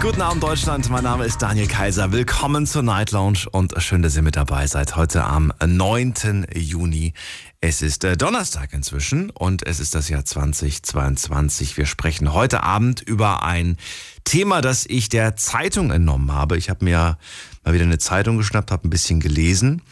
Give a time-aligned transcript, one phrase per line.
[0.00, 2.12] Guten Abend Deutschland, mein Name ist Daniel Kaiser.
[2.12, 4.94] Willkommen zur Night Lounge und schön, dass ihr mit dabei seid.
[4.94, 6.46] Heute am 9.
[6.54, 7.14] Juni.
[7.60, 11.76] Es ist äh, Donnerstag inzwischen und es ist das Jahr 2022.
[11.76, 13.76] Wir sprechen heute Abend über ein
[14.24, 16.56] Thema, das ich der Zeitung entnommen habe.
[16.56, 17.18] Ich habe mir
[17.64, 19.82] mal wieder eine Zeitung geschnappt, habe ein bisschen gelesen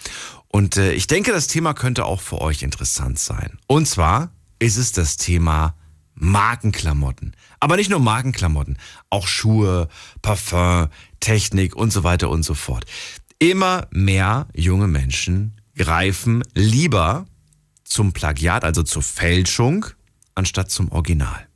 [0.48, 3.58] und äh, ich denke, das Thema könnte auch für euch interessant sein.
[3.66, 5.74] Und zwar ist es das Thema
[6.20, 7.34] Markenklamotten.
[7.58, 8.78] Aber nicht nur Markenklamotten,
[9.10, 9.88] auch Schuhe,
[10.22, 10.88] Parfum,
[11.18, 12.86] Technik und so weiter und so fort.
[13.38, 17.26] Immer mehr junge Menschen greifen lieber
[17.84, 19.86] zum Plagiat, also zur Fälschung,
[20.34, 21.48] anstatt zum Original.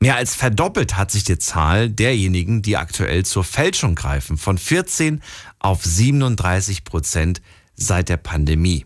[0.00, 5.22] Mehr als verdoppelt hat sich die Zahl derjenigen, die aktuell zur Fälschung greifen, von 14
[5.58, 7.40] auf 37 Prozent
[7.74, 8.84] seit der Pandemie.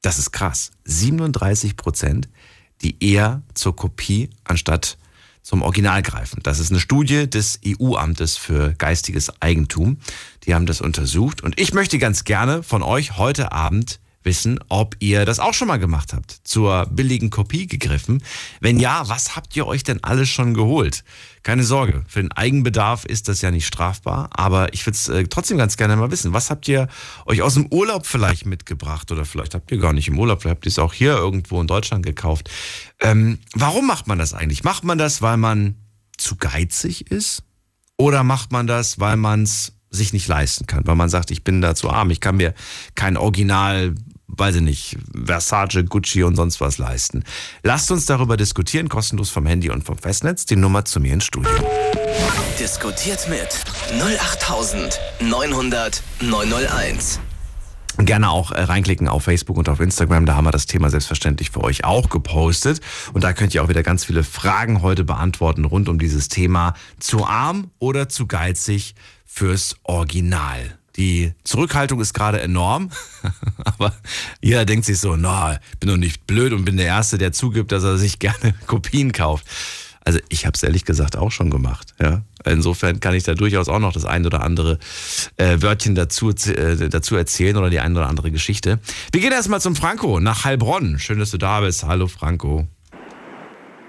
[0.00, 0.72] Das ist krass.
[0.84, 2.28] 37 Prozent,
[2.82, 4.98] die eher zur Kopie anstatt
[5.42, 6.40] zum Original greifen.
[6.42, 9.98] Das ist eine Studie des EU-Amtes für geistiges Eigentum.
[10.44, 11.42] Die haben das untersucht.
[11.42, 15.68] Und ich möchte ganz gerne von euch heute Abend wissen, ob ihr das auch schon
[15.68, 18.22] mal gemacht habt, zur billigen Kopie gegriffen.
[18.60, 21.04] Wenn ja, was habt ihr euch denn alles schon geholt?
[21.42, 25.24] Keine Sorge, für den Eigenbedarf ist das ja nicht strafbar, aber ich würde es äh,
[25.24, 26.32] trotzdem ganz gerne mal wissen.
[26.32, 26.88] Was habt ihr
[27.26, 30.56] euch aus dem Urlaub vielleicht mitgebracht oder vielleicht habt ihr gar nicht im Urlaub, vielleicht
[30.56, 32.50] habt ihr es auch hier irgendwo in Deutschland gekauft.
[33.00, 34.62] Ähm, warum macht man das eigentlich?
[34.62, 35.76] Macht man das, weil man
[36.16, 37.42] zu geizig ist?
[37.96, 41.44] Oder macht man das, weil man es sich nicht leisten kann, weil man sagt, ich
[41.44, 42.54] bin da zu arm, ich kann mir
[42.94, 43.94] kein Original
[44.32, 47.24] weiß ich nicht, Versace, Gucci und sonst was leisten.
[47.62, 50.46] Lasst uns darüber diskutieren, kostenlos vom Handy und vom Festnetz.
[50.46, 51.50] Die Nummer zu mir ins Studio.
[52.58, 53.48] Diskutiert mit
[54.00, 57.20] 08900 901.
[57.98, 60.24] Gerne auch äh, reinklicken auf Facebook und auf Instagram.
[60.24, 62.80] Da haben wir das Thema selbstverständlich für euch auch gepostet.
[63.12, 66.74] Und da könnt ihr auch wieder ganz viele Fragen heute beantworten rund um dieses Thema.
[66.98, 68.94] Zu arm oder zu geizig
[69.26, 70.78] fürs Original?
[70.96, 72.90] Die Zurückhaltung ist gerade enorm,
[73.64, 73.94] aber
[74.40, 77.32] jeder denkt sich so, na, ich bin doch nicht blöd und bin der Erste, der
[77.32, 79.46] zugibt, dass er sich gerne Kopien kauft.
[80.04, 81.94] Also ich habe es ehrlich gesagt auch schon gemacht.
[82.00, 82.22] Ja?
[82.44, 84.78] Insofern kann ich da durchaus auch noch das ein oder andere
[85.36, 88.80] äh, Wörtchen dazu, äh, dazu erzählen oder die ein oder andere Geschichte.
[89.12, 90.98] Wir gehen erstmal zum Franco nach Heilbronn.
[90.98, 91.84] Schön, dass du da bist.
[91.84, 92.66] Hallo Franco.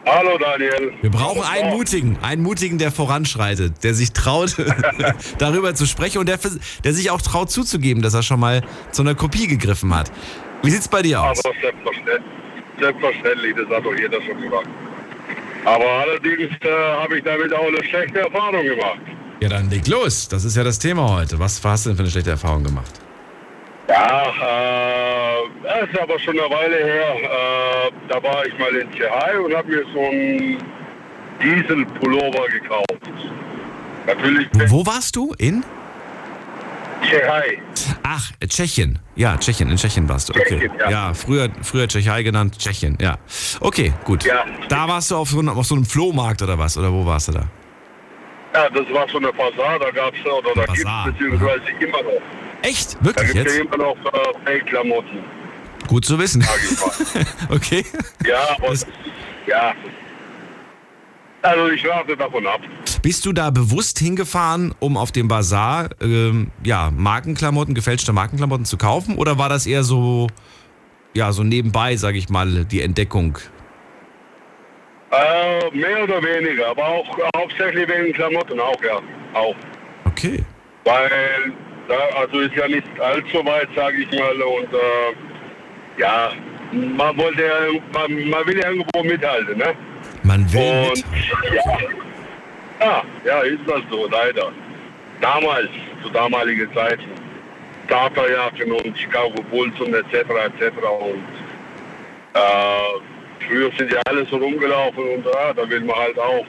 [0.05, 0.93] Hallo Daniel.
[1.01, 4.55] Wir brauchen einen mutigen, einen mutigen, der voranschreitet, der sich traut,
[5.37, 6.39] darüber zu sprechen und der,
[6.83, 10.11] der sich auch traut zuzugeben, dass er schon mal zu einer Kopie gegriffen hat.
[10.61, 11.43] Wie sieht's bei dir aus?
[11.45, 12.21] Aber selbstverständlich,
[12.79, 14.67] selbstverständlich das hat doch jeder schon gemacht.
[15.65, 16.69] Aber allerdings äh,
[17.01, 18.99] habe ich damit auch eine schlechte Erfahrung gemacht.
[19.39, 20.27] Ja, dann leg los.
[20.27, 21.39] Das ist ja das Thema heute.
[21.39, 23.02] Was hast du denn für eine schlechte Erfahrung gemacht?
[23.93, 27.15] Ja, äh, das ist aber schon eine Weile her.
[27.15, 30.57] Äh, da war ich mal in Tschechei und habe mir so einen
[31.39, 32.87] Dieselpullover gekauft.
[34.07, 34.47] Natürlich.
[34.67, 35.33] Wo warst du?
[35.37, 35.63] In?
[37.03, 37.61] Tschechei.
[38.01, 38.97] Ach, Tschechien.
[39.15, 39.69] Ja, Tschechien.
[39.69, 40.33] In Tschechien warst du.
[40.33, 40.59] Okay.
[40.59, 40.89] Tschechien, ja.
[40.89, 41.13] ja.
[41.13, 42.97] früher, früher Tschechei genannt, Tschechien.
[42.99, 43.17] Ja.
[43.59, 44.23] Okay, gut.
[44.23, 44.43] Ja.
[44.69, 46.77] Da warst du auf so, einem, auf so einem Flohmarkt oder was?
[46.77, 47.43] Oder wo warst du da?
[48.55, 52.03] Ja, das war so eine Fasade, da gab es, oder da gibt es beziehungsweise immer
[52.03, 52.21] noch.
[52.63, 52.95] Echt?
[52.95, 53.57] Da Wirklich gibt es jetzt?
[53.57, 55.19] ja immer noch äh, Fake-Klamotten,
[55.87, 56.43] Gut zu wissen.
[57.49, 57.85] okay.
[58.25, 58.87] Ja, aber Das-
[59.45, 59.73] ja.
[61.41, 62.61] Also ich rate davon ab.
[63.01, 68.77] Bist du da bewusst hingefahren, um auf dem Bazar ähm, ja, Markenklamotten, gefälschte Markenklamotten zu
[68.77, 69.17] kaufen?
[69.17, 70.27] Oder war das eher so,
[71.13, 73.39] ja, so nebenbei, sage ich mal, die Entdeckung?
[75.11, 79.01] Äh, mehr oder weniger, aber auch hauptsächlich wegen Klamotten auch, ja.
[79.37, 79.55] Auch.
[80.05, 80.45] Okay.
[80.85, 81.51] Weil,
[81.87, 84.41] da, also ist ja nicht allzu weit, sage ich mal.
[84.41, 86.31] Und äh, ja,
[86.71, 89.73] man wollte ja, man, man will ja irgendwo mithalten, ne?
[90.23, 91.25] Man will Und mit.
[91.53, 91.79] ja,
[92.85, 94.51] ja, ja, ist das so, leider.
[95.21, 95.69] Damals,
[96.01, 97.03] zu damaligen Zeiten,
[97.85, 100.13] Starterjacken und Chicago Bulls und etc.
[100.13, 100.77] etc.
[100.99, 101.23] Und
[102.33, 106.45] äh, früher sind ja alle so rumgelaufen und ja, da will man halt auch,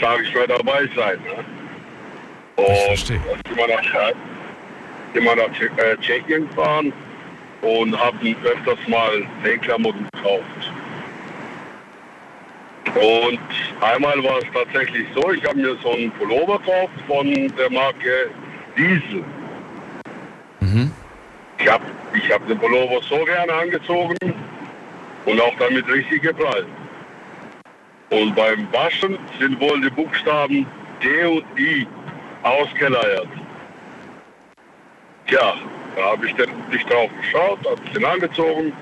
[0.00, 1.18] sage ich mal, dabei sein.
[1.26, 1.44] Ne?
[2.56, 3.20] Ich Und verstehe.
[3.26, 4.12] dann sind wir nach,
[5.14, 6.92] wir nach äh, Tschechien gefahren
[7.62, 10.72] und haben öfters mal Fake-Klamotten gekauft.
[12.94, 13.38] Und
[13.80, 18.30] einmal war es tatsächlich so, ich habe mir so einen Pullover gekauft von der Marke
[18.76, 19.24] Diesel.
[20.60, 20.90] Mhm.
[21.58, 21.84] Ich habe
[22.14, 24.16] ich hab den Pullover so gerne angezogen
[25.24, 26.66] und auch damit richtig geprallt.
[28.10, 30.66] Und beim Waschen sind wohl die Buchstaben
[31.02, 31.86] D und I
[32.42, 33.28] ausgeleiert.
[35.28, 35.54] Tja,
[35.96, 38.72] da habe ich dann nicht drauf geschaut, habe den angezogen.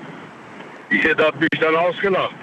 [0.89, 2.35] Jeder hat mich dann ausgelacht.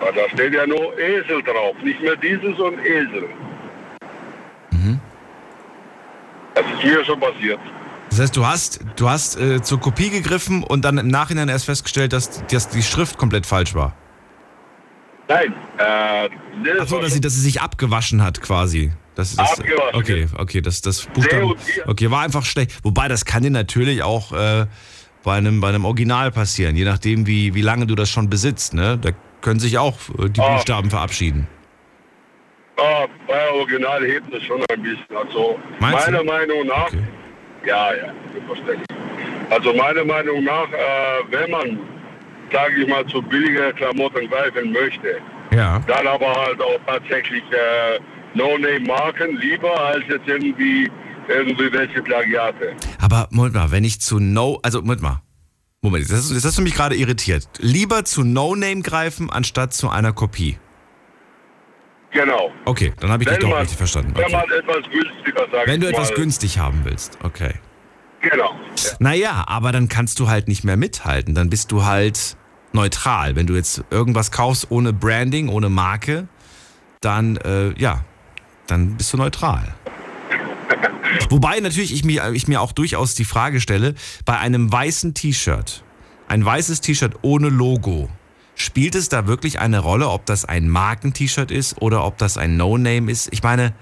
[0.00, 3.28] Aber da steht ja nur Esel drauf, nicht mehr dieses und Esel.
[6.54, 7.60] Das ist mir schon passiert.
[8.10, 11.66] Das heißt, du hast, du hast äh, zur Kopie gegriffen und dann im Nachhinein erst
[11.66, 13.94] festgestellt, dass, dass die Schrift komplett falsch war.
[15.28, 16.28] Nein, äh,
[16.60, 18.90] nee, das Achso, war dass sie, dass sie sich abgewaschen hat quasi.
[19.14, 21.54] Das, das, Abgewaschen, okay, okay, das, das Buchstaben.
[21.86, 22.78] Okay, war einfach schlecht.
[22.84, 24.66] Wobei, das kann dir natürlich auch äh,
[25.24, 28.72] bei, einem, bei einem Original passieren, je nachdem, wie, wie lange du das schon besitzt.
[28.72, 28.98] Ne?
[29.00, 29.10] Da
[29.40, 30.54] können sich auch äh, die Ah.
[30.54, 31.46] Buchstaben verabschieden.
[32.78, 35.04] Ah, bei Original hebt es schon ein bisschen.
[35.14, 36.12] Also Meinst du?
[36.12, 37.02] meiner Meinung nach, Okay.
[37.66, 38.86] ja, ja, selbstverständlich.
[39.50, 40.76] Also meiner Meinung nach, äh,
[41.30, 41.78] wenn man,
[42.52, 45.18] sage ich mal, zu billiger Klamotten greifen möchte,
[45.52, 45.80] Ja.
[45.86, 47.98] dann aber halt auch tatsächlich äh,
[48.34, 50.90] No-Name-Marken lieber als jetzt irgendwie
[51.28, 52.74] irgendwie welche Plagiate.
[53.00, 55.22] Aber Moment mal, wenn ich zu No, also Moment mal.
[55.82, 57.46] Moment, das, das hast du mich gerade irritiert.
[57.58, 60.58] Lieber zu No-Name greifen, anstatt zu einer Kopie.
[62.12, 62.50] Genau.
[62.64, 64.12] Okay, dann habe ich dich Wenn doch man, richtig verstanden.
[64.16, 64.32] wenn Okay.
[64.32, 65.66] man etwas günstiger sagt.
[65.68, 67.54] Wenn du etwas mal, günstig haben willst, okay.
[68.20, 68.50] Genau.
[68.50, 68.90] Ja.
[68.98, 71.34] Naja, aber dann kannst du halt nicht mehr mithalten.
[71.34, 72.36] Dann bist du halt
[72.72, 73.36] neutral.
[73.36, 76.28] Wenn du jetzt irgendwas kaufst ohne Branding, ohne Marke,
[77.00, 78.04] dann, äh, ja,
[78.70, 79.74] dann bist du neutral.
[81.28, 83.94] Wobei natürlich ich mir, ich mir auch durchaus die Frage stelle,
[84.24, 85.82] bei einem weißen T-Shirt,
[86.28, 88.08] ein weißes T-Shirt ohne Logo,
[88.54, 92.56] spielt es da wirklich eine Rolle, ob das ein Marken-T-Shirt ist oder ob das ein
[92.56, 93.32] No-Name ist?
[93.32, 93.72] Ich meine,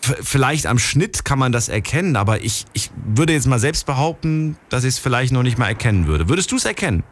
[0.00, 4.56] vielleicht am Schnitt kann man das erkennen, aber ich, ich würde jetzt mal selbst behaupten,
[4.68, 6.28] dass ich es vielleicht noch nicht mal erkennen würde.
[6.28, 7.04] Würdest du es erkennen?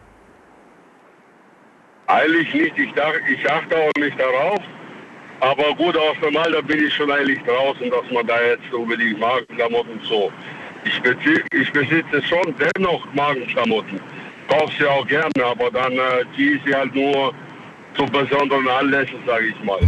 [2.07, 2.79] Eigentlich nicht.
[2.79, 4.61] Ich, ich achte auch nicht darauf.
[5.41, 9.21] Aber gut, aus dem Alter bin ich schon eigentlich draußen, dass man da jetzt unbedingt
[9.21, 10.33] Markenklamotten so.
[10.85, 14.01] Ich, bezi ich besitze schon dennoch Markenklamotten.
[14.49, 17.35] Kauf sie auch gerne, aber dann äh, ziehe ich sie halt nur
[17.97, 19.81] zu besonderen Anlässen, sage ich mal.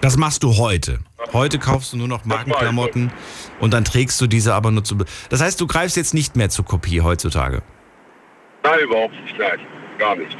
[0.00, 1.00] Das machst du heute.
[1.32, 3.10] Heute kaufst du nur noch Markenklamotten
[3.60, 4.96] und dann trägst du diese aber nur zu.
[5.30, 7.62] Das heißt, du greifst jetzt nicht mehr zur Kopie heutzutage.
[8.62, 9.58] Nein, überhaupt nicht, nein.
[9.98, 10.36] Gar nicht.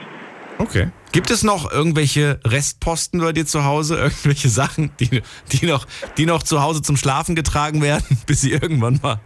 [0.59, 0.89] Okay.
[1.17, 3.97] Gibt es noch irgendwelche Restposten bei dir zu Hause?
[4.03, 5.87] Irgendwelche Sachen, die, die, noch,
[6.19, 9.19] die noch zu Hause zum Schlafen getragen werden, bis sie irgendwann mal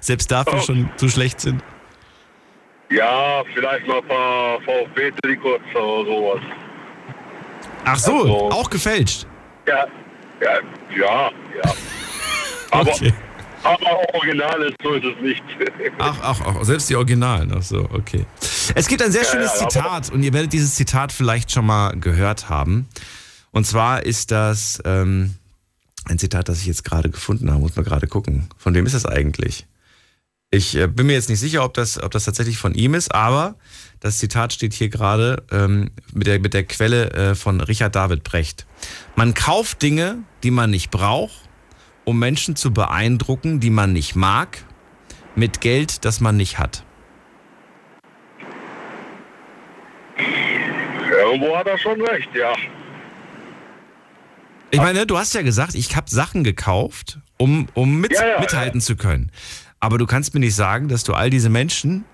[0.00, 0.62] selbst dafür Oh.
[0.62, 1.62] schon zu schlecht sind?
[2.90, 6.40] Ja, vielleicht mal ein paar VfB-Trikots oder sowas.
[7.84, 9.28] Ach so, Also- auch gefälscht.
[9.68, 9.86] Ja,
[10.42, 10.50] ja,
[10.98, 11.30] ja,
[11.62, 11.72] ja.
[12.72, 13.14] Aber, Okay.
[13.66, 15.42] Aber original ist so ist es nicht.
[15.98, 17.52] Ach, ach, ach, selbst die Originalen.
[17.56, 18.26] Ach so, okay.
[18.74, 21.66] Es gibt ein sehr schönes ja, aber- Zitat und ihr werdet dieses Zitat vielleicht schon
[21.66, 22.88] mal gehört haben.
[23.50, 25.34] Und zwar ist das ähm,
[26.04, 27.60] ein Zitat, das ich jetzt gerade gefunden habe.
[27.60, 28.48] Muss man gerade gucken.
[28.58, 29.66] Von wem ist das eigentlich?
[30.50, 33.14] Ich äh, bin mir jetzt nicht sicher, ob das, ob das tatsächlich von ihm ist,
[33.14, 33.56] aber
[34.00, 38.22] das Zitat steht hier gerade ähm, mit, der, mit der Quelle äh, von Richard David
[38.22, 38.66] Brecht.
[39.16, 41.45] Man kauft Dinge, die man nicht braucht,
[42.06, 44.64] um Menschen zu beeindrucken, die man nicht mag,
[45.34, 46.84] mit Geld, das man nicht hat.
[51.10, 52.54] Irgendwo hat er schon recht, ja.
[54.70, 58.40] Ich meine, du hast ja gesagt, ich habe Sachen gekauft, um, um mit, Ja, ja,
[58.40, 59.30] mithalten zu können.
[59.80, 62.04] Aber du kannst mir nicht sagen, dass du all diese Menschen,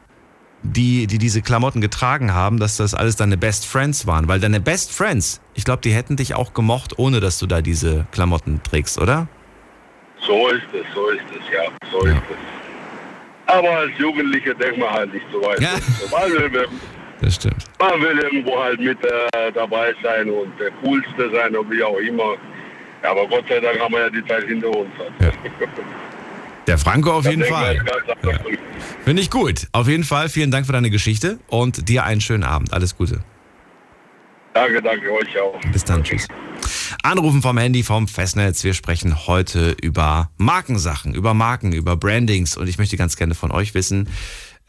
[0.62, 4.26] die, die diese Klamotten getragen haben, dass das alles deine Best Friends waren.
[4.26, 7.60] Weil deine Best Friends, ich glaube, die hätten dich auch gemocht, ohne dass du da
[7.60, 9.28] diese Klamotten trägst, oder?
[10.26, 11.62] So ist es, so ist es, ja.
[11.90, 12.12] So Ja.
[12.14, 13.52] ist es.
[13.54, 15.60] Aber als Jugendliche denkt man halt nicht so weit.
[15.60, 15.70] Ja.
[16.10, 16.68] Man, will,
[17.20, 17.64] Das stimmt.
[17.78, 21.98] man will irgendwo halt mit äh, dabei sein und der Coolste sein und wie auch
[21.98, 22.34] immer.
[23.02, 24.88] Ja, aber Gott sei Dank haben wir ja die Zeit hinter uns.
[25.20, 25.30] Ja.
[26.66, 27.76] Der Franco auf Da jeden Fall.
[28.22, 28.38] drüber.
[29.04, 29.66] Finde ich gut.
[29.72, 32.72] Auf jeden Fall vielen Dank für deine Geschichte und dir einen schönen Abend.
[32.72, 33.20] Alles Gute.
[34.54, 35.60] Danke, danke euch auch.
[35.72, 36.28] Bis dann, tschüss.
[37.02, 38.64] Anrufen vom Handy, vom Festnetz.
[38.64, 43.50] Wir sprechen heute über Markensachen, über Marken, über Brandings und ich möchte ganz gerne von
[43.50, 44.08] euch wissen,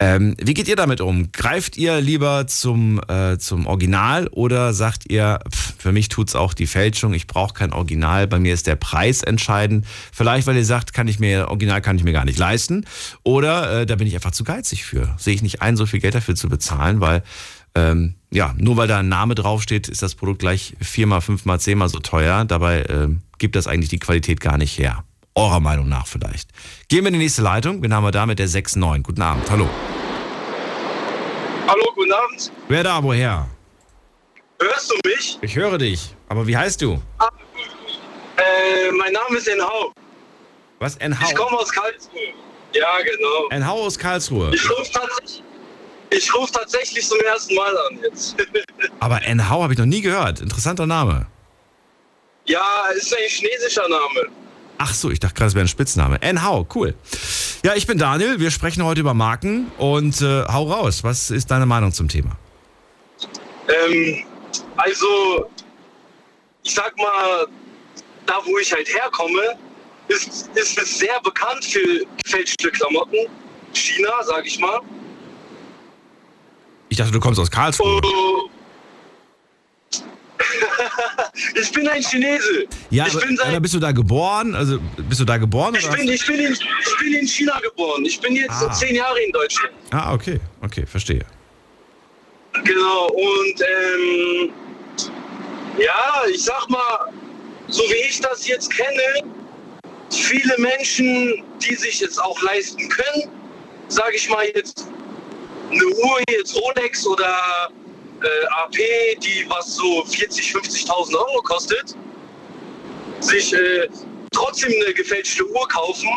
[0.00, 1.30] ähm, wie geht ihr damit um?
[1.30, 6.52] Greift ihr lieber zum, äh, zum Original oder sagt ihr, pff, für mich tut's auch
[6.52, 9.86] die Fälschung, ich brauche kein Original, bei mir ist der Preis entscheidend.
[10.12, 12.86] Vielleicht, weil ihr sagt, kann ich mir, Original kann ich mir gar nicht leisten.
[13.22, 15.14] Oder äh, da bin ich einfach zu geizig für.
[15.16, 17.22] Sehe ich nicht ein, so viel Geld dafür zu bezahlen, weil
[17.74, 21.88] ähm, ja, nur weil da ein Name draufsteht, ist das Produkt gleich viermal, fünfmal, zehnmal
[21.88, 22.44] so teuer.
[22.44, 25.04] Dabei ähm, gibt das eigentlich die Qualität gar nicht her.
[25.34, 26.50] Eurer Meinung nach vielleicht.
[26.88, 27.82] Gehen wir in die nächste Leitung.
[27.82, 29.02] Wen haben wir da mit der 6.9?
[29.02, 29.50] Guten Abend.
[29.50, 29.68] Hallo.
[31.66, 32.52] Hallo, guten Abend.
[32.68, 33.48] Wer da, woher?
[34.60, 35.38] Hörst du mich?
[35.42, 36.14] Ich höre dich.
[36.28, 37.02] Aber wie heißt du?
[38.36, 39.92] Äh, mein Name ist Enhau.
[40.78, 40.96] Was?
[40.96, 41.34] Ich NH?
[41.34, 42.20] komme aus Karlsruhe.
[42.72, 43.48] Ja, genau.
[43.50, 44.54] NH aus Karlsruhe.
[44.54, 45.42] Ich rufe tatsächlich,
[46.16, 48.36] ich ruf tatsächlich zum ersten Mal an jetzt.
[49.00, 50.40] Aber NH habe ich noch nie gehört.
[50.40, 51.26] Interessanter Name.
[52.46, 54.28] ja, ist ein chinesischer Name.
[54.78, 56.18] Ach so, ich dachte gerade, es wäre ein Spitzname.
[56.20, 56.94] NH, cool.
[57.64, 58.40] Ja, ich bin Daniel.
[58.40, 61.04] Wir sprechen heute über Marken und äh, hau raus.
[61.04, 62.36] Was ist deine Meinung zum Thema?
[63.68, 64.24] Ähm,
[64.76, 65.48] also,
[66.64, 67.46] ich sag mal,
[68.26, 69.56] da wo ich halt herkomme,
[70.08, 73.26] ist, ist es sehr bekannt für gefälschte Klamotten.
[73.72, 74.80] China, sag ich mal.
[76.94, 78.00] Ich dachte, du kommst aus Karlsruhe.
[78.04, 78.48] Oh.
[81.60, 82.68] ich bin ein Chinese.
[82.90, 84.54] Ja, ich bin seit bist du da geboren?
[84.54, 85.74] Also bist du da geboren?
[85.76, 88.04] Ich oder bin, ich, bin in, ich bin in China geboren.
[88.04, 88.72] Ich bin jetzt Ah.
[88.72, 89.74] so zehn Jahre in Deutschland.
[89.90, 91.24] Ah, okay, okay, verstehe.
[92.62, 94.52] Genau, und ähm,
[95.76, 97.12] ja, ich sag mal,
[97.66, 99.28] so wie ich das jetzt kenne,
[100.12, 103.28] viele Menschen, die sich jetzt auch leisten können,
[103.88, 104.86] sage ich mal jetzt
[105.70, 107.34] eine Uhr, jetzt Rolex oder
[108.22, 108.76] äh, AP,
[109.22, 111.94] die was so 40, 50.000 Euro kostet,
[113.20, 113.88] sich äh,
[114.32, 116.08] trotzdem eine gefälschte Uhr kaufen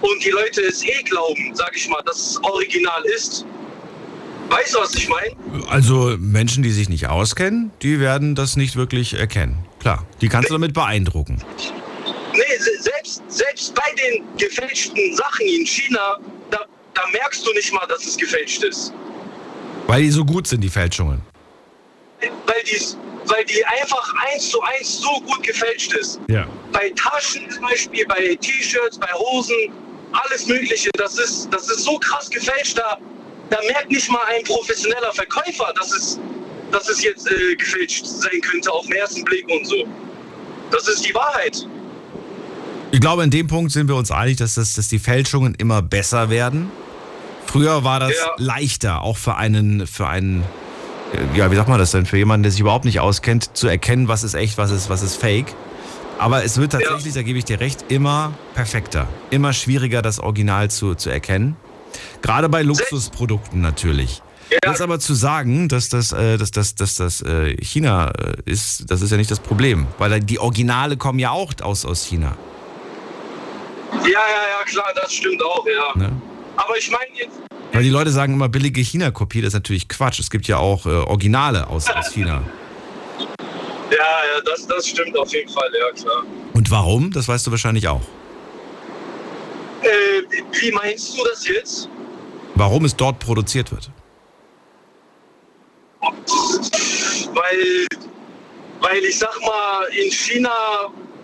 [0.00, 3.44] und die Leute es eh glauben, sage ich mal, dass es original ist.
[4.50, 5.34] Weißt du, was ich meine?
[5.68, 9.58] Also Menschen, die sich nicht auskennen, die werden das nicht wirklich erkennen.
[9.80, 11.42] Klar, die kannst du damit beeindrucken.
[12.32, 16.18] Nee, se- selbst, selbst bei den gefälschten Sachen in China,
[16.98, 18.92] da, merkst du nicht mal, dass es gefälscht ist.
[19.86, 21.22] Weil die so gut sind, die Fälschungen.
[22.20, 22.80] Weil die,
[23.26, 26.20] weil die einfach eins zu eins so gut gefälscht ist.
[26.28, 26.46] Ja.
[26.72, 29.56] Bei Taschen zum Beispiel, bei T-Shirts, bei Hosen,
[30.12, 30.90] alles Mögliche.
[30.94, 32.98] Das ist, das ist so krass gefälscht, da,
[33.50, 36.18] da merkt nicht mal ein professioneller Verkäufer, dass es,
[36.72, 39.86] dass es jetzt äh, gefälscht sein könnte auf den ersten Blick und so.
[40.70, 41.66] Das ist die Wahrheit.
[42.90, 45.82] Ich glaube, in dem Punkt sind wir uns einig, dass, das, dass die Fälschungen immer
[45.82, 46.70] besser werden.
[47.50, 48.30] Früher war das Ja.
[48.36, 50.42] leichter, auch für einen, für einen,
[51.14, 53.68] äh, ja, wie sagt man das denn, für jemanden, der sich überhaupt nicht auskennt, zu
[53.68, 55.54] erkennen, was ist echt, was ist, was ist fake.
[56.18, 60.68] Aber es wird tatsächlich, da gebe ich dir recht, immer perfekter, immer schwieriger, das Original
[60.70, 61.56] zu, zu erkennen.
[62.20, 64.20] Gerade bei Luxusprodukten natürlich.
[64.50, 64.58] Ja.
[64.62, 68.90] Das aber zu sagen, dass das, äh, dass, dass, dass das äh, China äh, ist,
[68.90, 69.86] das ist ja nicht das Problem.
[69.98, 72.36] Weil die Originale kommen ja auch aus, aus China.
[73.92, 75.98] Ja, ja, ja, klar, das stimmt auch, ja.
[75.98, 76.12] Ne?
[76.58, 77.38] Aber ich meine jetzt,
[77.72, 80.18] Weil die Leute sagen immer billige China-Kopie, das ist natürlich Quatsch.
[80.18, 82.42] Es gibt ja auch äh, Originale aus, aus China.
[83.90, 86.24] ja, ja, das, das stimmt auf jeden Fall, ja, klar.
[86.54, 87.12] Und warum?
[87.12, 88.02] Das weißt du wahrscheinlich auch.
[89.82, 89.88] Äh,
[90.60, 91.88] wie meinst du das jetzt?
[92.56, 93.88] Warum es dort produziert wird.
[97.34, 97.86] Weil,
[98.80, 100.50] weil ich sag mal, in China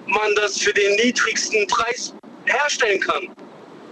[0.07, 2.15] man das für den niedrigsten Preis
[2.45, 3.29] herstellen kann.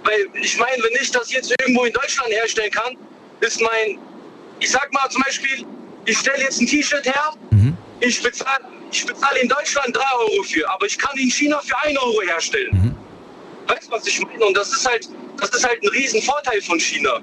[0.05, 2.97] Weil ich meine, wenn ich das jetzt irgendwo in Deutschland herstellen kann,
[3.41, 3.99] ist mein,
[4.61, 5.65] ich sag mal zum Beispiel,
[6.05, 7.77] ich stelle jetzt ein T-Shirt her, Mhm.
[8.01, 11.79] ich bezahle ich bezahl in Deutschland 3 Euro für, aber ich kann in China für
[11.79, 12.71] 1 Euro herstellen.
[12.73, 12.95] Mhm.
[13.69, 14.45] Weißt du, was ich meine?
[14.45, 15.09] Und das ist halt,
[15.41, 17.21] das ist halt ein Riesenvorteil von China.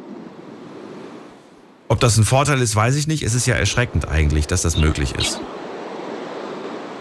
[1.89, 3.23] Ob das ein Vorteil ist, weiß ich nicht.
[3.23, 5.39] Es ist ja erschreckend eigentlich, dass das möglich ist.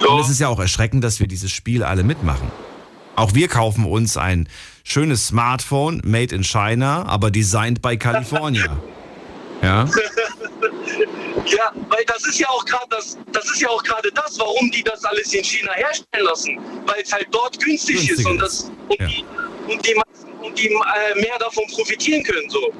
[0.00, 0.08] Ja.
[0.08, 2.50] Und es ist ja auch erschreckend, dass wir dieses Spiel alle mitmachen.
[3.16, 4.48] Auch wir kaufen uns ein
[4.88, 8.76] schönes Smartphone, made in China, aber designed by California.
[9.60, 9.88] Ja?
[11.46, 14.70] Ja, weil das ist ja auch gerade das, das ist ja auch gerade das, warum
[14.70, 18.36] die das alles in China herstellen lassen, weil es halt dort günstig ist Günstiger und
[18.36, 18.42] ist.
[18.42, 19.06] das und Ja.
[19.08, 19.24] die,
[19.72, 19.94] und die,
[20.46, 22.72] und die äh, mehr davon profitieren können so.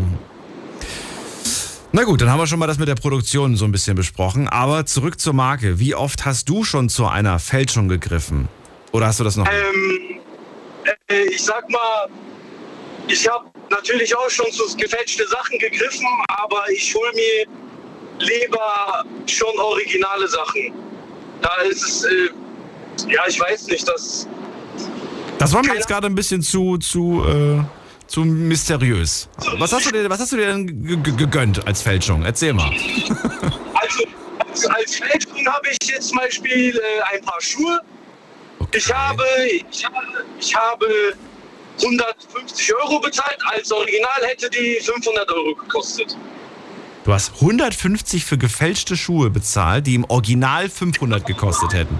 [1.90, 4.46] Na gut, dann haben wir schon mal das mit der Produktion so ein bisschen besprochen.
[4.48, 5.80] Aber zurück zur Marke.
[5.80, 8.48] Wie oft hast du schon zu einer Fälschung gegriffen?
[8.92, 9.46] Oder hast du das noch?
[9.48, 10.20] Ähm,
[11.08, 12.08] äh, ich sag mal,
[13.06, 17.46] ich habe natürlich auch schon zu gefälschte Sachen gegriffen, aber ich hole mir
[18.18, 20.72] lieber schon originale Sachen.
[21.40, 22.28] Da ist es, äh,
[23.08, 24.26] ja, ich weiß nicht, das
[25.38, 27.62] Das war mir jetzt gerade ein bisschen zu, zu, äh,
[28.08, 29.28] zu mysteriös.
[29.58, 32.22] Was hast du dir, was hast du dir denn ge- ge- gegönnt als Fälschung?
[32.24, 32.70] Erzähl mal.
[33.74, 34.04] Also
[34.40, 37.80] als, als Fälschung habe ich jetzt zum Beispiel äh, ein paar Schuhe.
[38.68, 38.78] Okay.
[38.78, 39.24] Ich habe,
[39.70, 39.96] ich habe,
[40.40, 41.14] ich habe
[41.82, 43.38] 150 Euro bezahlt.
[43.52, 46.16] Als Original hätte die 500 Euro gekostet.
[47.04, 51.98] Du hast 150 für gefälschte Schuhe bezahlt, die im Original 500 gekostet hätten.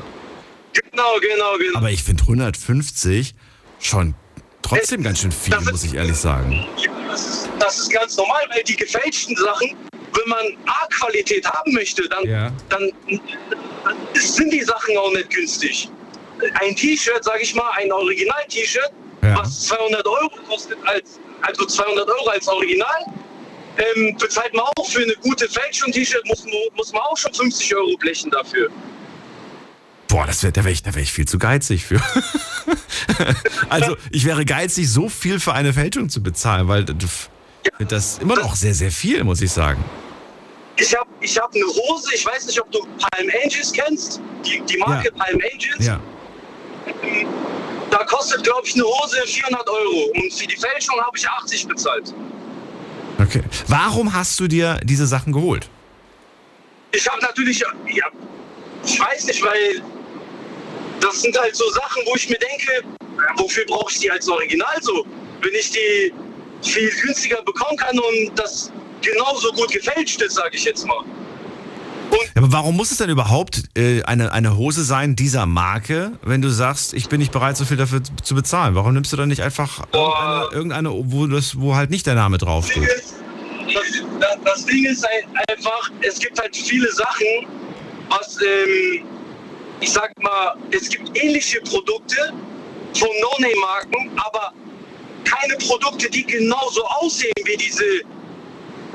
[0.75, 1.78] Genau, genau, genau.
[1.78, 3.34] Aber ich finde 150
[3.80, 4.14] schon
[4.60, 6.66] trotzdem ganz schön viel, Das muss ich ehrlich sagen.
[6.76, 11.72] Ja, das, ist, das ist ganz normal, weil die gefälschten Sachen, wenn man A-Qualität haben
[11.72, 12.52] möchte, dann, Ja.
[12.68, 12.92] dann
[14.14, 15.88] sind die Sachen auch nicht günstig.
[16.61, 18.90] Ein T-Shirt, sage ich mal, ein Original-T-Shirt,
[19.23, 19.37] Ja.
[19.38, 23.04] was 200 Euro kostet, als, also 200 Euro als Original,
[23.76, 27.75] ähm, bezahlt man auch für eine gute Fälschung-T-Shirt, muss, man- muss man auch schon 50
[27.76, 28.68] Euro blechen dafür.
[30.09, 32.00] Boah, das wär, da wäre ich, da wär ich viel zu geizig für.
[33.68, 37.28] also, ich wäre geizig, so viel für eine Fälschung zu bezahlen, weil das
[37.76, 39.85] finde das immer noch sehr, sehr viel, muss ich sagen.
[40.76, 44.61] Ich habe ich hab eine Hose, ich weiß nicht, ob du Palm Angels kennst, die,
[44.68, 45.14] die Marke Ja.
[45.25, 45.87] Palm Angels.
[45.87, 46.00] Ja.
[47.90, 50.11] Da kostet, glaube ich, eine Hose 400 Euro.
[50.14, 52.14] Und für die Fälschung habe ich 80 bezahlt.
[53.18, 53.42] Okay.
[53.66, 55.68] Warum hast du dir diese Sachen geholt?
[56.92, 58.07] Ich habe natürlich, ja,
[58.85, 59.83] ich weiß nicht, weil
[61.00, 62.83] das sind halt so Sachen, wo ich mir denke,
[63.37, 65.07] wofür brauche ich die als Original so?
[65.42, 66.12] Wenn ich die
[66.62, 71.04] viel günstiger bekommen kann und das genauso gut gefälscht ist, sage ich jetzt mal.
[72.12, 76.40] Ja, aber warum muss es denn überhaupt äh, eine, eine Hose sein dieser Marke, wenn
[76.42, 78.74] du sagst, ich bin nicht bereit, so viel dafür zu- bezahlen?
[78.74, 80.48] Warum nimmst du dann nicht einfach Boah.
[80.52, 82.88] irgendeine, irgendeine wo, das, wo halt nicht der Name draufsteht?
[84.20, 87.26] das, das Ding ist halt einfach, es gibt halt viele Sachen,
[88.08, 89.04] was, ähm,
[89.80, 92.32] ich sag mal, es gibt ähnliche Produkte
[92.94, 94.52] von No-Name-Marken, aber
[95.24, 97.84] keine Produkte, die genauso aussehen wie diese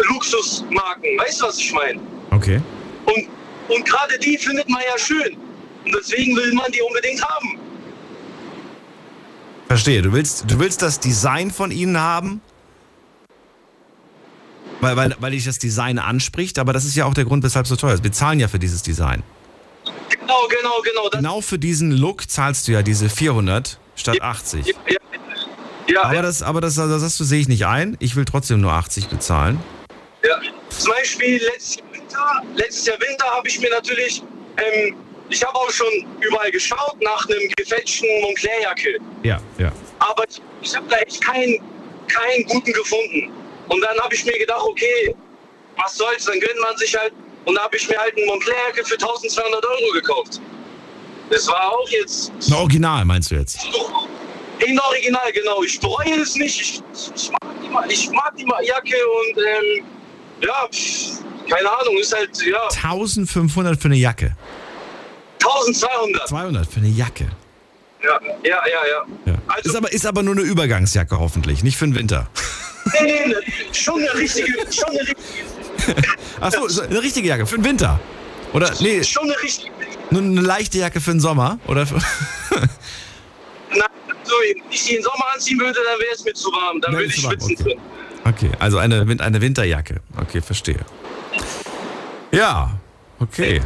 [0.09, 1.17] Luxusmarken.
[1.19, 1.99] Weißt du, was ich meine?
[2.31, 2.59] Okay.
[3.15, 3.27] Und,
[3.75, 5.37] und gerade die findet man ja schön.
[5.85, 7.59] Und deswegen will man die unbedingt haben.
[9.67, 10.01] Verstehe.
[10.01, 12.41] Du willst, du willst das Design von ihnen haben?
[14.81, 17.65] Weil, weil, weil dich das Design anspricht, aber das ist ja auch der Grund, weshalb
[17.65, 18.03] es so teuer ist.
[18.03, 19.23] Wir zahlen ja für dieses Design.
[20.09, 21.09] Genau, genau, genau.
[21.09, 24.67] Das, Genau für diesen Look zahlst du ja diese 400 statt 80.
[24.67, 24.97] ja, ja,
[25.87, 27.97] ja, Aber das, aber das, das sagst du, sehe ich nicht ein.
[27.99, 29.59] Ich will trotzdem nur 80 bezahlen.
[30.23, 30.39] Ja,
[30.69, 31.82] zum Beispiel letztes
[32.13, 34.23] Winter, letztes Jahr Winter habe ich mir natürlich,
[34.57, 34.95] ähm,
[35.29, 35.87] ich habe auch schon
[36.21, 38.99] überall geschaut nach einem gefälschten Moncler-Jacke.
[39.23, 39.71] Ja, ja.
[39.99, 41.59] Aber ich, ich habe da echt keinen,
[42.07, 43.31] keinen guten gefunden.
[43.69, 45.15] Und dann habe ich mir gedacht, okay,
[45.77, 47.13] was soll's, dann gönnt man sich halt.
[47.45, 50.39] Und da habe ich mir halt eine Moncler-Jacke für 1200 Euro gekauft.
[51.29, 53.57] Das war auch jetzt Ein Original meinst du jetzt?
[54.59, 55.63] in Original, genau.
[55.63, 56.61] Ich bereue es nicht.
[56.61, 56.83] Ich,
[57.15, 59.85] ich, mag, die, ich mag die Jacke und ähm,
[60.41, 64.35] ja, pff, keine Ahnung, ist halt, ja, 1500 für eine Jacke.
[65.39, 66.27] 1200.
[66.29, 67.27] 200 für eine Jacke.
[68.03, 68.85] Ja, ja, ja,
[69.25, 69.31] ja.
[69.33, 69.37] Ja.
[69.47, 72.27] Also- ist, aber, ist aber nur eine Übergangsjacke hoffentlich, nicht für den Winter.
[73.01, 73.35] Nee, nee, nee,
[73.73, 76.03] schon eine richtige, schon eine, richtige-
[76.41, 77.99] Achso, so eine richtige Jacke für den Winter.
[78.53, 79.71] Oder, nee, schon eine richtige.
[80.11, 81.59] nur eine leichte Jacke für den Sommer.
[81.67, 81.85] Oder
[83.71, 83.81] Nein,
[84.19, 86.79] also, wenn ich die im Sommer anziehen würde, dann wäre es mir zu warm.
[86.81, 87.77] Dann würde ich schwitzen okay.
[88.25, 90.01] Okay, also eine, eine Winterjacke.
[90.17, 90.79] Okay, verstehe.
[92.33, 92.71] Ja,
[93.19, 93.61] okay.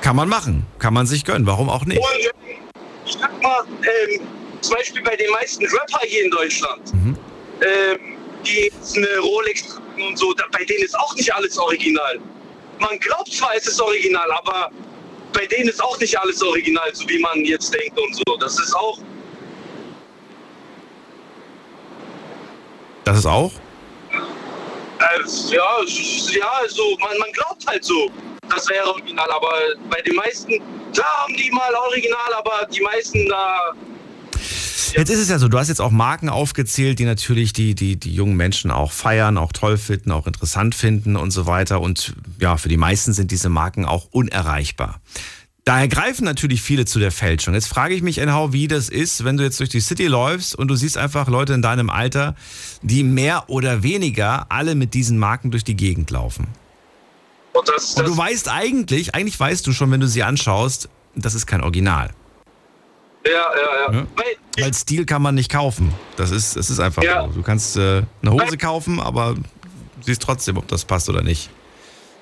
[0.00, 0.64] Kann man machen.
[0.78, 1.46] Kann man sich gönnen.
[1.46, 1.98] Warum auch nicht?
[1.98, 2.62] Und ähm,
[3.04, 4.20] ich sag mal, ähm,
[4.60, 7.16] zum Beispiel bei den meisten Rapper hier in Deutschland, Mhm.
[7.60, 7.98] ähm,
[8.46, 12.20] die jetzt eine Rolex tragen und so, da, bei denen ist auch nicht alles original.
[12.78, 14.70] Man glaubt zwar, es ist original, aber
[15.32, 18.36] bei denen ist auch nicht alles original, so wie man jetzt denkt und so.
[18.38, 18.98] Das ist auch,
[23.04, 23.52] Das ist auch?
[24.98, 25.62] Äh, ja,
[26.32, 28.10] ja, also man, man glaubt halt so,
[28.48, 29.52] das wäre original, aber
[29.90, 30.60] bei den meisten,
[30.92, 33.72] klar haben die mal original, aber die meisten da,
[34.96, 37.96] Jetzt ist es ja so, du hast jetzt auch Marken aufgezählt, die natürlich die, die,
[37.96, 41.80] die jungen Menschen auch feiern, auch toll finden, auch interessant finden und so weiter.
[41.80, 45.00] Und ja, für die meisten sind diese Marken auch unerreichbar.
[45.64, 47.54] Daher greifen natürlich viele zu der Fälschung.
[47.54, 50.54] Jetzt frage ich mich, Enhau, wie das ist, wenn du jetzt durch die City läufst
[50.54, 52.34] und du siehst einfach Leute in deinem Alter,
[52.82, 56.48] die mehr oder weniger alle mit diesen Marken durch die Gegend laufen.
[57.54, 60.90] und das, Und das du weißt eigentlich, eigentlich weißt du schon, wenn du sie anschaust,
[61.14, 62.10] das ist kein Original.
[63.24, 64.00] ja, ja, ja.
[64.00, 64.06] Ja.
[64.16, 65.94] Weil Weil Stil kann man nicht kaufen.
[66.16, 67.22] Das ist, das ist einfach Ja.
[67.26, 67.28] so.
[67.32, 69.34] Du kannst äh, eine Hose kaufen, aber
[70.02, 71.48] siehst trotzdem, ob das passt oder nicht.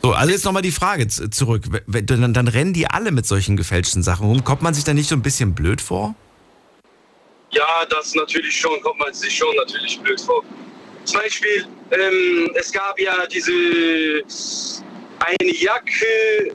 [0.02, 1.62] So, also jetzt nochmal die Frage zurück.
[1.86, 4.42] Dann, dann rennen die alle mit solchen gefälschten Sachen rum.
[4.42, 6.14] Kommt man sich da nicht so ein bisschen blöd vor?
[7.50, 10.42] Ja, das natürlich schon, kommt man sich schon natürlich blöd vor.
[11.04, 13.52] Zum Beispiel, ähm, es gab ja diese
[15.20, 16.54] eine Jacke,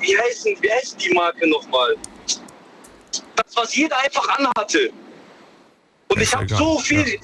[0.00, 1.96] wie heißt, denn- wie heißt die Marke nochmal?
[3.36, 4.90] Das, was jeder einfach anhatte.
[6.08, 7.20] Und ich habe so viel, ja.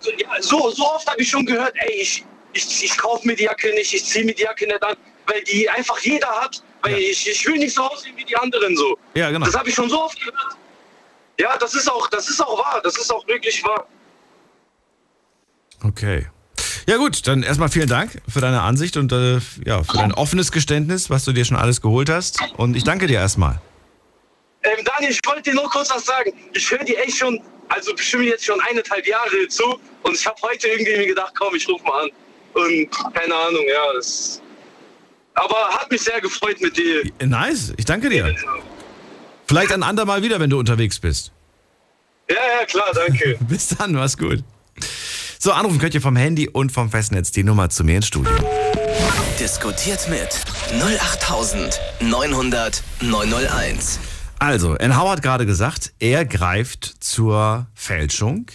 [0.00, 3.36] so, ja, so, so oft habe ich schon gehört, ey, ich, ich, ich kaufe mir
[3.36, 6.62] die Jacke nicht, ich ziehe mir die Jacke nicht an, weil die einfach jeder hat,
[6.82, 6.98] weil Ja.
[6.98, 8.98] ich, ich will nicht so aussehen wie die anderen so.
[9.14, 9.46] Ja, genau.
[9.46, 10.56] Das habe ich schon so oft gehört.
[11.38, 12.80] Ja, das ist auch, das ist auch wahr.
[12.82, 13.86] Das ist auch wirklich wahr.
[15.82, 16.26] Okay.
[16.86, 20.52] Ja gut, dann erstmal vielen Dank für deine Ansicht und äh, ja, für dein offenes
[20.52, 22.40] Geständnis, was du dir schon alles geholt hast.
[22.56, 23.60] Und ich danke dir erstmal.
[24.62, 26.32] Ähm, Daniel, ich wollte dir nur kurz was sagen.
[26.52, 29.80] Ich höre dir echt schon also bestimmt jetzt schon eineinhalb Jahre zu.
[30.02, 32.10] Und ich habe heute irgendwie mir gedacht, komm, ich rufe mal an.
[32.54, 33.92] Und keine Ahnung, ja.
[33.94, 34.40] Das,
[35.34, 37.02] aber hat mich sehr gefreut mit dir.
[37.24, 38.34] Nice, ich danke dir.
[39.46, 41.32] Vielleicht ein andermal wieder, wenn du unterwegs bist.
[42.28, 43.38] Ja, ja, klar, danke.
[43.48, 44.42] Bis dann, mach's gut.
[45.38, 48.32] So, anrufen könnt ihr vom Handy und vom Festnetz die Nummer zu mir ins Studio.
[49.40, 50.28] Diskutiert mit
[50.80, 53.98] 08900 901.
[54.38, 58.46] Also, Enhau hat gerade gesagt, er greift zur Fälschung.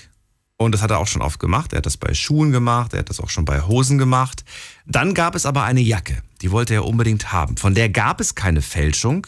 [0.58, 1.74] Und das hat er auch schon oft gemacht.
[1.74, 4.46] Er hat das bei Schuhen gemacht, er hat das auch schon bei Hosen gemacht.
[4.86, 7.58] Dann gab es aber eine Jacke, die wollte er unbedingt haben.
[7.58, 9.28] Von der gab es keine Fälschung.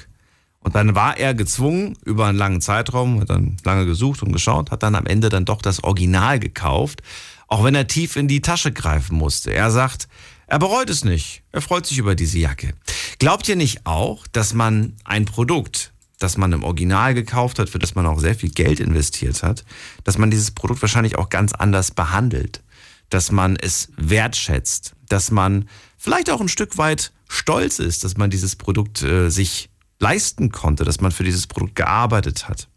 [0.59, 4.71] Und dann war er gezwungen, über einen langen Zeitraum, hat dann lange gesucht und geschaut,
[4.71, 7.01] hat dann am Ende dann doch das Original gekauft,
[7.47, 9.53] auch wenn er tief in die Tasche greifen musste.
[9.53, 10.07] Er sagt,
[10.47, 11.43] er bereut es nicht.
[11.51, 12.73] Er freut sich über diese Jacke.
[13.19, 17.79] Glaubt ihr nicht auch, dass man ein Produkt, das man im Original gekauft hat, für
[17.79, 19.63] das man auch sehr viel Geld investiert hat,
[20.03, 22.63] dass man dieses Produkt wahrscheinlich auch ganz anders behandelt,
[23.09, 28.29] dass man es wertschätzt, dass man vielleicht auch ein Stück weit stolz ist, dass man
[28.29, 32.67] dieses Produkt äh, sich leisten konnte, dass man für dieses Produkt gearbeitet hat.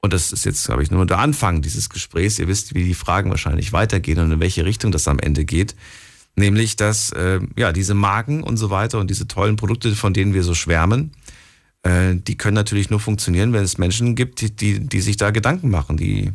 [0.00, 2.38] Und das ist jetzt, glaube ich, nur der Anfang dieses Gesprächs.
[2.38, 5.76] Ihr wisst, wie die Fragen wahrscheinlich weitergehen und in welche Richtung das am Ende geht.
[6.34, 10.34] Nämlich, dass äh, ja diese Marken und so weiter und diese tollen Produkte, von denen
[10.34, 11.12] wir so schwärmen,
[11.82, 15.30] äh, die können natürlich nur funktionieren, wenn es Menschen gibt, die, die, die sich da
[15.30, 16.32] Gedanken machen, die,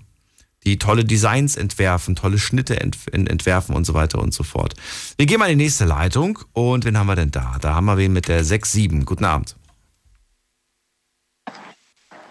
[0.66, 4.74] die tolle Designs entwerfen, tolle Schnitte ent, entwerfen und so weiter und so fort.
[5.18, 7.58] Wir gehen mal in die nächste Leitung und wen haben wir denn da?
[7.62, 9.06] Da haben wir wen mit der 6-7.
[9.06, 9.56] Guten Abend.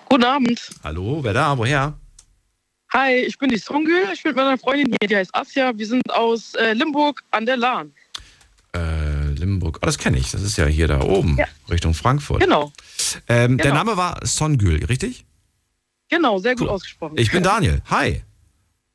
[0.09, 0.70] Guten Abend.
[0.85, 1.57] Hallo, wer da?
[1.57, 1.94] Woher?
[2.92, 4.05] Hi, ich bin die Songül.
[4.12, 5.76] Ich bin mit meiner Freundin hier, die heißt Asja.
[5.76, 7.92] Wir sind aus äh, Limburg an der Lahn.
[8.72, 9.79] Äh, Limburg.
[9.83, 10.31] Oh, das kenne ich.
[10.33, 11.46] Das ist ja hier da oben, Ja.
[11.70, 12.40] Richtung Frankfurt.
[12.40, 12.72] Genau,
[13.29, 13.75] Ähm, Der Genau.
[13.77, 15.25] Name war Songül, richtig?
[16.09, 16.70] genau, sehr gut Cool.
[16.75, 17.14] ausgesprochen.
[17.18, 17.83] Ich bin Daniel.
[17.90, 18.22] Hi.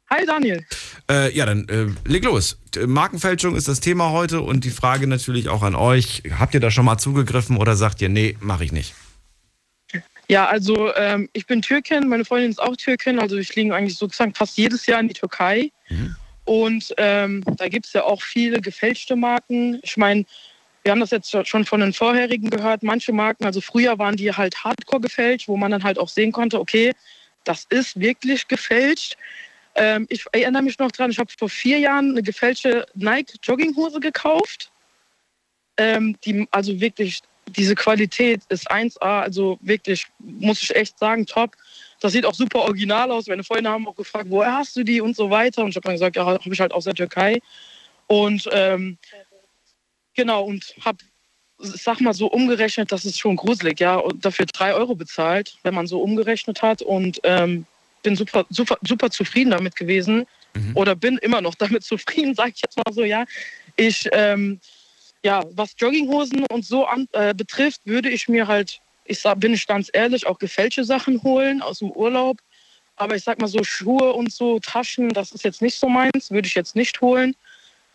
[0.09, 0.65] Hi Daniel.
[1.09, 2.57] Äh, ja, dann äh, leg los.
[2.85, 6.23] Markenfälschung ist das Thema heute und die Frage natürlich auch an euch.
[6.37, 8.93] Habt ihr da schon mal zugegriffen oder sagt ihr, nee, mache ich nicht?
[10.27, 13.97] Ja, also ähm, ich bin Türkin, meine Freundin ist auch Türkin, also wir fliegen eigentlich
[13.97, 15.71] sozusagen fast jedes Jahr in die Türkei.
[16.51, 19.79] Und ähm, da gibt es ja auch viele gefälschte Marken.
[19.83, 20.25] Ich meine,
[20.83, 22.83] wir haben das jetzt schon von den vorherigen gehört.
[22.83, 26.33] Manche Marken, also früher waren die halt hardcore gefälscht, wo man dann halt auch sehen
[26.33, 26.91] konnte, okay,
[27.45, 29.15] das ist wirklich gefälscht.
[29.75, 34.73] Ähm, ich erinnere mich noch dran, ich habe vor vier Jahren eine gefälschte Nike-Jogginghose gekauft.
[35.77, 41.55] Ähm, die, also wirklich, diese Qualität ist 1A, also wirklich, muss ich echt sagen, top.
[42.01, 43.27] Das sieht auch super original aus.
[43.27, 45.63] Meine Freunde haben auch gefragt, woher hast du die und so weiter.
[45.63, 47.39] Und ich habe dann gesagt, ja, habe ich halt aus der Türkei.
[48.07, 48.97] Und ähm,
[50.15, 50.97] genau, und habe,
[51.59, 55.75] sag mal so umgerechnet, das ist schon gruselig, ja, und dafür drei Euro bezahlt, wenn
[55.75, 56.81] man so umgerechnet hat.
[56.81, 57.67] Und ähm,
[58.01, 60.25] bin super, super, super zufrieden damit gewesen.
[60.73, 63.25] Oder bin immer noch damit zufrieden, sage ich jetzt mal so, ja.
[63.75, 64.59] Ich, ähm,
[65.23, 68.81] ja, was Jogginghosen und so an, äh, betrifft, würde ich mir halt,
[69.11, 72.37] ich sag, bin ich ganz ehrlich, auch gefälschte Sachen holen aus dem Urlaub.
[72.95, 76.31] Aber ich sag mal so Schuhe und so Taschen, das ist jetzt nicht so meins,
[76.31, 77.35] würde ich jetzt nicht holen.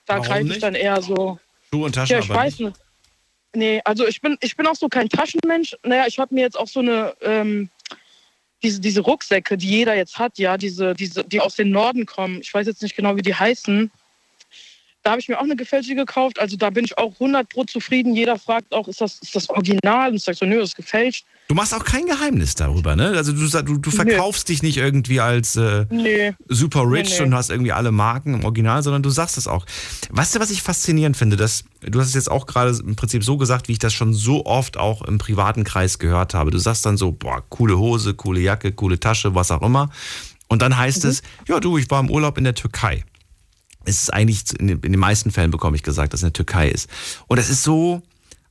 [0.05, 1.39] Da greife ich dann eher so.
[1.71, 2.69] Schuhe und Taschen Ja, ich weiß nicht.
[2.69, 2.81] nicht.
[3.55, 5.75] Nee, also ich bin, ich bin auch so kein Taschenmensch.
[5.83, 7.71] Naja, ich habe mir jetzt auch so eine, ähm,
[8.63, 12.41] diese, diese Rucksäcke, die jeder jetzt hat, ja, diese, diese, die aus dem Norden kommen.
[12.43, 13.91] Ich weiß jetzt nicht genau, wie die heißen.
[15.07, 16.41] Da habe ich mir auch eine gefälschte gekauft.
[16.41, 18.17] Also da bin ich auch 100 pro zufrieden.
[18.17, 20.11] Jeder fragt auch, ist das, ist das Original?
[20.11, 21.25] Und ich sage so, nö, das ist gefälscht.
[21.47, 23.11] Du machst auch kein Geheimnis darüber, ne?
[23.11, 26.33] Also du, du, du verkaufst dich nicht irgendwie als äh, Nee.
[26.49, 27.25] super rich Nee, nee.
[27.27, 29.65] und hast irgendwie alle Marken im Original, sondern du sagst es auch.
[30.11, 31.37] Weißt du, was ich faszinierend finde?
[31.37, 34.13] Dass, du hast es jetzt auch gerade im Prinzip so gesagt, wie ich das schon
[34.13, 36.51] so oft auch im privaten Kreis gehört habe.
[36.51, 39.89] Du sagst dann so, boah, coole Hose, coole Jacke, coole Tasche, was auch immer.
[40.49, 41.11] Und dann heißt Mhm.
[41.11, 43.05] es, ja du, ich war im Urlaub in der Türkei.
[43.87, 46.69] Es ist eigentlich, in den, meisten Fällen bekomme ich gesagt, dass es in der Türkei
[46.69, 46.89] ist.
[47.27, 48.03] Und es ist so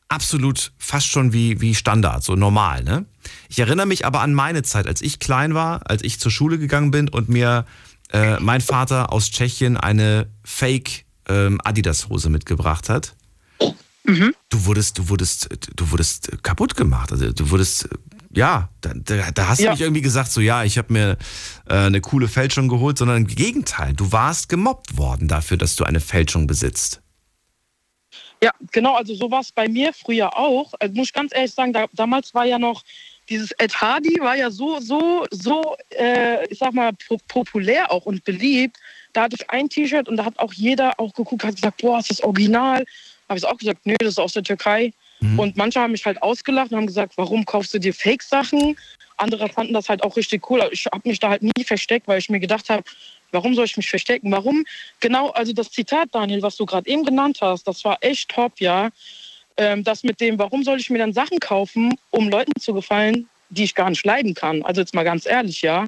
[0.07, 3.05] absolut fast schon wie, wie Standard, so normal, ne?
[3.49, 6.59] Ich erinnere mich aber an meine Zeit, als ich klein war, als ich zur Schule
[6.59, 7.65] gegangen bin und mir
[8.11, 13.15] äh, mein Vater aus Tschechien eine Fake ähm, Adidas-Hose mitgebracht hat.
[14.49, 17.11] Du wurdest, du wurdest, du wurdest kaputt gemacht.
[17.11, 17.89] Also du wurdest,
[18.35, 19.71] ja, da, da, hast du Ja.
[19.71, 21.17] nicht irgendwie gesagt, so ja, ich habe mir
[21.69, 25.85] äh, eine coole Fälschung geholt, sondern im Gegenteil, du warst gemobbt worden dafür, dass du
[25.85, 27.01] eine Fälschung besitzt.
[28.43, 30.73] Ja, genau, also so war es bei mir früher auch.
[30.79, 32.83] Also muss ich ganz ehrlich sagen, da, damals war ja noch
[33.29, 38.05] dieses Ed Hardy war ja so, so, so, äh, ich sag mal, po populär auch
[38.05, 38.77] und beliebt.
[39.13, 41.99] Da hatte ich ein T-Shirt und da hat auch jeder auch geguckt, hat gesagt, boah,
[41.99, 42.85] ist das Original?
[43.27, 44.93] Habe ich auch gesagt, nö, das ist aus der Türkei.
[45.37, 48.75] Und manche haben mich halt ausgelacht und haben gesagt, warum kaufst du dir Fake-Sachen?
[49.17, 50.67] andere fanden das halt auch richtig cool.
[50.71, 52.83] Ich habe mich da halt nie versteckt, weil ich mir gedacht habe,
[53.31, 54.31] warum soll ich mich verstecken?
[54.31, 54.65] Warum?
[54.99, 58.59] Genau, also das Zitat, Daniel, was du gerade eben genannt hast, das war echt top,
[58.59, 58.89] ja.
[59.57, 63.29] Ähm, das mit dem, warum soll ich mir dann Sachen kaufen, um Leuten zu gefallen,
[63.49, 64.63] die ich gar nicht leiden kann?
[64.63, 65.85] Also jetzt mal ganz ehrlich, ja.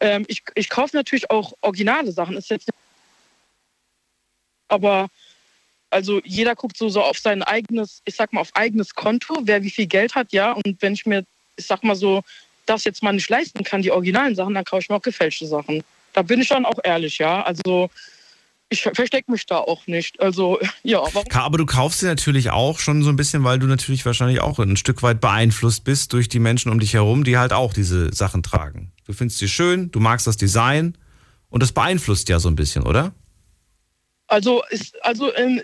[0.00, 2.36] Ähm, ich, ich kaufe natürlich auch originale Sachen.
[2.36, 2.68] Ist jetzt
[4.68, 5.08] aber
[5.90, 9.62] also jeder guckt so, so auf sein eigenes, ich sag mal, auf eigenes Konto, wer
[9.62, 10.52] wie viel Geld hat, ja.
[10.52, 11.24] Und wenn ich mir,
[11.56, 12.22] ich sag mal so,
[12.66, 15.46] das jetzt mal nicht leisten kann, die originalen Sachen, dann kaufe ich mir auch gefälschte
[15.46, 15.82] Sachen.
[16.12, 17.42] Da bin ich dann auch ehrlich, ja.
[17.42, 17.90] Also
[18.68, 20.20] ich verstecke mich da auch nicht.
[20.20, 21.00] Also, ja.
[21.12, 21.24] Warum?
[21.32, 24.58] Aber du kaufst sie natürlich auch schon so ein bisschen, weil du natürlich wahrscheinlich auch
[24.58, 28.14] ein Stück weit beeinflusst bist durch die Menschen um dich herum, die halt auch diese
[28.14, 28.92] Sachen tragen.
[29.06, 30.96] Du findest sie schön, du magst das Design
[31.48, 33.12] und das beeinflusst ja so ein bisschen, oder?
[34.28, 35.60] Also, ist, also ähm,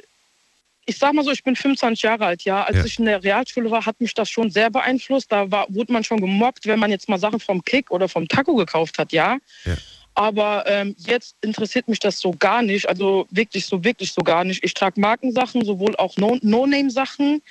[0.89, 2.63] ich sag mal so, ich bin 25 Jahre alt, ja.
[2.63, 2.85] Als Ja.
[2.85, 5.31] ich in der Realschule war, hat mich das schon sehr beeinflusst.
[5.33, 8.29] Da war, wurde man schon gemobbt, wenn man jetzt mal Sachen vom Kick oder vom
[8.29, 9.39] Taco gekauft hat, ja.
[9.65, 9.77] Ja.
[10.15, 12.89] Aber ähm, jetzt interessiert mich das so gar nicht.
[12.89, 14.65] Also wirklich so, wirklich so gar nicht.
[14.65, 17.43] Ich trage Markensachen, sowohl auch No- No-Name-Sachen.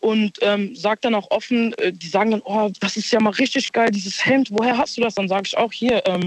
[0.00, 3.30] und ähm, sag dann auch offen, äh, die sagen dann, oh, das ist ja mal
[3.30, 5.14] richtig geil, dieses Hemd, woher hast du das?
[5.14, 6.24] Dann sage ich auch hier, ähm,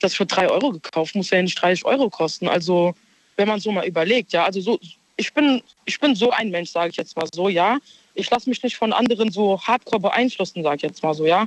[0.00, 2.46] das für drei Euro gekauft, muss ja nicht 30 Euro kosten.
[2.46, 2.94] Also
[3.36, 4.78] wenn man so mal überlegt, ja, also so,
[5.20, 7.78] ich bin, ich bin so ein Mensch, sage ich jetzt mal so, ja.
[8.14, 11.46] Ich lasse mich nicht von anderen so hardcore beeinflussen, sage ich jetzt mal so, ja.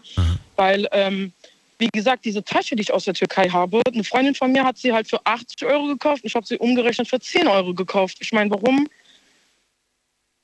[0.56, 1.34] Weil, ähm,
[1.80, 4.78] wie gesagt, diese Tasche, die ich aus der Türkei habe, eine Freundin von mir hat
[4.78, 6.22] sie halt für 80 Euro gekauft.
[6.24, 8.18] Ich habe sie umgerechnet für 10 Euro gekauft.
[8.22, 8.88] Ich meine, warum?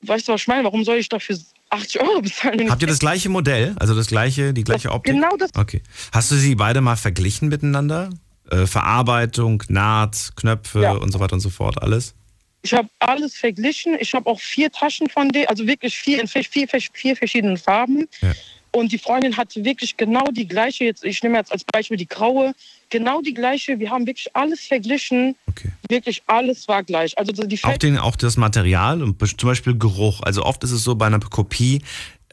[0.01, 0.63] Weißt du, was ich meine?
[0.63, 1.37] Warum soll ich dafür
[1.69, 2.69] 80 Euro bezahlen?
[2.71, 3.75] Habt ihr das gleiche Modell?
[3.79, 5.13] Also das gleiche, die gleiche Das- Optik?
[5.13, 5.81] genau das- Okay.
[6.11, 8.09] Hast du sie beide mal verglichen miteinander?
[8.49, 10.91] Äh, Verarbeitung, Naht, Knöpfe Ja.
[10.93, 12.15] und so weiter und so fort, alles?
[12.61, 13.97] Ich habe alles verglichen.
[13.99, 17.57] Ich habe auch vier Taschen von denen, also wirklich vier in vier, vier, vier verschiedenen
[17.57, 18.07] Farben.
[18.21, 18.33] Ja.
[18.71, 22.07] Und die Freundin hatte wirklich genau die gleiche, jetzt, ich nehme jetzt als Beispiel die
[22.07, 22.53] graue,
[22.89, 23.79] genau die gleiche.
[23.79, 25.35] Wir haben wirklich alles verglichen.
[25.47, 25.71] Okay.
[25.87, 27.17] Wirklich alles war gleich.
[27.17, 30.21] Also die Auch, den, auch das Material und zum Beispiel Geruch.
[30.21, 31.81] Also oft ist es so bei einer Kopie,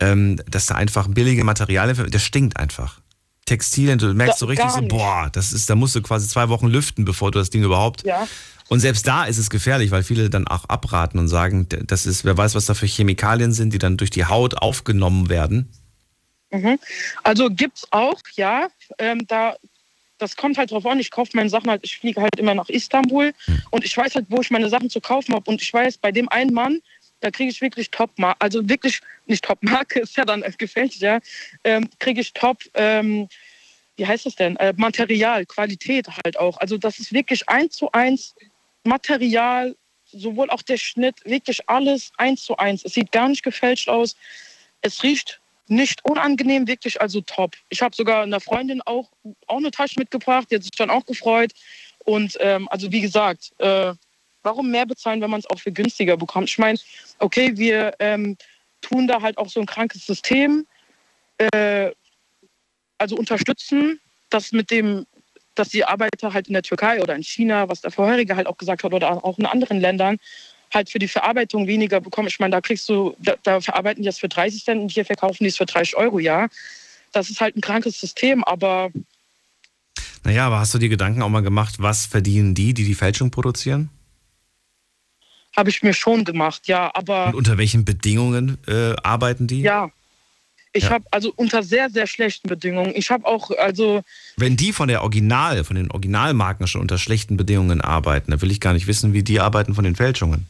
[0.00, 3.00] ähm, dass da einfach billige Materialien, das stinkt einfach.
[3.46, 6.48] Textilien, du merkst Da- so richtig so, boah, das ist, da musst du quasi zwei
[6.48, 8.04] Wochen lüften, bevor du das Ding überhaupt.
[8.04, 8.28] Ja.
[8.68, 12.24] Und selbst da ist es gefährlich, weil viele dann auch abraten und sagen, das ist,
[12.24, 15.70] wer weiß, was da für Chemikalien sind, die dann durch die Haut aufgenommen werden.
[16.50, 16.78] Mhm.
[17.22, 18.66] Also gibt's auch, ja.
[18.98, 19.54] Ähm, da,
[20.18, 20.98] das kommt halt drauf an.
[20.98, 23.32] Ich kaufe meine Sachen halt, ich fliege halt immer nach Istanbul
[23.70, 25.48] und ich weiß halt, wo ich meine Sachen zu kaufen habe.
[25.48, 26.80] Und ich weiß, bei dem einen Mann,
[27.26, 31.18] da kriege ich wirklich top also wirklich nicht top Marke, ist ja dann gefälscht, ja,
[31.64, 33.28] ähm, kriege ich top, ähm,
[33.96, 34.54] wie heißt das denn?
[34.56, 36.58] Äh, Material, Qualität halt auch.
[36.58, 38.36] Also das ist wirklich eins zu eins
[38.84, 42.84] Material, sowohl auch der Schnitt, wirklich alles eins zu eins.
[42.84, 44.14] Es sieht gar nicht gefälscht aus.
[44.82, 47.56] Es riecht nicht unangenehm, wirklich also top.
[47.70, 49.10] Ich habe sogar einer Freundin auch,
[49.48, 51.50] auch eine Tasche mitgebracht, die hat sich dann auch gefreut.
[52.04, 53.94] Und ähm, also wie gesagt, äh,
[54.46, 56.48] warum mehr bezahlen, wenn man es auch für günstiger bekommt?
[56.48, 56.78] Ich meine,
[57.18, 58.36] okay, wir ähm,
[58.80, 60.66] tun da halt auch so ein krankes System,
[61.38, 61.90] äh,
[62.96, 65.06] also unterstützen, das mit dem,
[65.54, 68.56] dass die Arbeiter halt in der Türkei oder in China, was der vorherige halt auch
[68.56, 70.16] gesagt hat, oder auch in anderen Ländern,
[70.72, 72.28] halt für die Verarbeitung weniger bekommen.
[72.28, 75.04] Ich meine, da kriegst du, da, da verarbeiten die das für 30 Cent und hier
[75.04, 76.48] verkaufen die es für 30 Euro, ja.
[77.12, 78.90] Das ist halt ein krankes System, aber
[80.24, 83.30] Naja, aber hast du dir Gedanken auch mal gemacht, was verdienen die, die die Fälschung
[83.30, 83.90] produzieren?
[85.56, 86.90] Habe ich mir schon gemacht, ja.
[86.94, 89.60] Aber Und unter welchen Bedingungen äh, arbeiten die?
[89.62, 89.90] ja,
[90.72, 90.90] ich Ja.
[90.90, 92.92] habe also unter sehr, sehr schlechten Bedingungen.
[92.94, 94.02] Ich habe auch, also
[94.36, 98.50] Wenn die von der Original, von den Originalmarken schon unter schlechten Bedingungen arbeiten, dann will
[98.50, 100.46] ich gar nicht wissen, wie die arbeiten von den Fälschungen.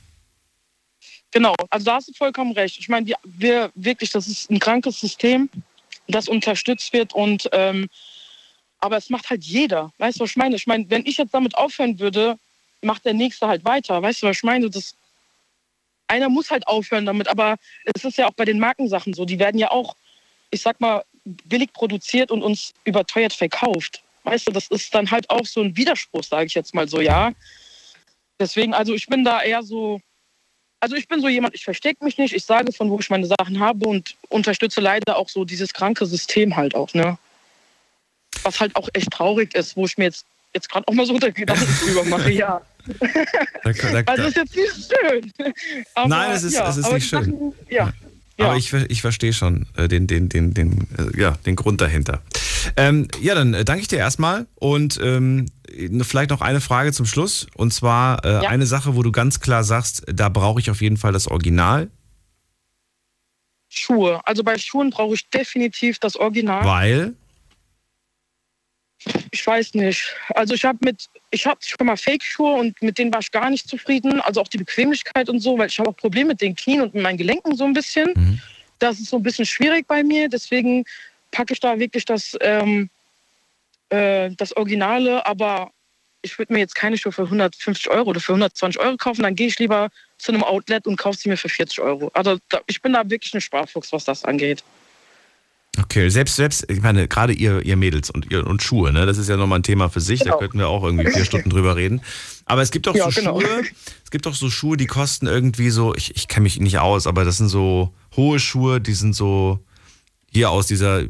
[1.33, 2.79] Genau, also da hast du vollkommen recht.
[2.79, 5.49] Ich meine, wir, wir wirklich, das ist ein krankes System,
[6.09, 7.89] das unterstützt wird und ähm,
[8.79, 9.93] aber es macht halt jeder.
[9.99, 10.55] Weißt du, was ich meine?
[10.57, 12.37] Ich meine, wenn ich jetzt damit aufhören würde,
[12.87, 14.01] macht der nächste halt weiter.
[14.01, 14.71] Weißt du, was ich meine?
[14.71, 14.97] Das,
[16.09, 17.57] einer muss halt aufhören damit, aber
[17.95, 19.97] es ist ja auch bei den Markensachen so, die werden ja auch,
[20.51, 24.03] ich sag mal, billig produziert und uns überteuert verkauft.
[24.23, 27.01] Weißt du, das ist dann halt auch so ein Widerspruch, sage ich jetzt mal so,
[27.01, 27.33] ja.
[28.39, 30.01] Deswegen, also ich bin da eher so,
[30.81, 33.27] also ich bin so jemand, ich verstecke mich nicht, ich sage, von wo ich meine
[33.27, 37.19] Sachen habe und unterstütze leider auch so dieses kranke System halt auch, ne?
[38.43, 41.15] Was halt auch echt traurig ist, wo ich mir jetzt, jetzt gerade auch mal so
[41.15, 41.47] Gedanken
[41.85, 42.61] drüber mache, ja.
[44.07, 45.33] Also ist jetzt nicht schön.
[45.95, 47.25] Aber, Nein, es ist- ja, es ist nicht schön.
[47.25, 47.93] Sachen, ja.
[48.39, 48.47] ja.
[48.47, 52.23] Aber ich, ich verstehe schon äh, den, den, den, den, äh, ja, den Grund dahinter.
[52.77, 55.47] Ähm, ja, dann äh, danke ich dir erstmal und ähm,
[56.03, 57.47] vielleicht noch eine Frage zum Schluss.
[57.55, 58.41] Und zwar Ja.
[58.49, 61.91] eine Sache, wo du ganz klar sagst, da brauche ich auf jeden Fall das Original.
[63.69, 64.21] Schuhe.
[64.25, 66.65] Also bei Schuhen brauche ich definitiv das Original.
[66.65, 67.15] Weil?
[69.31, 70.15] Ich weiß nicht.
[70.35, 73.51] Also ich habe mit, ich habe schon mal Fake-Schuhe und mit denen war ich gar
[73.51, 74.21] nicht zufrieden.
[74.21, 76.95] Also auch die Bequemlichkeit und so, weil ich habe auch Probleme mit den Knien und
[76.95, 78.13] mit meinen Gelenken so ein bisschen.
[78.15, 78.41] Mhm.
[78.79, 80.29] Das ist so ein bisschen schwierig bei mir.
[80.29, 80.85] Deswegen
[81.31, 82.91] packe ich da wirklich das, ähm,
[83.91, 85.25] äh, das Originale.
[85.27, 85.71] Aber
[86.23, 89.23] ich würde mir jetzt keine Schuhe für 150 Euro oder für 120 Euro kaufen.
[89.23, 92.11] Dann gehe ich lieber zu einem Outlet und kaufe sie mir für 40 Euro.
[92.15, 94.65] Also da, ich bin da wirklich ein Sparfuchs, was das angeht.
[95.83, 99.19] Okay, selbst, selbst, ich meine, gerade ihr, ihr Mädels und, ihr, und Schuhe, ne, das
[99.19, 100.39] ist ja nochmal ein Thema für sich, da Genau.
[100.39, 102.01] könnten wir auch irgendwie vier Stunden drüber reden.
[102.47, 103.41] Aber es gibt doch Ja, so genau.
[103.41, 103.63] Schuhe,
[104.05, 107.07] es gibt doch so Schuhe, die kosten irgendwie so, ich, ich kenne mich nicht aus,
[107.07, 109.59] aber das sind so hohe Schuhe, die sind so
[110.33, 111.03] hier aus dieser,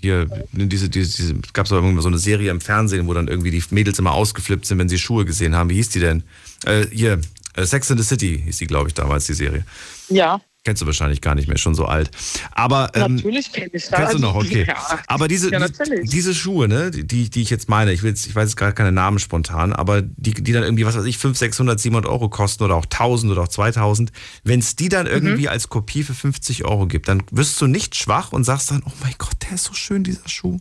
[0.00, 3.50] hier, diese, diese, diese gab es irgendwann so eine Serie im Fernsehen, wo dann irgendwie
[3.50, 5.68] die Mädels immer ausgeflippt sind, wenn sie Schuhe gesehen haben.
[5.70, 6.22] Wie hieß die denn?
[6.64, 7.20] Äh, hier,
[7.54, 9.64] äh, Sex in the City hieß die, glaube ich, damals, die Serie.
[10.08, 12.10] Ja, Kennst du wahrscheinlich gar nicht mehr, schon so alt.
[12.52, 13.92] Aber ähm, natürlich kenne ich das.
[13.98, 14.66] Kennst du noch, okay.
[14.68, 15.00] Ja.
[15.06, 15.66] Aber diese, Ja,
[16.02, 18.74] diese Schuhe, ne, die, die ich jetzt meine, ich, will jetzt, ich weiß jetzt gerade
[18.74, 22.28] keine Namen spontan, aber die, die dann irgendwie, was weiß ich, 500, 600, 700 Euro
[22.28, 24.12] kosten oder auch 1000 oder auch 2000,
[24.44, 25.12] wenn es die dann Mhm.
[25.12, 28.82] irgendwie als Kopie für 50 Euro gibt, dann wirst du nicht schwach und sagst dann,
[28.84, 30.60] oh mein Gott, der ist so schön, dieser Schuh.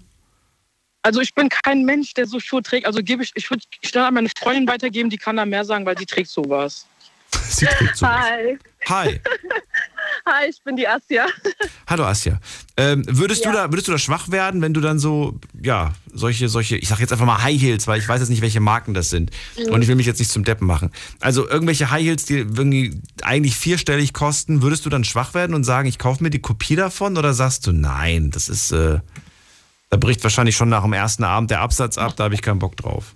[1.01, 2.85] Also ich bin kein Mensch, der so Schuhe trägt.
[2.85, 5.85] Also gebe ich, ich würde schnell an meine Freundin weitergeben, die kann da mehr sagen,
[5.85, 6.85] weil die trägt sowas.
[7.49, 8.07] Sie trägt so.
[8.07, 8.57] Hi.
[8.87, 9.19] Hi.
[10.25, 11.25] Hi, ich bin die Asja.
[11.87, 12.39] Hallo Asja.
[12.77, 13.53] Ähm, würdest, du Ja.
[13.67, 16.99] da, würdest du da schwach werden, wenn du dann so, ja, solche, solche, ich sag
[16.99, 19.31] jetzt einfach mal High Heels, weil ich weiß jetzt nicht, welche Marken das sind.
[19.57, 19.73] Mhm.
[19.73, 20.91] Und ich will mich jetzt nicht zum Deppen machen.
[21.19, 25.63] Also irgendwelche High Heels, die irgendwie eigentlich vierstellig kosten, würdest du dann schwach werden und
[25.63, 27.17] sagen, ich kaufe mir die Kopie davon?
[27.17, 28.99] Oder sagst du, nein, das ist, äh,
[29.89, 32.59] da bricht wahrscheinlich schon nach dem ersten Abend der Absatz ab, da habe ich keinen
[32.59, 33.15] Bock drauf.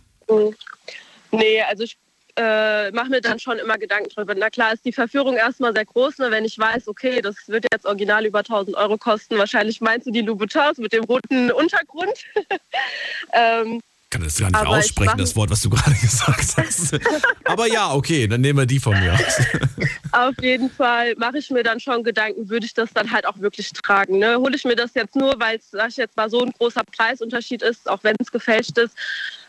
[1.32, 1.98] Nee, also ich
[2.36, 4.34] äh, mache mir dann schon immer Gedanken drüber.
[4.36, 6.32] Na klar ist die Verführung erstmal sehr groß, ne?
[6.32, 9.38] wenn ich weiß, okay, das wird jetzt original über 1000 Euro kosten.
[9.38, 12.14] Wahrscheinlich meinst du die Louboutins mit dem roten Untergrund.
[13.34, 13.82] ähm,
[14.14, 17.00] kann das gar nicht Aber aussprechen, das Wort, was du gerade gesagt hast.
[17.46, 19.42] Aber ja, okay, dann nehmen wir die von mir aus.
[20.12, 23.40] Auf jeden Fall mache ich mir dann schon Gedanken, würde ich das dann halt auch
[23.40, 24.20] wirklich tragen.
[24.20, 24.36] Ne?
[24.36, 26.84] Hole ich mir das jetzt nur, weil es, sag ich jetzt mal, so ein großer
[26.84, 28.96] Preisunterschied ist, auch wenn es gefälscht ist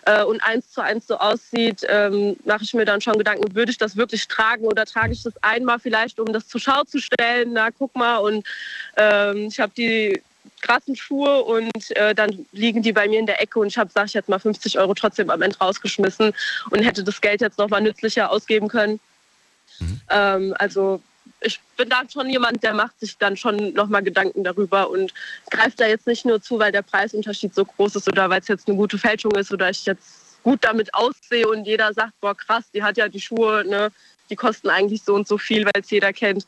[0.06, 3.70] äh, und eins zu eins so aussieht, ähm, mache ich mir dann schon Gedanken, würde
[3.70, 6.98] ich das wirklich tragen oder trage ich das einmal vielleicht, um das zur Schau zu
[6.98, 7.52] stellen?
[7.52, 8.46] Na, guck mal, und
[8.96, 10.22] ähm, ich habe die
[10.64, 13.90] krassen Schuhe und äh, dann liegen die bei mir in der Ecke und ich habe,
[13.92, 16.32] sag ich jetzt mal, 50 Euro trotzdem am Ende rausgeschmissen
[16.70, 18.98] und hätte das Geld jetzt nochmal nützlicher ausgeben können.
[20.08, 21.02] Ähm, also
[21.40, 25.12] ich bin da schon jemand, der macht sich dann schon nochmal Gedanken darüber und
[25.50, 28.48] greift da jetzt nicht nur zu, weil der Preisunterschied so groß ist oder weil es
[28.48, 32.34] jetzt eine gute Fälschung ist oder ich jetzt gut damit aussehe und jeder sagt, boah
[32.34, 33.90] krass, die hat ja die Schuhe, ne,
[34.30, 36.46] die kosten eigentlich so und so viel, weil es jeder kennt.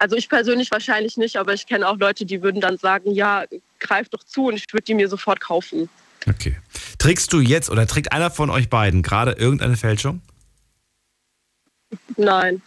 [0.00, 3.44] Also ich persönlich wahrscheinlich nicht, aber ich kenne auch Leute, die würden dann sagen, ja,
[3.80, 5.90] greif doch zu und ich würde die mir sofort kaufen.
[6.26, 6.56] Okay.
[6.98, 10.22] Trägst du jetzt oder trägt einer von euch beiden gerade irgendeine Fälschung?
[12.16, 12.62] Nein,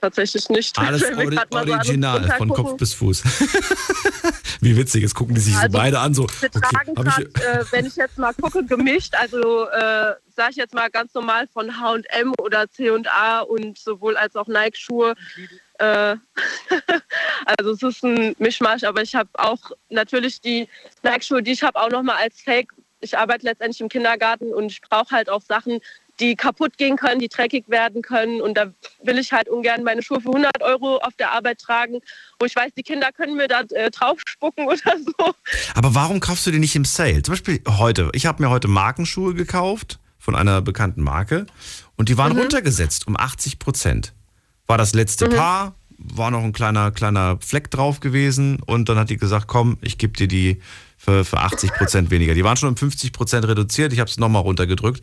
[0.00, 0.78] tatsächlich nicht.
[0.78, 2.50] Alles ori grad mal so original, von.
[2.50, 3.24] Kopf bis Fuß.
[4.60, 6.28] Wie witzig, jetzt gucken die sich so Also, beide an, so.
[6.40, 10.50] Wir Okay, tragen hab ich, äh, wenn ich jetzt mal gucke, gemischt, also äh, sage
[10.50, 15.14] ich jetzt mal ganz normal von H&M oder C&A und sowohl als auch Nike-Schuhe.
[15.78, 16.16] Äh,
[17.58, 20.68] also es ist ein Mischmasch, aber ich habe auch natürlich die
[21.02, 22.72] Nike-Schuhe, die ich habe, auch nochmal als Fake.
[23.00, 25.78] Ich arbeite letztendlich im Kindergarten und ich brauche halt auch Sachen,
[26.18, 28.40] die kaputt gehen können, die dreckig werden können.
[28.40, 28.72] Und da
[29.04, 32.00] will ich halt ungern meine Schuhe für 100 Euro auf der Arbeit tragen,
[32.40, 35.32] wo ich weiß, die Kinder können mir da äh, drauf spucken oder so.
[35.76, 37.22] aber warum kaufst du die nicht im Sale?
[37.22, 38.10] Zum Beispiel heute.
[38.14, 41.46] Ich habe mir heute Markenschuhe gekauft von einer bekannten Marke
[41.96, 42.40] und die waren Mhm.
[42.40, 44.12] runtergesetzt um 80 Prozent.
[44.68, 49.08] War das letzte Paar, war noch ein kleiner, kleiner Fleck drauf gewesen und dann hat
[49.08, 50.60] die gesagt, komm, ich gebe dir die
[50.98, 52.34] für, für 80 Prozent weniger.
[52.34, 55.02] Die waren schon um 50 Prozent reduziert, ich habe es nochmal runtergedrückt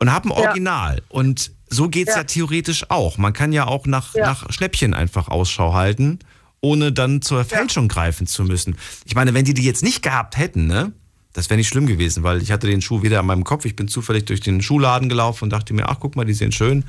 [0.00, 1.00] und habe ein Original.
[1.08, 2.22] Und so geht es ja.
[2.22, 2.24] Ja.
[2.24, 3.16] theoretisch auch.
[3.16, 4.26] Man kann ja auch nach, Ja.
[4.26, 6.18] nach Schnäppchen einfach Ausschau halten,
[6.60, 8.76] ohne dann zur Fälschung greifen zu müssen.
[9.04, 10.92] Ich meine, wenn die die jetzt nicht gehabt hätten, ne?
[11.34, 13.64] Das wäre nicht schlimm gewesen, weil ich hatte den Schuh wieder an meinem Kopf.
[13.64, 16.52] Ich bin zufällig durch den Schuhladen gelaufen und dachte mir, ach guck mal, die sehen
[16.52, 16.84] schön.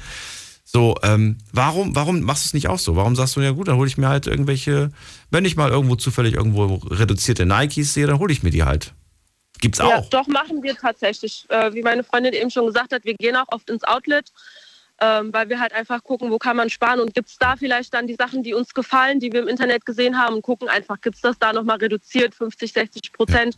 [0.67, 2.95] So, ähm, warum, warum machst du es nicht auch so?
[2.95, 4.89] Warum sagst du, ja gut, dann hole ich mir halt irgendwelche,
[5.29, 8.93] wenn ich mal irgendwo zufällig irgendwo reduzierte Nikes sehe, dann hole ich mir die halt.
[9.61, 10.09] Gibt's Ja, auch.
[10.09, 11.45] doch machen wir tatsächlich.
[11.49, 14.31] Äh, wie meine Freundin eben schon gesagt hat, wir gehen auch oft ins Outlet.
[15.01, 17.93] Ähm, weil wir halt einfach gucken, wo kann man sparen und gibt es da vielleicht
[17.93, 21.01] dann die Sachen, die uns gefallen, die wir im Internet gesehen haben und gucken einfach,
[21.01, 23.55] gibt es das da nochmal reduziert, 50, 60 Prozent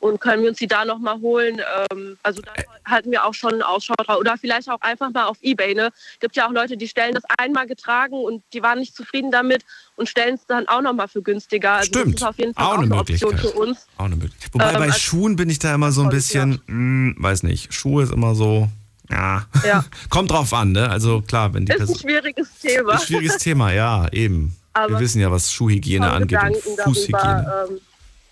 [0.00, 1.60] und können wir uns die da nochmal holen.
[1.92, 2.52] Ähm, also da
[2.84, 4.18] halten wir auch schon Ausschau drauf.
[4.18, 5.74] Oder vielleicht auch einfach mal auf Ebay.
[5.74, 5.90] Ne?
[6.18, 9.64] gibt ja auch Leute, die stellen das einmal getragen und die waren nicht zufrieden damit
[9.96, 11.72] und stellen es dann auch nochmal für günstiger.
[11.72, 12.14] Also Stimmt.
[12.14, 13.52] Das ist auf jeden Fall Auch auch, eine eine Option Möglichkeit.
[13.52, 13.86] für uns.
[13.96, 14.54] Auch eine Möglichkeit.
[14.54, 18.02] Wobei Ähm, bei Schuhen bin ich da immer so ein bisschen, mh, weiß nicht, Schuhe
[18.02, 18.68] ist immer so,
[19.10, 19.46] ja.
[19.64, 19.84] Ja.
[20.10, 20.88] Kommt drauf an, ne?
[20.88, 22.00] Also klar, wenn die Ist ein Person.
[22.02, 22.94] schwieriges Thema.
[22.94, 24.56] Ist ein schwieriges Thema, ja, eben.
[24.74, 27.18] Wir Aber wissen ja, was Schuhhygiene angeht und Gedanken Fußhygiene.
[27.20, 27.80] darüber, ähm,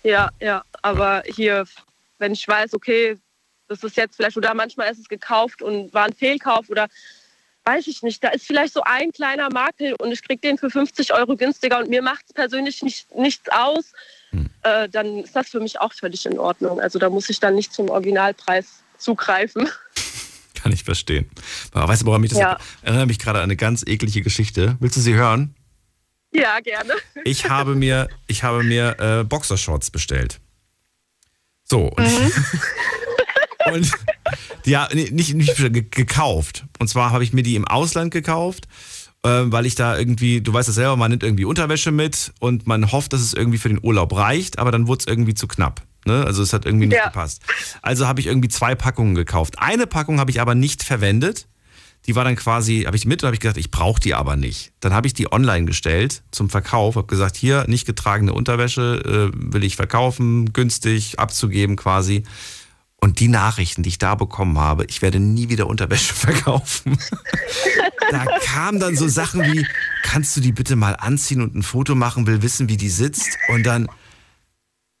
[0.03, 1.65] ja, ja, aber hier,
[2.17, 3.17] wenn ich weiß, okay,
[3.67, 6.87] das ist jetzt vielleicht, oder manchmal ist es gekauft und war ein Fehlkauf oder
[7.65, 10.69] weiß ich nicht, da ist vielleicht so ein kleiner Makel und ich kriege den für
[10.71, 13.91] 50 Euro günstiger und mir macht es persönlich nicht, nichts aus,
[14.31, 14.47] Hm.
[14.61, 16.79] äh, dann ist das für mich auch völlig in Ordnung.
[16.79, 19.67] Also da muss ich dann nicht zum Originalpreis zugreifen.
[20.61, 21.29] Kann ich verstehen.
[21.71, 22.57] Aber weißt du, woran mich das Ja.
[22.81, 24.77] erinnert mich gerade an eine ganz eklige Geschichte.
[24.79, 25.55] Willst du sie hören?
[26.33, 26.93] Ja, gerne.
[27.23, 30.39] Ich habe mir, ich habe mir äh, Boxershorts bestellt.
[31.63, 32.07] So, und,
[33.73, 33.91] und
[34.65, 36.65] ja, nicht, nicht ge- gekauft.
[36.79, 38.67] Und zwar habe ich mir die im Ausland gekauft,
[39.23, 42.67] äh, weil ich da irgendwie, du weißt das selber, man nimmt irgendwie Unterwäsche mit und
[42.67, 45.47] man hofft, dass es irgendwie für den Urlaub reicht, aber dann wurde es irgendwie zu
[45.47, 45.81] knapp.
[46.05, 46.23] Ne?
[46.25, 47.05] Also es hat irgendwie nicht Ja.
[47.07, 47.41] gepasst.
[47.81, 49.55] Also habe ich irgendwie zwei Packungen gekauft.
[49.59, 51.47] Eine Packung habe ich aber nicht verwendet.
[52.07, 54.37] Die war dann quasi, habe ich mit und habe ich gesagt, ich brauche die aber
[54.37, 54.71] nicht.
[54.79, 59.37] Dann habe ich die online gestellt zum Verkauf, habe gesagt, hier nicht getragene Unterwäsche äh,
[59.53, 62.23] will ich verkaufen, günstig abzugeben quasi.
[63.01, 66.97] Und die Nachrichten, die ich da bekommen habe, ich werde nie wieder Unterwäsche verkaufen.
[68.11, 69.65] da kamen dann so Sachen wie,
[70.03, 73.37] kannst du die bitte mal anziehen und ein Foto machen, will wissen, wie die sitzt.
[73.49, 73.87] Und dann,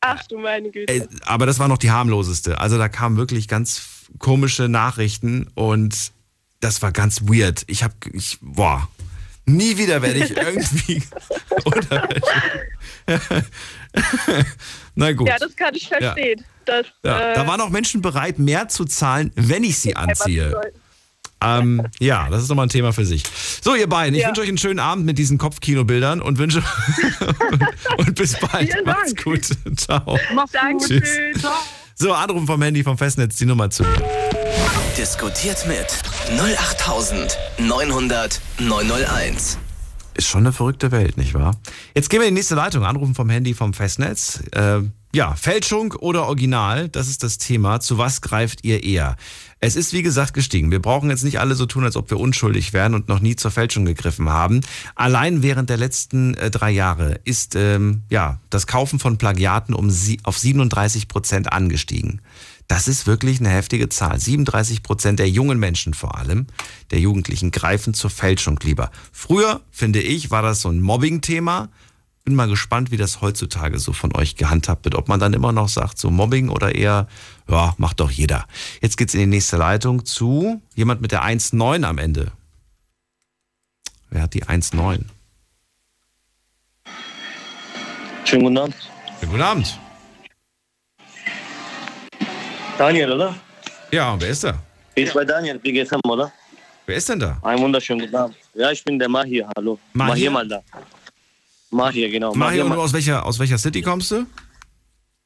[0.01, 1.07] Ach du meine Güte.
[1.25, 2.59] Aber das war noch die harmloseste.
[2.59, 6.11] Also da kamen wirklich ganz komische Nachrichten und
[6.61, 7.63] das war ganz weird.
[7.67, 8.87] Ich habe, ich, boah,
[9.45, 11.03] nie wieder werde ich irgendwie.
[14.95, 15.27] Na gut.
[15.27, 16.43] Ja, das kann ich verstehen.
[16.65, 20.59] Das, Ja, äh, da waren auch Menschen bereit, mehr zu zahlen, wenn ich sie anziehe.
[21.41, 23.23] Ähm, ja, das ist nochmal ein Thema für sich.
[23.61, 24.27] So, ihr beiden, ich Ja.
[24.29, 26.63] wünsche euch einen schönen Abend mit diesen Kopfkinobildern und wünsche
[27.49, 27.63] und,
[28.07, 28.71] und bis bald.
[28.71, 29.23] Vielen Macht's Dank.
[29.23, 29.45] gut.
[29.77, 30.19] Ciao.
[30.51, 31.01] Dankeschön.
[31.01, 31.41] Tschüss.
[31.95, 33.83] So, Anrufen vom Handy vom Festnetz, die Nummer zu.
[34.97, 35.87] Diskutiert mit
[36.39, 39.57] 08900 901.
[40.19, 41.55] Ist schon eine verrückte Welt, nicht wahr?
[41.95, 42.83] Jetzt gehen wir in die nächste Leitung.
[42.83, 44.43] Anrufen vom Handy vom Festnetz.
[44.51, 44.81] Äh,
[45.15, 47.79] ja, Fälschung oder Original, das ist das Thema.
[47.79, 49.15] Zu was greift ihr eher?
[49.61, 50.71] Es ist wie gesagt gestiegen.
[50.71, 53.37] Wir brauchen jetzt nicht alle so tun, als ob wir unschuldig wären und noch nie
[53.37, 54.59] zur Fälschung gegriffen haben.
[54.93, 59.89] Allein während der letzten äh, drei Jahre ist ähm, ja das Kaufen von Plagiaten um
[59.89, 62.19] sie auf 37 Prozent angestiegen.
[62.69, 64.19] Das ist wirklich eine heftige Zahl.
[64.19, 66.45] 37 Prozent der jungen Menschen vor allem,
[66.91, 68.91] der Jugendlichen, greifen zur Fälschung lieber.
[69.11, 71.69] Früher, finde ich, war das so ein Mobbing-Thema.
[72.25, 74.93] Bin mal gespannt, wie das heutzutage so von euch gehandhabt wird.
[74.93, 77.07] Ob man dann immer noch sagt, so Mobbing oder eher,
[77.47, 78.45] ja, macht doch jeder.
[78.81, 82.31] Jetzt geht's in die nächste Leitung zu jemand mit der 1,9 am Ende.
[84.11, 85.05] Wer hat die 1,9?
[88.25, 88.75] Schönen guten Abend.
[89.21, 89.79] Ja, guten Abend.
[92.79, 93.35] Daniel, oder?
[93.91, 94.57] Ja, wer ist da?
[94.95, 96.31] Ich bei Daniel, BGFM, oder?
[96.85, 97.37] Wer ist denn da?
[97.43, 98.37] Einen wunderschönen guten Abend.
[98.53, 99.77] Ja, ich bin der Mahir, hallo.
[99.91, 100.13] Mahir?
[100.13, 100.63] Mahir mal da.
[101.71, 102.33] Mahir, genau.
[102.33, 104.25] Mario, und du aus welcher, aus welcher City kommst du?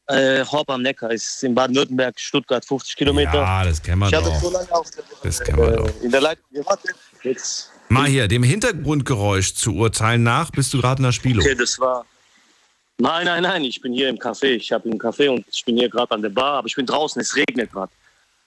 [0.08, 3.36] Äh, Horb am Neckar ist in Baden-Württemberg, Stuttgart, 50 Kilometer.
[3.36, 4.41] Ja, das kennen wir ich habe doch.
[4.41, 5.88] so lange auf der, Das kennen wir doch.
[5.88, 6.95] äh, in der Leitung gewartet.
[7.22, 11.41] Jetzt, Mal hier, dem Hintergrundgeräusch zu urteilen nach, bist du gerade in der Spielo.
[11.43, 12.04] okay, das war.
[12.97, 14.55] Nein, nein, nein, ich bin hier im Café.
[14.55, 16.85] Ich habe im Café und ich bin hier gerade an der Bar, aber ich bin
[16.85, 17.91] draußen, es regnet gerade.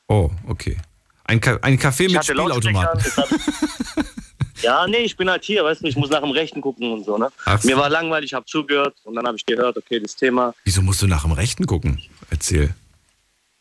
[0.08, 0.76] Oh, okay.
[1.24, 3.02] Ein, Ka ein Café mit Spielautomaten.
[4.62, 7.04] Ja, nee, ich bin halt hier, weißt du, ich muss nach dem Rechten gucken und
[7.04, 7.30] so, ne?
[7.60, 7.68] So.
[7.68, 10.54] Mir war langweilig, ich habe zugehört und dann habe ich gehört, okay, das Thema.
[10.64, 12.00] Wieso musst du nach dem Rechten gucken?
[12.30, 12.74] Erzähl.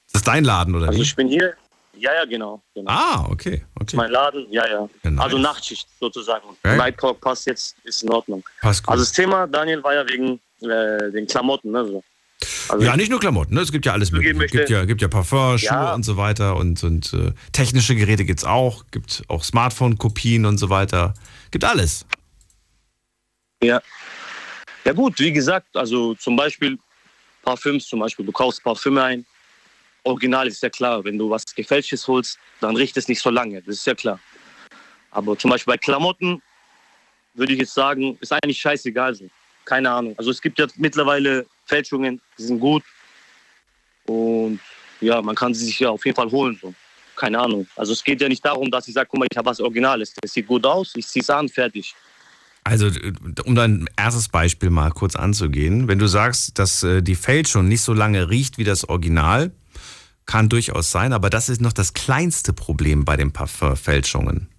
[0.06, 1.04] Ist das dein Laden oder Also wie?
[1.04, 1.54] ich bin hier.
[1.98, 2.62] Ja, ja, genau.
[2.74, 2.92] genau.
[2.92, 3.96] Ah, okay, okay.
[3.96, 4.90] Mein Laden, ja, ja.
[5.04, 5.24] Ja, nice.
[5.24, 6.44] Also Nachtschicht sozusagen.
[6.50, 6.76] Okay.
[6.78, 8.44] Night Talk passt jetzt, ist in Ordnung.
[8.62, 8.92] Passt gut.
[8.92, 10.40] Also das Thema, Daniel, war ja wegen
[10.70, 11.86] äh, den Klamotten, ne?
[11.86, 12.04] So.
[12.70, 13.62] Also ja, nicht nur Klamotten, ne?
[13.62, 14.44] es gibt ja alles mögliche.
[14.44, 15.94] Es gibt ja, gibt ja Parfum, Schuhe Ja.
[15.94, 20.70] und so weiter und, und äh, technische Geräte gibt's auch, gibt auch Smartphone-Kopien und so
[20.70, 21.14] weiter.
[21.52, 22.06] Gibt alles.
[23.64, 23.82] Ja.
[24.84, 26.78] Ja gut, wie gesagt, also zum Beispiel
[27.44, 28.26] Parfüms zum Beispiel.
[28.26, 29.26] Du kaufst Parfüme ein.
[30.04, 31.04] Original ist ja klar.
[31.04, 33.62] Wenn du was Gefälschtes holst, dann riecht es nicht so lange.
[33.62, 34.20] Das ist ja klar.
[35.12, 36.42] Aber zum Beispiel bei Klamotten
[37.34, 39.16] würde ich jetzt sagen, ist eigentlich scheißegal.
[39.16, 39.30] So.
[39.66, 40.16] Keine Ahnung.
[40.18, 42.84] Also es gibt ja mittlerweile Fälschungen, die sind gut.
[44.06, 44.60] Und
[45.02, 46.58] ja, man kann sie sich ja auf jeden Fall holen.
[46.62, 46.74] So.
[47.16, 47.68] keine Ahnung.
[47.76, 50.14] Also es geht ja nicht darum, dass ich sage, guck mal, ich habe was Originales.
[50.22, 51.96] Das sieht gut aus, ich ziehe es an, fertig.
[52.64, 52.90] Also,
[53.44, 57.82] um dein erstes Beispiel mal kurz anzugehen, wenn du sagst, dass äh, die Fälschung nicht
[57.82, 59.52] so lange riecht wie das Original,
[60.26, 64.50] kann durchaus sein, aber das ist noch das kleinste Problem bei den Parfumfälschungen.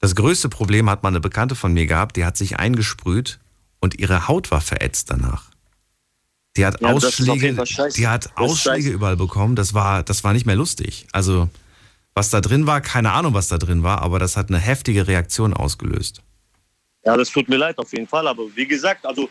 [0.00, 3.38] Das größte Problem hat mal eine Bekannte von mir gehabt, die hat sich eingesprüht
[3.86, 5.50] und ihre Haut war verätzt danach.
[6.56, 7.54] Die hat Ja, Ausschläge,
[7.96, 9.54] die hat Ausschläge überall bekommen.
[9.54, 11.06] Das war, das war nicht mehr lustig.
[11.12, 11.48] Also,
[12.14, 15.06] was da drin war, keine Ahnung, was da drin war, aber das hat eine heftige
[15.06, 16.22] Reaktion ausgelöst.
[17.04, 18.26] Ja, das tut mir leid auf jeden Fall.
[18.26, 19.28] Aber wie gesagt, also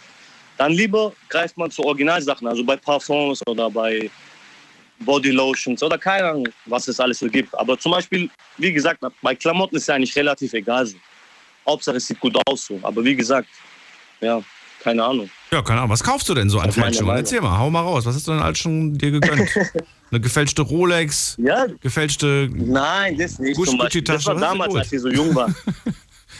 [0.57, 4.09] dann lieber greift man zu Originalsachen, also bei Parfums oder bei
[4.99, 7.53] Bodylotions oder keine Ahnung, was es alles so gibt.
[7.57, 10.85] Aber zum Beispiel, wie gesagt, bei Klamotten ist ja eigentlich relativ egal.
[10.85, 10.95] So.
[11.67, 12.79] Hauptsache es sieht gut aus so.
[12.81, 13.49] Aber wie gesagt,
[14.25, 14.41] ja,
[14.83, 15.29] keine Ahnung.
[15.51, 15.91] Ja, keine Ahnung.
[15.91, 17.15] Was kaufst du denn so an Fälschungen?
[17.15, 18.05] Erzähl mal, hau mal raus.
[18.05, 19.49] Was hast du denn alles schon dir gegönnt?
[20.11, 22.47] Eine gefälschte Rolex, Ja, gefälschte.
[22.53, 23.57] nein, das nicht.
[23.57, 24.01] Gucci- Zum Beispiel.
[24.03, 25.55] Das war damals, als wir so jung waren.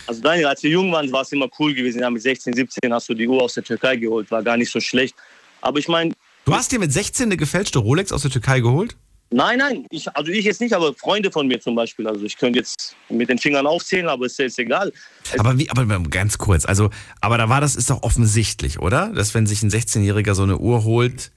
[0.07, 1.99] Also Daniel, als wir jung waren, war es immer cool gewesen.
[2.01, 4.29] Ja, mit 16, 17 hast du die Uhr aus der Türkei geholt.
[4.29, 5.15] War gar nicht so schlecht.
[5.61, 6.13] Aber ich meine,
[6.43, 8.95] Du hast dir mit 16 eine gefälschte Rolex aus der Türkei geholt?
[9.35, 12.07] Nein, nein, ich, also ich jetzt nicht, aber Freunde von mir zum Beispiel.
[12.07, 14.93] Also ich könnte jetzt mit den Fingern aufzählen, aber ist jetzt egal.
[15.37, 19.11] Aber wie, aber ganz kurz, also, aber da war das, ist doch offensichtlich, oder?
[19.13, 21.33] Dass wenn sich ein 16-Jähriger so eine Uhr holt,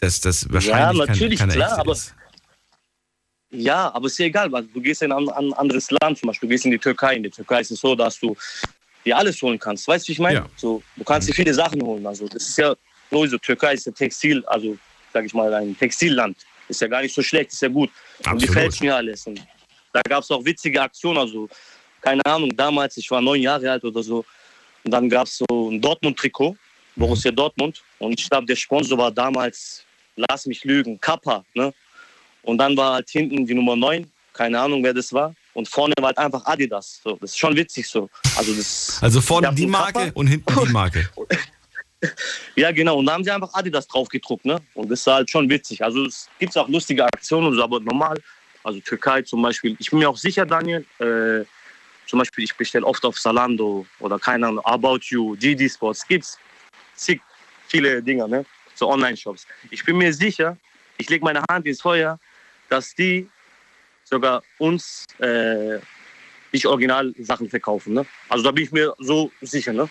[0.00, 2.14] dass das wahrscheinlich kein- natürlich, keine klar, echte aber- ist.
[3.48, 6.48] Ja, aber ist ja egal, weil du gehst in ein an, anderes Land, zum Beispiel,
[6.48, 7.14] du gehst in die Türkei.
[7.16, 8.36] In der Türkei ist es so, dass du
[9.06, 9.88] dir alles holen kannst.
[9.88, 10.40] Weißt du, wie ich meine?
[10.40, 10.46] Ja.
[10.56, 12.06] So, du kannst dir viele Sachen holen.
[12.06, 12.74] Also das ist ja
[13.10, 14.76] sowieso, Türkei ist ja Textil, also
[15.16, 16.36] sag ich mal, ein Textilland.
[16.68, 17.88] Ist ja gar nicht so schlecht, ist ja gut.
[18.18, 18.54] Und die Absolut.
[18.54, 19.26] fälschen ja alles.
[19.26, 19.40] Und
[19.94, 21.48] da gab es auch witzige Aktionen, also
[22.02, 24.24] keine Ahnung, damals, ich war neun Jahre alt oder so.
[24.84, 26.54] Und dann gab es so ein Dortmund-Trikot,
[26.96, 27.82] Borussia Dortmund.
[27.98, 29.84] Und ich glaube, der Sponsor war damals,
[30.16, 31.44] lass mich lügen, Kappa.
[31.54, 31.72] Ne?
[32.42, 35.34] Und dann war halt hinten die Nummer 9, keine Ahnung, wer das war.
[35.54, 37.00] Und vorne war halt einfach Adidas.
[37.02, 38.10] So, das ist schon witzig so.
[38.36, 40.12] Also, das, Also vorne die Marke Kappa.
[40.20, 41.08] und hinten die Marke.
[42.56, 42.98] ja, genau.
[42.98, 44.44] Und da haben sie einfach Adidas drauf gedruckt.
[44.44, 44.58] Ne?
[44.74, 45.82] Und das ist halt schon witzig.
[45.82, 48.20] Also es gibt auch lustige Aktionen, und so, aber normal.
[48.62, 49.76] Also Türkei zum Beispiel.
[49.78, 51.44] Ich bin mir auch sicher, Daniel, äh,
[52.06, 56.06] zum Beispiel, ich bestelle oft auf Salando oder keine Ahnung, About You, GD Sports.
[56.06, 56.38] Gibt's
[56.94, 57.20] zig
[57.68, 58.44] viele Dinge, ne?
[58.74, 59.46] So Online-Shops.
[59.70, 60.56] Ich bin mir sicher,
[60.98, 62.18] ich lege meine Hand ins Feuer,
[62.68, 63.28] dass die
[64.04, 65.78] sogar uns äh,
[66.52, 67.94] nicht Original-Sachen verkaufen.
[67.94, 68.06] Ne?
[68.28, 69.72] Also da bin ich mir so sicher.
[69.72, 69.88] Ne?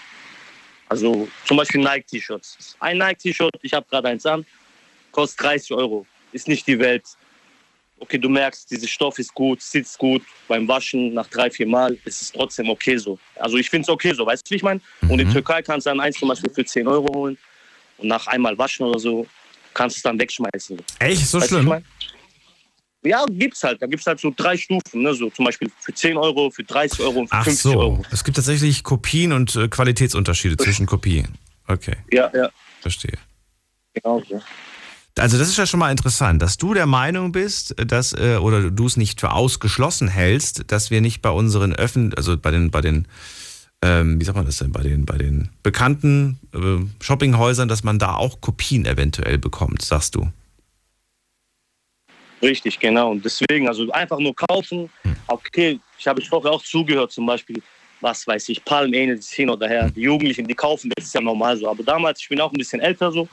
[0.90, 2.76] Also zum Beispiel Nike-T-Shirts.
[2.80, 4.46] Ein Nike-T-Shirt, ich habe gerade eins an,
[5.12, 6.06] kostet 30 Euro.
[6.32, 7.04] Ist nicht die Welt.
[8.00, 10.22] Okay, du merkst, dieser Stoff ist gut, sitzt gut.
[10.48, 13.18] Beim Waschen nach drei, vier Mal ist es trotzdem okay so.
[13.36, 14.82] Also ich finde es okay so, weißt du, wie ich meine?
[15.08, 17.38] Und in Türkei kannst du dann eins zum Beispiel für 10 Euro holen
[17.98, 19.26] und nach einmal waschen oder so
[19.74, 20.78] kannst du es dann wegschmeißen.
[21.00, 21.26] Echt?
[21.26, 21.70] So Weißt wie ich schlimm?
[21.70, 21.86] mein?
[23.06, 23.82] Ja, gibt's halt.
[23.82, 25.14] Da gibt's halt so drei Stufen, ne?
[25.14, 27.80] So zum Beispiel für 10 Euro, für 30 Euro und für Ach 50 so.
[27.80, 28.06] Euro.
[28.12, 31.38] Es gibt tatsächlich Kopien und äh, Qualitätsunterschiede zwischen Kopien.
[31.68, 32.50] Okay, Ja, ja,
[32.82, 33.18] verstehe.
[33.94, 34.42] genau so.
[35.18, 38.70] Also das ist ja schon mal interessant, dass du der Meinung bist, dass äh, oder
[38.70, 42.70] du es nicht für ausgeschlossen hältst, dass wir nicht bei unseren Öffn, also bei den
[42.70, 43.08] bei den
[43.82, 47.98] ähm, wie sagt man das denn bei den bei den bekannten äh, Shoppinghäusern, dass man
[47.98, 50.30] da auch Kopien eventuell bekommt, sagst du?
[52.46, 53.10] Richtig, genau.
[53.10, 54.88] Und deswegen, also einfach nur kaufen.
[55.26, 57.60] Okay, ich habe vorher auch zugehört, zum Beispiel,
[58.02, 59.90] was weiß ich, Palm ähnelt hin oder her.
[59.90, 61.68] Die Jugendlichen, die kaufen, das ist ja normal so.
[61.68, 63.28] Aber damals, ich bin auch ein bisschen älter so.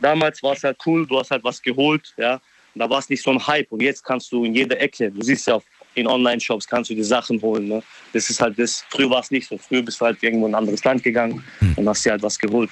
[0.00, 2.40] Damals war es halt cool, du hast halt was geholt, ja.
[2.74, 3.70] Und da war es nicht so ein Hype.
[3.70, 6.94] Und jetzt kannst du in jeder Ecke, du siehst ja auf, in Online-Shops, kannst du
[6.94, 7.68] die Sachen holen.
[7.68, 7.82] Ne?
[8.14, 8.84] Das ist halt das.
[8.88, 9.58] Früher war es nicht so.
[9.58, 11.44] Früher bist du halt irgendwo in ein anderes Land gegangen
[11.76, 12.70] und hast dir halt was geholt.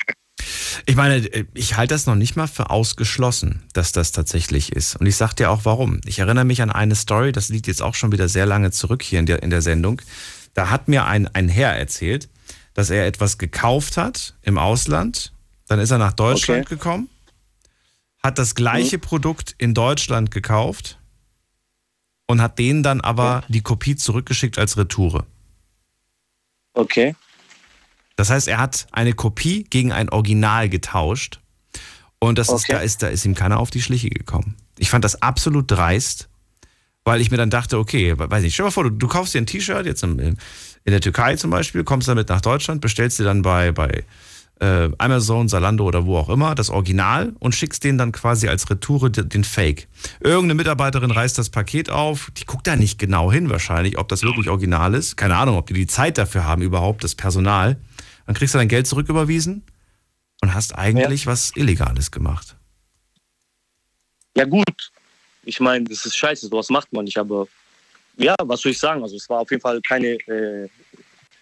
[0.85, 4.97] Ich meine, äh, ich halte das noch nicht mal für ausgeschlossen, dass das tatsächlich ist.
[4.97, 6.01] Und ich sag dir auch warum.
[6.05, 9.03] Ich erinnere mich an eine Story, das liegt jetzt auch schon wieder sehr lange zurück
[9.03, 10.01] hier in der, in der Sendung.
[10.55, 12.29] Da hat mir ein, ein Herr erzählt,
[12.75, 15.33] dass er etwas gekauft hat im Ausland.
[15.67, 16.75] Dann ist er nach Deutschland Okay.
[16.77, 17.09] gekommen,
[18.23, 20.99] hat das gleiche Produkt in Deutschland gekauft
[22.27, 25.27] und hat denen dann aber die Kopie zurückgeschickt als Retoure.
[26.75, 27.15] Okay.
[28.17, 31.41] Das heißt, er hat eine Kopie gegen ein Original getauscht.
[32.19, 32.73] Und das ist, Okay.
[32.73, 34.57] da ist, da ist ihm keiner auf die Schliche gekommen.
[34.79, 36.29] Ich fand das absolut dreist,
[37.05, 39.35] weil ich mir dann dachte, okay, weiß nicht, stell dir mal vor, du, du kaufst
[39.35, 40.37] dir ein T-Shirt, jetzt im, in
[40.87, 44.05] der Türkei zum Beispiel, kommst damit nach Deutschland, bestellst dir dann bei, bei
[44.61, 48.69] äh, Amazon, Zalando oder wo auch immer das Original und schickst denen dann quasi als
[48.71, 49.87] Retoure de- den Fake.
[50.21, 54.23] Irgendeine Mitarbeiterin reißt das Paket auf, die guckt da nicht genau hin wahrscheinlich, ob das
[54.23, 55.17] wirklich original ist.
[55.19, 57.77] Keine Ahnung, ob die die Zeit dafür haben überhaupt, das Personal.
[58.27, 59.63] Dann kriegst du dein Geld zurücküberwiesen
[60.43, 62.57] und hast eigentlich was Illegales gemacht.
[64.37, 64.93] Ja gut,
[65.45, 67.47] Ich meine, das ist scheiße, sowas macht man nicht, aber
[68.17, 69.03] ja, was soll ich sagen?
[69.03, 70.69] Also es war auf jeden Fall keine äh,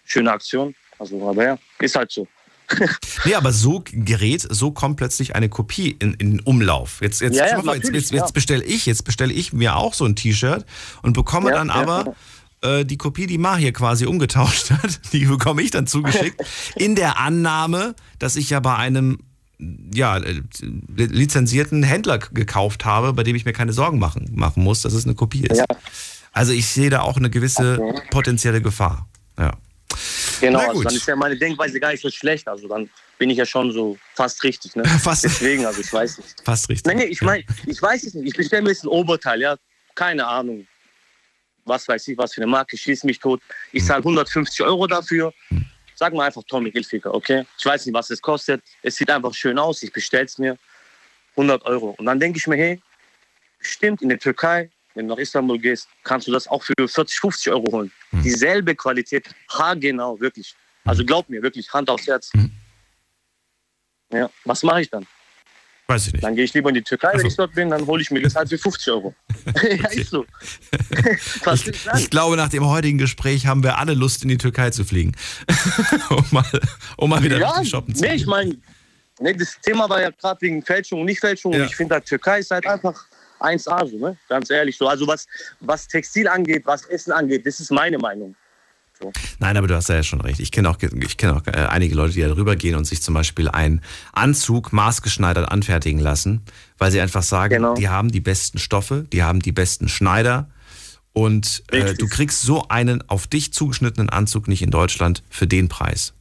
[0.05, 0.75] schöne Aktion.
[0.99, 2.27] Also, aber ja, ist halt so.
[3.25, 6.99] nee, aber so gerät, so kommt plötzlich eine Kopie in, in Umlauf.
[7.01, 9.93] Jetzt, jetzt, Ja, ja, mal, jetzt, jetzt, jetzt bestelle ich, jetzt bestelle ich mir auch
[9.93, 10.65] so ein T-Shirt
[11.01, 12.15] und bekomme Ja, dann ja, aber
[12.65, 16.41] äh, die Kopie, die Mar hier quasi umgetauscht hat, die bekomme ich dann zugeschickt,
[16.75, 19.19] in der Annahme, dass ich ja bei einem
[19.93, 20.41] ja, äh,
[20.95, 25.05] lizenzierten Händler gekauft habe, bei dem ich mir keine Sorgen machen, machen muss, dass es
[25.05, 25.57] eine Kopie ist.
[25.59, 25.65] Ja.
[26.33, 28.01] Also ich sehe da auch eine gewisse Okay.
[28.11, 29.07] potenzielle Gefahr.
[29.37, 29.53] Ja.
[30.41, 32.47] Genau, Na also dann ist ja meine Denkweise gar nicht so schlecht.
[32.47, 34.75] Also dann bin ich ja schon so fast richtig.
[34.75, 34.83] Ne?
[35.01, 35.23] Fast.
[35.23, 36.35] Deswegen, also ich weiß nicht.
[36.43, 36.85] Fast richtig.
[36.85, 38.27] Nein, nee, ich meine, ich weiß es nicht.
[38.27, 39.55] Ich bestelle mir jetzt ein Oberteil, ja.
[39.95, 40.67] Keine Ahnung.
[41.65, 43.41] Was weiß ich, was für eine Marke, schieß mich tot.
[43.71, 45.33] Ich zahle 150 Euro dafür.
[45.95, 47.45] Sag mal einfach Tommy Hilfiger, okay?
[47.57, 48.61] Ich weiß nicht, was es kostet.
[48.83, 49.81] Es sieht einfach schön aus.
[49.81, 50.57] Ich bestelle es mir.
[51.31, 51.95] 100 Euro.
[51.97, 52.81] Und dann denke ich mir, hey,
[53.59, 57.19] stimmt, in der Türkei, wenn du nach Istanbul gehst, kannst du das auch für 40,
[57.19, 57.91] 50 Euro holen.
[58.11, 60.55] Dieselbe Qualität, haargenau, wirklich.
[60.85, 62.31] Also glaub mir, wirklich, Hand aufs Herz.
[64.11, 65.05] Ja, was mache ich dann?
[65.87, 66.23] Weiß ich nicht.
[66.23, 67.19] Dann gehe ich lieber in die Türkei, Ach so.
[67.19, 69.13] wenn ich dort bin, dann hole ich mir das halt für 50 Euro.
[69.63, 70.25] ja, ist so.
[71.53, 74.83] ich Ich glaube, nach dem heutigen Gespräch haben wir alle Lust, in die Türkei zu
[74.83, 75.15] fliegen.
[76.09, 76.45] um, mal,
[76.97, 78.17] um mal wieder Ja, shoppen zu nee, gehen.
[78.17, 78.57] ich meine,
[79.19, 81.53] nee, das Thema war ja gerade wegen Fälschung und Nicht-Fälschung.
[81.53, 81.59] Ja.
[81.61, 83.05] Und ich finde, Türkei ist halt einfach
[83.39, 84.17] 1A, so, ne?
[84.27, 84.77] ganz ehrlich.
[84.77, 84.87] So.
[84.87, 85.27] Also was,
[85.59, 88.35] was Textil angeht, was Essen angeht, das ist meine Meinung.
[89.39, 90.39] Nein, aber du hast ja schon recht.
[90.39, 93.01] Ich kenne auch, ich kenn auch äh, einige Leute, die da drüber gehen und sich
[93.01, 93.81] zum Beispiel einen
[94.13, 96.41] Anzug maßgeschneidert anfertigen lassen,
[96.77, 97.73] weil sie einfach sagen, Genau.
[97.75, 100.49] die haben die besten Stoffe, die haben die besten Schneider
[101.13, 105.67] und äh, du kriegst so einen auf dich zugeschnittenen Anzug nicht in Deutschland für den
[105.69, 106.13] Preis.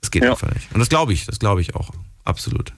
[0.00, 0.30] Das geht Ja.
[0.30, 0.72] einfach nicht.
[0.72, 1.90] Und das glaube ich, das glaube ich auch.
[2.24, 2.72] Absolut.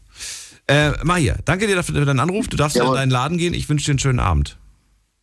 [0.67, 2.49] Äh, Maria, danke dir dafür für deinen Anruf.
[2.49, 2.97] Du darfst in Jawohl.
[2.97, 3.53] deinen Laden gehen.
[3.53, 4.57] Ich wünsche dir einen schönen Abend.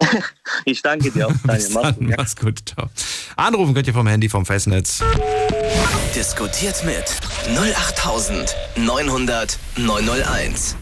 [0.66, 1.70] Ich danke dir auch, Daniel.
[1.72, 2.16] Mach's gut, ja.
[2.18, 2.60] mach's gut.
[2.66, 2.90] Ciao.
[3.36, 5.04] Anrufen könnt ihr vom Handy, vom Festnetz.
[6.16, 7.04] Diskutiert mit
[7.58, 10.76] 08900 901.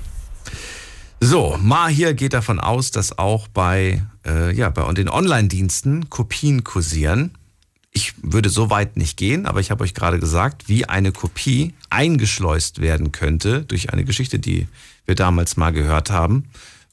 [1.22, 7.32] So, Mahir geht davon aus, dass auch bei, äh, ja, bei den Online-Diensten Kopien kursieren.
[7.91, 11.74] Ich würde so weit nicht gehen, aber ich habe euch gerade gesagt, wie eine Kopie
[11.89, 14.67] eingeschleust werden könnte durch eine Geschichte, die
[15.05, 16.45] wir damals mal gehört haben.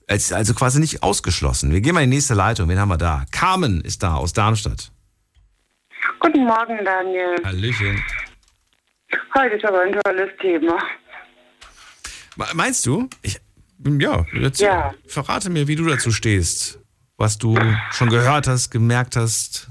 [0.09, 1.72] Es ist also quasi nicht ausgeschlossen.
[1.72, 2.68] Wir gehen mal in die nächste Leitung.
[2.68, 3.24] Wen haben wir da?
[3.32, 4.92] Carmen ist da aus Darmstadt.
[6.20, 7.36] Guten Morgen, Daniel.
[7.44, 8.02] Hallöchen.
[9.36, 10.78] Heute ist aber ein tolles Thema.
[12.36, 13.09] Me- Meinst du?
[13.22, 13.40] Ich,
[13.84, 14.94] ja, jetzt Ja.
[15.09, 16.78] verrate mir, wie du dazu stehst.
[17.16, 17.59] Was du
[17.92, 19.68] schon gehört hast, gemerkt hast,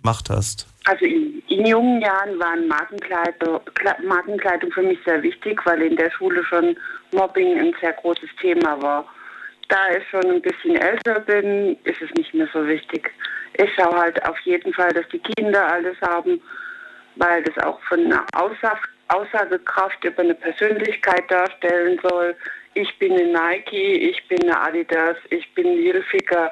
[0.00, 0.66] gemacht hast.
[0.84, 5.96] Also in, in jungen Jahren waren Markenkleidung, Kle- Markenkleidung für mich sehr wichtig, weil in
[5.96, 6.76] der Schule schon
[7.12, 9.04] Mobbing ein sehr großes Thema war.
[9.68, 13.10] Da ich schon ein bisschen älter bin, ist es nicht mehr so wichtig.
[13.54, 16.40] Ich schaue halt auf jeden Fall, dass die Kinder alles haben,
[17.16, 22.34] weil das auch von einer Aussag Aussagekraft über eine Persönlichkeit darstellen soll.
[22.74, 26.50] Ich bin eine Nike, ich bin eine Adidas, ich bin Hilfiger.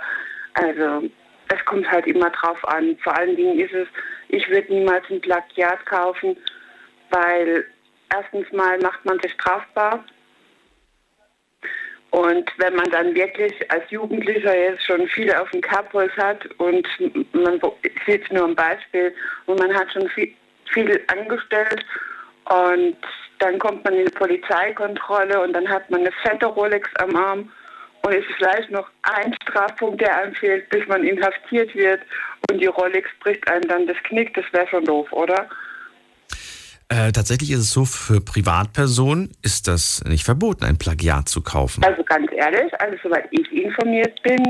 [0.55, 1.11] Also
[1.49, 2.97] es kommt halt immer drauf an.
[3.03, 3.89] Vor allen Dingen ist es,
[4.29, 6.37] ich würde niemals ein Plagiat kaufen,
[7.11, 7.67] weil
[8.15, 10.05] erstens mal macht man sich strafbar.
[12.15, 16.87] Und wenn man dann wirklich als Jugendlicher jetzt schon viel auf dem Kerbholz hat und
[17.33, 17.61] man
[18.07, 19.13] sieht nur ein Beispiel
[19.47, 20.33] und man hat schon viel,
[20.73, 21.85] viel angestellt
[22.45, 22.97] und
[23.41, 27.53] dann kommt man in eine Polizeikontrolle und dann hat man eine fette Rolex am Arm
[28.03, 32.01] und es ist vielleicht noch ein Strafpunkt, der einem fehlt, bis man inhaftiert wird
[32.49, 34.35] und die Rolex bricht einem dann das Knick.
[34.35, 35.49] Das wäre schon doof, oder?
[36.89, 41.83] Äh, tatsächlich ist es so, für Privatpersonen ist das nicht verboten, ein Plagiat zu kaufen.
[41.85, 44.43] Also ganz ehrlich, also soweit ich informiert bin,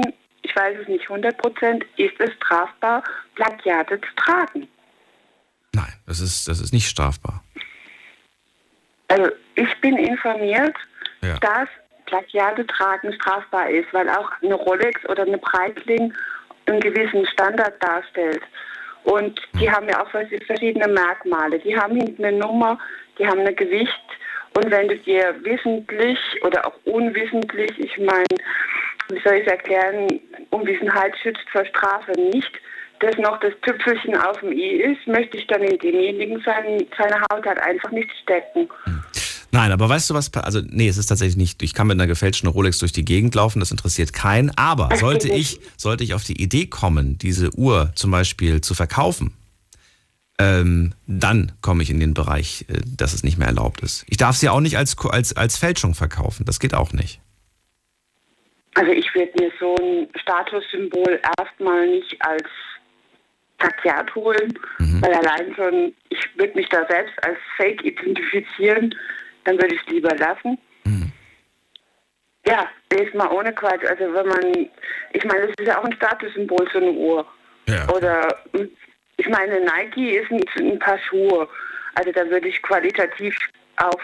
[0.43, 3.03] ich weiß es nicht 100 Prozent, ist es strafbar,
[3.37, 4.68] Plagiate zu tragen.
[5.72, 7.43] Nein, das ist, das ist nicht strafbar.
[9.09, 10.74] Also ich bin informiert,
[11.22, 11.39] Ja.
[11.39, 11.68] dass
[12.07, 16.12] Plagiate tragen strafbar ist, weil auch eine Rolex oder eine Breitling
[16.66, 18.43] einen gewissen Standard darstellt.
[19.05, 21.59] Und die haben ja auch vers- verschiedene Merkmale.
[21.59, 22.79] Die haben hinten eine Nummer,
[23.19, 24.03] die haben ein Gewicht.
[24.57, 28.25] Und wenn du dir wissentlich oder auch unwissentlich, ich meine,
[29.09, 32.51] wie soll ich es erklären, Unwissenheit schützt vor Strafe nicht,
[33.01, 37.21] das noch das Tüpfelchen auf dem i ist, möchte ich dann in demjenigen sein, seine
[37.31, 38.69] Haut halt einfach nicht stecken.
[39.55, 40.35] Nein, aber weißt du was?
[40.35, 41.63] Also, nee, es ist tatsächlich nicht.
[41.63, 44.51] Ich kann mit einer gefälschten Rolex durch die Gegend laufen, das interessiert keinen.
[44.59, 49.33] Aber sollte ich, sollte ich auf die Idee kommen, diese Uhr zum Beispiel zu verkaufen,
[50.41, 54.05] ähm, dann komme ich in den Bereich, äh, dass es nicht mehr erlaubt ist.
[54.09, 56.45] Ich darf sie auch nicht als, als, als Fälschung verkaufen.
[56.45, 57.21] Das geht auch nicht.
[58.75, 62.49] Also ich würde mir so ein Statussymbol erstmal nicht als
[63.59, 65.01] Plagiat holen, Mhm.
[65.01, 68.93] weil allein schon, ich würde mich da selbst als Fake identifizieren,
[69.45, 70.59] dann würde ich es lieber lassen.
[70.85, 71.13] Mhm.
[72.47, 73.85] Ja, ist mal ohne Quatsch.
[73.85, 74.69] Also wenn man,
[75.13, 77.27] ich meine, das ist ja auch ein Statussymbol, so eine Uhr.
[77.69, 77.89] Ja.
[77.89, 78.45] Oder
[79.17, 81.49] ich meine, Nike ist ein, ein paar Schuhe.
[81.95, 83.37] Also da würde ich qualitativ
[83.77, 84.03] auf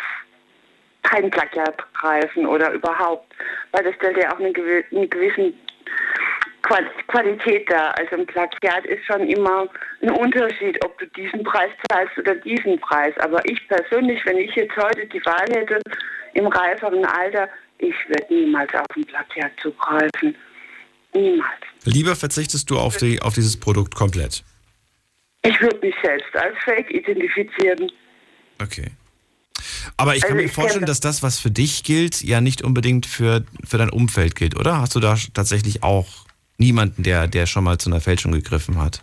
[1.03, 3.33] kein Plagiat greifen oder überhaupt.
[3.73, 5.59] Weil das stellt ja auch eine, gewi- eine gewissen
[6.63, 7.97] Qualität dar.
[7.99, 9.69] Also ein Plagiat ist schon immer
[10.03, 13.15] ein Unterschied, ob du diesen Preis zahlst oder diesen Preis.
[13.19, 15.81] Aber ich persönlich, wenn ich jetzt heute die Wahl hätte,
[16.35, 17.49] im reiferen Alter,
[17.79, 20.37] ich würde niemals auf ein Plagiat zugreifen.
[21.13, 21.61] Niemals.
[21.85, 24.45] Lieber verzichtest du auf, die, auf dieses Produkt komplett.
[25.43, 27.91] Ich würde mich selbst als Fake identifizieren.
[28.63, 28.91] Okay.
[29.97, 32.41] Aber ich kann Also mir ich vorstellen, kenne dass das, was für dich gilt, ja
[32.41, 34.79] nicht unbedingt für, für dein Umfeld gilt, oder?
[34.79, 36.27] Hast du da tatsächlich auch
[36.61, 39.03] niemanden, der, der schon mal zu einer Fälschung gegriffen hat?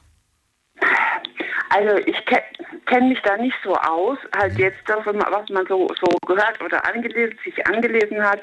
[1.69, 2.43] Also ich kenne
[2.85, 6.83] kenn mich da nicht so aus, halt jetzt davon, was man so, so gehört oder
[6.87, 8.39] angelesen, sich angelesen hat.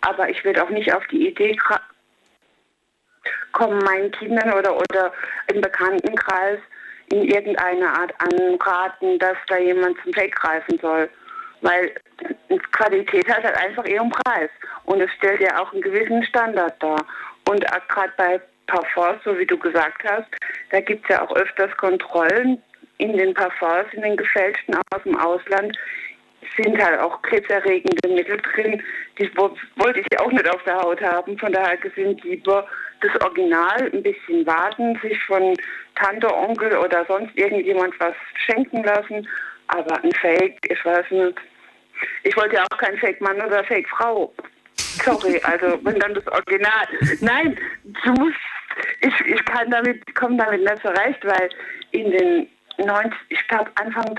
[0.00, 1.56] Aber ich würde auch nicht auf die Idee
[3.52, 5.12] kommen, meinen Kindern oder, oder
[5.52, 6.60] im Bekanntenkreis
[7.12, 11.10] in irgendeiner Art anraten, dass da jemand zum Fake greifen soll.
[11.60, 11.92] Weil
[12.72, 14.50] Qualität hat halt einfach ihren Preis.
[14.84, 17.04] Und es stellt ja auch einen gewissen Standard dar.
[17.50, 20.28] Und gerade bei Parfums, so wie du gesagt hast,
[20.70, 22.62] da gibt es ja auch öfters Kontrollen
[22.98, 25.76] in den Parfums, in den gefälschten aus dem Ausland
[26.56, 28.80] sind halt auch krebserregende Mittel drin.
[29.18, 31.36] Die wo- wollte ich auch nicht auf der Haut haben.
[31.38, 32.66] Von daher gesehen lieber
[33.00, 35.56] das Original ein bisschen warten, sich von
[35.96, 38.14] Tante, Onkel oder sonst irgendjemand was
[38.46, 39.26] schenken lassen.
[39.68, 41.38] Aber ein Fake, ich weiß nicht.
[42.22, 44.32] Ich wollte ja auch kein Fake-Mann oder Fake-Frau.
[45.04, 46.86] Sorry, also wenn dann das Original.
[47.20, 47.58] Nein,
[48.04, 48.36] du musst.
[49.00, 51.50] Ich, ich kann damit, komme damit nicht zurecht, weil
[51.90, 54.18] in den 90, ich glaube Anfang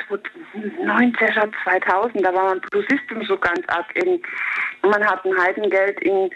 [0.85, 4.21] 90er, 2000, da war man Blue System so ganz ab in,
[4.83, 6.29] man hat ein Heidengeld in,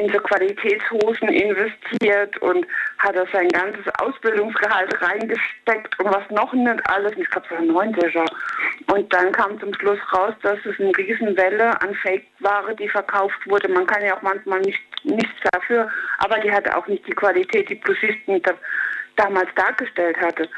[0.00, 2.66] in so Qualitätshosen investiert und
[2.98, 7.84] hat da sein ganzes Ausbildungsgehalt reingesteckt und was noch nicht alles, ich glaube, das war
[7.84, 8.26] 90er.
[8.92, 13.68] Und dann kam zum Schluss raus, dass es eine Riesenwelle an Fake-Ware, die verkauft wurde.
[13.68, 17.68] Man kann ja auch manchmal nicht, nichts dafür, aber die hatte auch nicht die Qualität,
[17.68, 18.52] die Blue System da,
[19.16, 20.48] damals dargestellt hatte.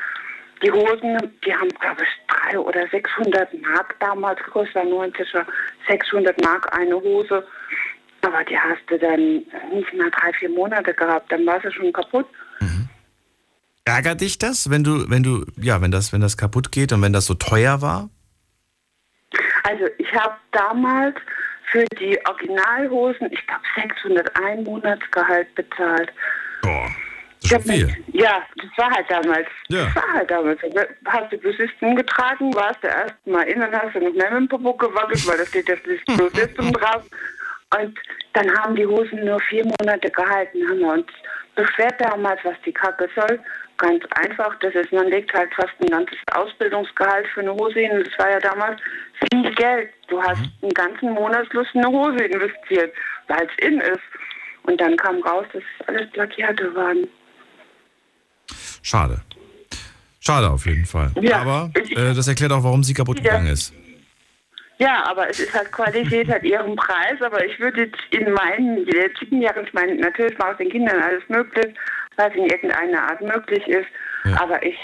[0.62, 5.45] Die Hosen, die haben, glaube ich, 300 oder 600 Mark damals gekostet, war 90er,
[5.88, 7.45] 600 Mark eine Hose.
[8.23, 9.43] Aber die hast du dann
[9.73, 12.27] nicht mal drei, vier Monate gehabt, dann war sie schon kaputt.
[13.85, 17.03] Ärgert dich das, wenn du, wenn du, ja, wenn das, wenn das kaputt geht und
[17.03, 18.11] wenn das so teuer war?
[19.64, 21.16] Also ich habe damals
[21.73, 26.12] für die Originalhosen, ich glaube 601 Monatsgehalt bezahlt.
[26.62, 26.89] Boah,
[27.43, 28.05] das ist viel.
[28.12, 29.49] Ja, das war halt damals.
[29.68, 29.87] Ja.
[29.87, 30.61] Das war halt damals.
[31.07, 34.43] Hast du Blue System getragen, warst du erst mal innen, hast du noch mehr mit
[34.43, 35.75] dem Popo gewackelt, weil da steht ja
[36.07, 37.03] Blue System drauf.
[37.79, 37.99] Und
[38.35, 41.07] dann haben die Hosen nur vier Monate gehalten, haben wir uns
[41.55, 43.39] beschwert damals, was die Kacke soll.
[43.79, 48.05] Ganz einfach, das ist, man legt halt fast ein ganzes Ausbildungsgehalt für eine Hose hin.
[48.05, 48.81] Das war ja damals
[49.31, 49.91] viel Geld.
[50.09, 52.93] Du hast einen ganzen Monatsschluss in eine Hose investiert,
[53.29, 54.01] weil es in ist.
[54.64, 57.09] Und dann kam raus, dass es alles Plagiate waren.
[58.83, 59.20] Schade.
[60.20, 61.11] Schade auf jeden Fall.
[61.20, 61.41] Ja.
[61.41, 63.25] Aber äh, das erklärt auch, warum sie kaputt Ja.
[63.25, 63.75] gegangen ist.
[64.83, 67.20] Ja, aber es ist halt Qualität, hat ihren Preis.
[67.20, 71.01] Aber ich würde jetzt in meinen jetzigen Jahren, ich meine, natürlich mache ich den Kindern
[71.01, 71.72] alles möglich,
[72.16, 73.87] was in irgendeiner Art möglich ist.
[74.41, 74.76] Aber ich,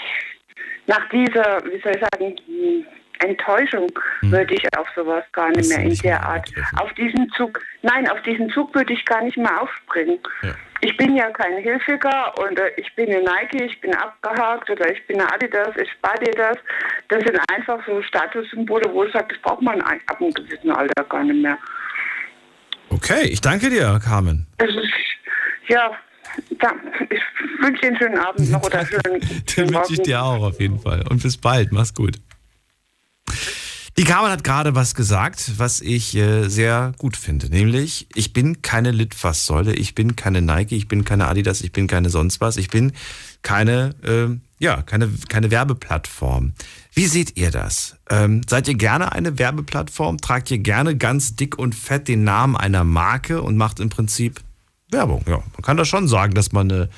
[0.87, 2.85] nach dieser, wie soll ich sagen, hm,
[3.21, 3.91] Enttäuschung
[4.21, 6.49] würde ich auf sowas gar nicht mehr in der Art.
[6.79, 10.19] Auf diesen Zug, nein, auf diesen Zug würde ich gar nicht mehr aufspringen.
[10.81, 14.91] Ich bin ja kein Hilfiger und äh, ich bin eine Nike, ich bin abgehakt oder
[14.91, 16.57] ich bin eine Adidas, ich spare dir das.
[17.09, 21.03] Das sind einfach so Statussymbole, wo ich sage, das braucht man ab einem gewissen Alter
[21.03, 21.57] gar nicht mehr.
[22.89, 24.47] Okay, ich danke dir, Carmen.
[24.57, 24.77] Ist,
[25.67, 25.91] ja,
[26.59, 26.73] da,
[27.09, 27.21] ich
[27.61, 29.19] wünsche dir einen schönen Abend noch oder schönen,
[29.55, 31.03] Den wünsche ich dir auch auf jeden Fall.
[31.09, 31.71] Und bis bald.
[31.71, 32.17] Mach's gut.
[33.99, 37.49] Die Carmen hat gerade was gesagt, was ich äh, sehr gut finde.
[37.49, 41.87] Nämlich, ich bin keine Litfaßsäule, ich bin keine Nike, ich bin keine Adidas, ich bin
[41.87, 42.93] keine sonst was, ich bin
[43.41, 46.53] keine, ähm, ja, keine, keine Werbeplattform.
[46.93, 47.97] Wie seht ihr das?
[48.09, 50.19] Ähm, seid ihr gerne eine Werbeplattform?
[50.19, 54.39] Tragt ihr gerne ganz dick und fett den Namen einer Marke und macht im Prinzip
[54.89, 55.25] Werbung?
[55.27, 56.89] Ja, man kann da schon sagen, dass man eine,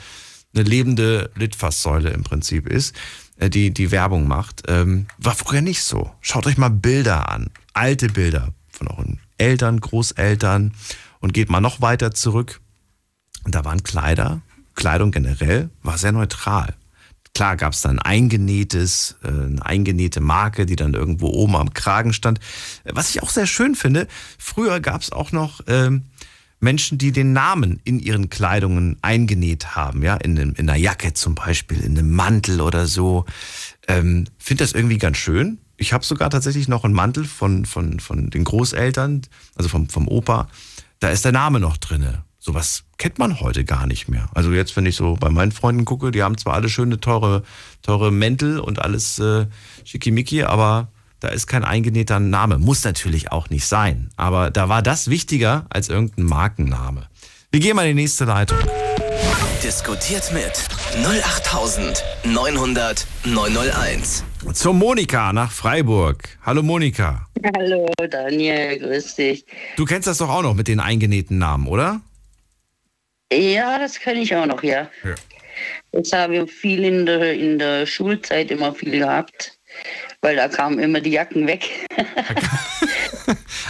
[0.53, 4.63] eine lebende Litfaßsäule im Prinzip ist, äh, die die Werbung macht.
[4.67, 6.11] Ähm, war früher nicht so.
[6.21, 10.73] Schaut euch mal Bilder an, alte Bilder von euren Eltern, Großeltern
[11.19, 12.61] und geht mal noch weiter zurück.
[13.43, 14.41] Und da waren Kleider,
[14.75, 16.75] Kleidung generell, war sehr neutral.
[17.33, 22.13] Klar gab es dann eingenähtes, äh, eine eingenähte Marke, die dann irgendwo oben am Kragen
[22.13, 22.39] stand.
[22.83, 26.03] Was ich auch sehr schön finde, früher gab es auch noch ähm,
[26.61, 31.35] Menschen, die den Namen in ihren Kleidungen eingenäht haben, ja, in, in einer Jacke zum
[31.35, 33.25] Beispiel, in einem Mantel oder so.
[33.87, 35.57] Ähm, Finde das irgendwie ganz schön.
[35.77, 39.23] Ich habe sogar tatsächlich noch einen Mantel von, von, von den Großeltern,
[39.55, 40.47] also vom, vom Opa.
[40.99, 42.23] Da ist der Name noch drinne.
[42.37, 44.29] Sowas kennt man heute gar nicht mehr.
[44.33, 47.43] Also jetzt, wenn ich so bei meinen Freunden gucke, die haben zwar alle schöne, teure,
[47.81, 49.47] teure Mäntel und alles äh,
[49.83, 50.89] schickimicki, aber
[51.21, 52.57] da ist kein eingenähter Name.
[52.57, 54.09] Muss natürlich auch nicht sein.
[54.17, 57.07] Aber da war das wichtiger als irgendein Markenname.
[57.51, 58.57] Wir gehen mal in die nächste Leitung.
[59.63, 60.51] Diskutiert mit
[61.05, 64.23] 08900 901.
[64.53, 66.39] Zur Monika nach Freiburg.
[66.43, 67.27] Hallo Monika.
[67.55, 69.45] Hallo Daniel, grüß dich.
[69.77, 72.01] Du kennst das doch auch noch mit den eingenähten Namen, oder?
[73.31, 74.89] Ja, das kann ich auch noch, ja.
[75.03, 75.13] Ja.
[75.91, 79.59] Das haben wir viel in der, in der Schulzeit immer viel gehabt,
[80.21, 81.87] weil da kamen immer die Jacken weg.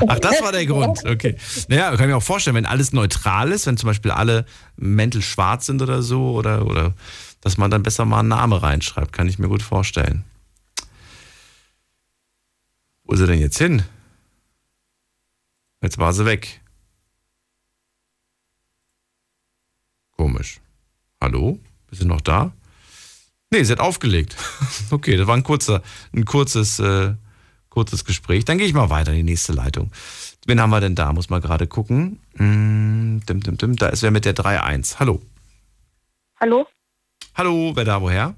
[0.08, 1.04] Ach, das war der Grund.
[1.06, 1.38] Okay.
[1.70, 4.46] Naja, kann ich mir auch vorstellen, wenn alles neutral ist, wenn zum Beispiel alle
[4.76, 6.94] Mäntel schwarz sind oder so, oder, oder
[7.40, 10.26] dass man dann besser mal einen Namen reinschreibt, kann ich mir gut vorstellen.
[13.04, 13.84] Wo ist er denn jetzt hin?
[15.82, 16.62] Jetzt war sie weg.
[20.18, 20.60] Komisch.
[21.20, 21.60] Hallo?
[21.90, 22.52] Bist du noch da?
[23.54, 24.36] Nee, sie hat aufgelegt.
[24.92, 25.82] Okay, das war ein kurzer,
[26.14, 27.14] ein kurzes, äh,
[27.70, 28.44] kurzes Gespräch.
[28.44, 29.90] Dann gehe ich mal weiter in die nächste Leitung.
[30.46, 31.14] Wen haben wir denn da?
[31.14, 32.20] Muss mal gerade gucken.
[32.34, 33.76] Mm, dim, dim, dim.
[33.78, 35.00] Da ist wer mit der 3.1.
[35.00, 35.22] Hallo.
[36.42, 36.68] Hallo?
[37.36, 38.36] Hallo, wer da woher?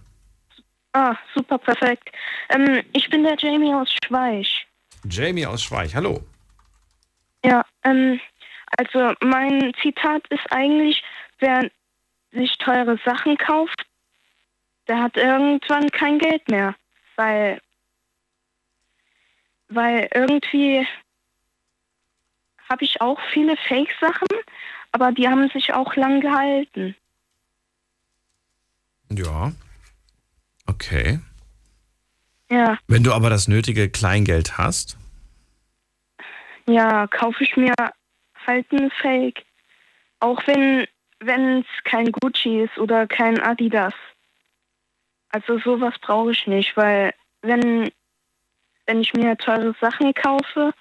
[0.94, 2.10] Ah, super, perfekt.
[2.50, 4.68] Ähm, ich bin der Jamie aus Schweich.
[5.10, 5.96] Jamie aus Schweich.
[5.96, 6.24] Hallo.
[7.44, 8.20] Ja, ähm,
[8.78, 11.04] also mein Zitat ist eigentlich,
[11.40, 11.70] wer
[12.32, 13.86] sich teure Sachen kauft,
[14.88, 16.76] der hat irgendwann kein Geld mehr.
[17.16, 17.62] Weil,
[19.70, 20.88] weil irgendwie
[22.70, 24.28] habe ich auch viele Fake-Sachen,
[24.92, 26.96] aber die haben sich auch lang gehalten.
[29.12, 29.52] Ja.
[30.66, 31.20] Okay.
[32.50, 34.98] Ja, Wenn du aber das nötige Kleingeld hast,
[36.66, 37.74] ja, kaufe ich mir
[38.46, 39.44] halt ein Fake.
[40.20, 40.88] Auch wenn
[41.20, 43.94] wenn es kein Gucci ist oder kein Adidas.
[45.34, 47.12] Also sowas brauche ich nicht, weil
[47.42, 47.90] wenn
[48.86, 50.74] wenn ich mir teure Sachen kaufe,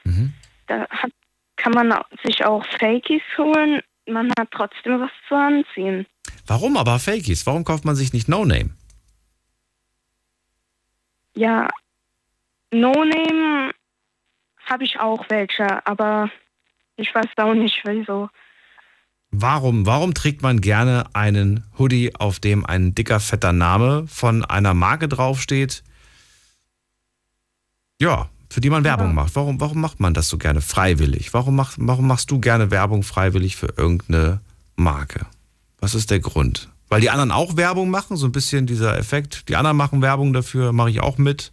[0.67, 1.11] da hat,
[1.57, 3.81] kann man sich auch Fakies holen.
[4.07, 6.07] Man hat trotzdem was zu anziehen.
[6.47, 7.47] warum aber Fakies?
[7.47, 8.71] Warum kauft man sich nicht No Name?
[11.35, 11.69] Ja,
[12.73, 13.71] No Name
[14.67, 16.31] habe ich auch welche, aber
[16.97, 18.29] ich weiß auch nicht wieso.
[19.35, 24.75] Warum, warum trägt man gerne einen Hoodie, auf dem ein dicker, fetter Name von einer
[24.75, 25.83] Marke draufsteht?
[27.99, 29.35] Ja, für die man Werbung macht.
[29.35, 31.33] Warum, warum macht man das so gerne freiwillig?
[31.33, 34.41] Warum, macht, warum machst du gerne Werbung freiwillig für irgendeine
[34.77, 35.25] Marke?
[35.79, 36.69] Was ist der Grund?
[36.91, 39.49] Weil die anderen auch Werbung machen, so ein bisschen dieser Effekt.
[39.49, 41.53] Die anderen machen Werbung dafür, mache ich auch mit.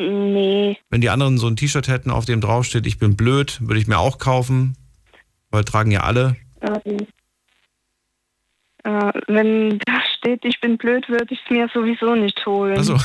[0.00, 3.78] Nee, Wenn die anderen so ein T-Shirt hätten, auf dem draufsteht, ich bin blöd, würde
[3.78, 4.76] ich mir auch kaufen.
[5.50, 6.36] Weil tragen ja alle.
[6.60, 7.06] ähm,
[8.84, 12.76] äh, wenn da steht, ich bin blöd, würde ich es mir sowieso nicht holen.
[12.76, 12.96] Also.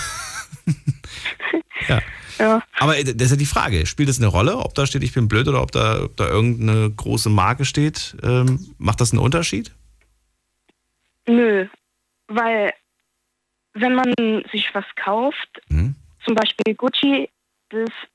[1.87, 2.01] ja.
[2.37, 2.61] Ja.
[2.79, 5.27] Aber das ist ja die Frage, spielt es eine Rolle, ob da steht, ich bin
[5.27, 8.17] blöd oder ob da, ob da irgendeine große Marke steht?
[8.23, 9.73] Ähm, macht das einen Unterschied?
[11.27, 11.67] Nö,
[12.27, 12.73] weil
[13.73, 14.13] wenn man
[14.51, 17.29] sich was kauft, zum Beispiel Gucci,
[17.69, 18.09] das ist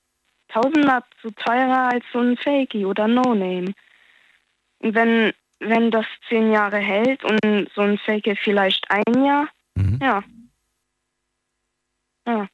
[0.49, 3.73] tausendmal so teurer als so ein Fakey oder No-Name.
[4.81, 9.49] Wenn, wenn das zehn Jahre hält und so ein Fakey vielleicht ein Jahr,
[10.01, 10.23] ja.
[12.27, 12.49] Ja.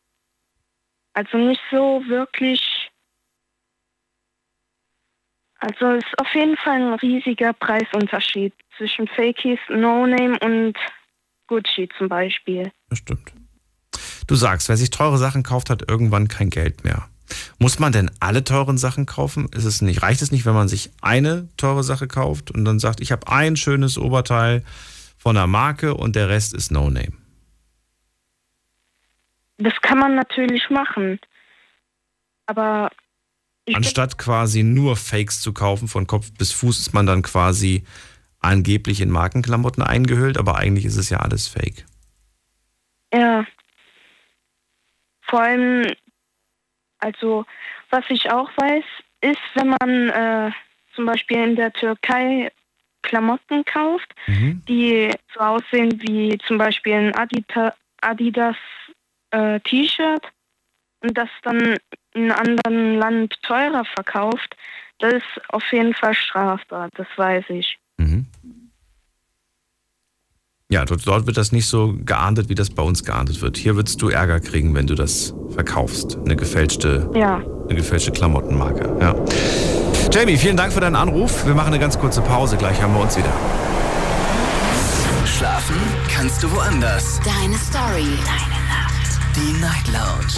[1.15, 2.91] Also nicht so wirklich.
[5.59, 10.77] Also es ist auf jeden Fall ein riesiger Preisunterschied zwischen Fakies, No-Name und
[11.47, 12.71] Gucci zum Beispiel.
[14.27, 17.09] Du sagst, wer sich teure Sachen kauft, hat irgendwann kein Geld mehr.
[17.59, 19.49] Muss man denn alle teuren Sachen kaufen?
[19.53, 22.79] Ist es nicht, reicht es nicht, wenn man sich eine teure Sache kauft und dann
[22.79, 24.65] sagt, ich habe ein schönes Oberteil
[25.19, 27.13] von einer Marke und der Rest ist No Name?
[29.59, 31.19] Das kann man natürlich machen.
[32.47, 32.91] Aber
[33.73, 37.85] Anstatt quasi nur Fakes zu kaufen, von Kopf bis Fuß ist man dann quasi
[38.39, 41.85] angeblich in Markenklamotten eingehüllt, aber eigentlich ist es ja alles Fake.
[43.13, 43.45] ja.
[45.29, 45.93] Vor allem,
[46.99, 47.45] also
[47.91, 48.85] was ich auch weiß,
[49.21, 50.51] ist, wenn man äh,
[50.95, 52.51] zum Beispiel in der Türkei
[53.03, 54.63] Klamotten kauft, Mhm.
[54.69, 58.57] die so aussehen wie zum Beispiel ein Adita, Adidas
[59.31, 60.23] äh, T-Shirt
[61.01, 61.79] und das dann
[62.15, 64.57] in einem anderen Land teurer verkauft,
[64.99, 67.79] das ist auf jeden Fall strafbar, das weiß ich.
[70.69, 73.57] Ja, dort, dort wird das nicht so geahndet, wie das bei uns geahndet wird.
[73.57, 76.19] Hier würdest du Ärger kriegen, wenn du das verkaufst.
[76.25, 77.41] Eine gefälschte, Ja.
[77.69, 78.97] eine gefälschte Klamottenmarke.
[79.01, 79.15] Ja.
[80.11, 81.47] Jamie, vielen Dank für deinen Anruf.
[81.47, 82.57] Wir machen eine ganz kurze Pause.
[82.57, 83.33] Gleich haben wir uns wieder.
[85.39, 85.77] Schlafen
[86.13, 87.21] kannst du woanders.
[87.25, 88.09] Deine Story.
[88.27, 89.21] Deine Nacht.
[89.37, 90.35] Die Night Lounge.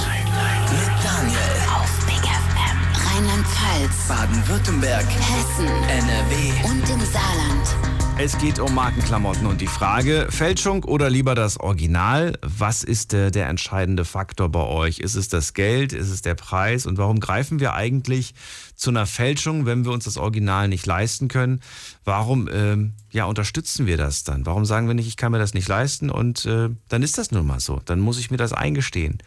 [0.69, 1.57] Mit Daniel.
[1.75, 2.79] Auf Big FM.
[3.15, 4.09] Rheinland-Pfalz.
[4.09, 5.07] Baden-Württemberg.
[5.09, 5.67] Hessen.
[5.89, 6.69] NRW.
[6.69, 7.88] Und im Saarland.
[8.21, 12.37] Es geht um Markenklamotten und die Frage, Fälschung oder lieber das Original?
[12.43, 14.99] Was ist der, der entscheidende Faktor bei euch?
[14.99, 15.93] Ist es das Geld?
[15.93, 16.85] Ist es der Preis?
[16.87, 18.35] Und warum greifen wir eigentlich
[18.75, 21.61] zu einer Fälschung, wenn wir uns das Original nicht leisten können?
[22.05, 24.47] Warum ähm, ja, unterstützen wir das dann?
[24.47, 27.31] Warum sagen wir nicht, ich kann mir das nicht leisten und äh, dann ist das
[27.31, 27.81] nun mal so?
[27.85, 29.19] Dann muss ich mir das eingestehen,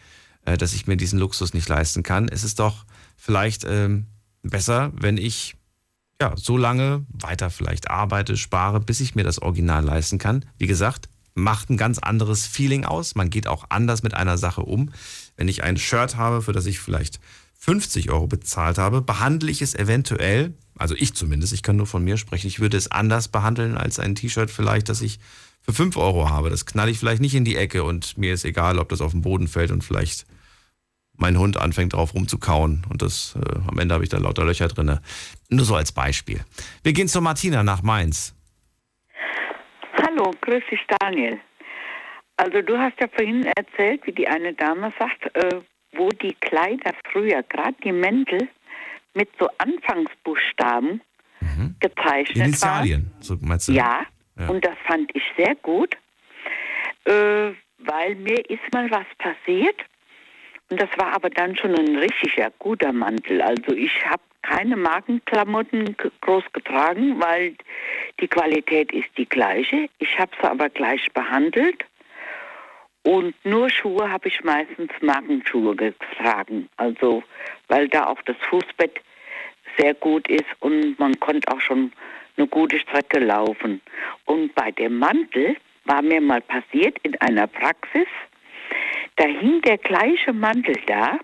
[0.44, 2.28] äh, dass ich mir diesen Luxus nicht leisten kann.
[2.28, 2.84] Es ist doch
[3.16, 4.04] vielleicht ähm,
[4.42, 5.54] besser, wenn ich
[6.22, 10.44] ja, so lange weiter vielleicht arbeite, spare, bis ich mir das Original leisten kann.
[10.56, 13.16] Wie gesagt, macht ein ganz anderes Feeling aus.
[13.16, 14.92] Man geht auch anders mit einer Sache um.
[15.36, 17.18] Wenn ich ein Shirt habe, für das ich vielleicht
[17.58, 22.04] 50 Euro bezahlt habe, behandle ich es eventuell, also ich zumindest, ich kann nur von
[22.04, 25.18] mir sprechen, ich würde es anders behandeln als ein T-Shirt vielleicht, das ich
[25.62, 26.50] für 5 Euro habe.
[26.50, 29.10] Das knall ich vielleicht nicht in die Ecke und mir ist egal, ob das auf
[29.10, 30.24] den Boden fällt und vielleicht
[31.16, 34.68] mein Hund anfängt drauf rumzukauen und das äh, am Ende habe ich da lauter Löcher
[34.68, 35.02] drinne.
[35.50, 36.40] Nur so als Beispiel.
[36.82, 38.34] Wir gehen zu Martina nach Mainz.
[40.00, 41.38] Hallo, grüß dich Daniel.
[42.36, 45.60] Also du hast ja vorhin erzählt, wie die eine Dame sagt, äh,
[45.92, 48.48] wo die Kleider früher, gerade die Mäntel,
[49.14, 51.02] mit so Anfangsbuchstaben
[51.80, 52.46] gezeichnet waren.
[52.46, 53.72] Initialien, so meinst du?
[53.72, 54.06] Ja,
[54.38, 54.48] Ja.
[54.48, 55.94] und das fand ich sehr gut,
[57.04, 59.76] äh, weil mir ist mal was passiert
[60.72, 63.42] und das war aber dann schon ein richtiger guter Mantel.
[63.42, 67.54] Also ich habe keine Markenklamotten groß getragen, weil
[68.18, 69.90] die Qualität ist die gleiche.
[69.98, 71.84] Ich habe sie aber gleich behandelt
[73.02, 76.70] und nur Schuhe habe ich meistens Markenschuhe getragen.
[76.78, 77.22] Also
[77.68, 78.98] weil da auch das Fußbett
[79.76, 81.92] sehr gut ist und man konnte auch schon
[82.38, 83.82] eine gute Strecke laufen.
[84.24, 85.54] Und bei dem Mantel
[85.84, 88.06] war mir mal passiert in einer Praxis,
[89.16, 91.18] da hing der gleiche Mantel da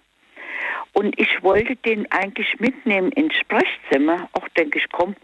[0.92, 4.28] und ich wollte den eigentlich mitnehmen ins Sprechzimmer.
[4.32, 5.14] Auch denke ich, komm,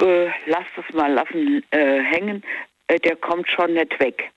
[0.00, 2.42] äh, lass das mal lassen äh, hängen,
[2.88, 4.30] äh, der kommt schon nicht weg.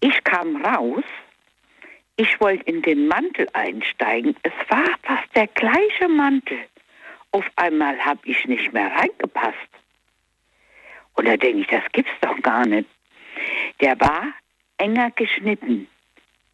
[0.00, 1.04] Ich kam raus,
[2.16, 4.36] ich wollte in den Mantel einsteigen.
[4.42, 6.58] Es war fast der gleiche Mantel.
[7.32, 9.56] Auf einmal habe ich nicht mehr reingepasst.
[11.14, 12.88] Und da denke ich, das gibt's doch gar nicht.
[13.80, 14.32] Der war
[14.78, 15.88] enger geschnitten.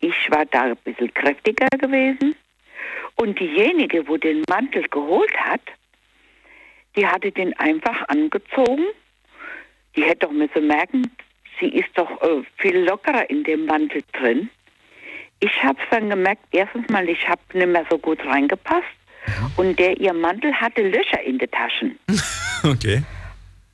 [0.03, 2.34] Ich war da ein bisschen kräftiger gewesen.
[3.14, 5.61] Und diejenige, wo den Mantel geholt hat,
[6.96, 8.84] die hatte den einfach angezogen.
[9.94, 11.11] Die hätte doch müssen merken,
[11.61, 14.50] sie ist doch äh, viel lockerer in dem Mantel drin.
[15.38, 18.86] Ich habe dann gemerkt, erstens mal, ich habe nicht mehr so gut reingepasst.
[19.57, 21.98] Und der ihr Mantel hatte Löcher in den Taschen.
[22.64, 23.03] Okay.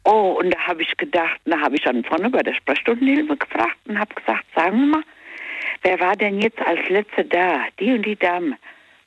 [0.04, 3.76] Oh, und da habe ich gedacht, da habe ich dann vorne bei der Sprechstundenhilfe gefragt
[3.86, 5.02] und habe gesagt, sagen wir mal,
[5.82, 7.64] wer war denn jetzt als Letzte da?
[7.78, 8.56] Die und die Dame.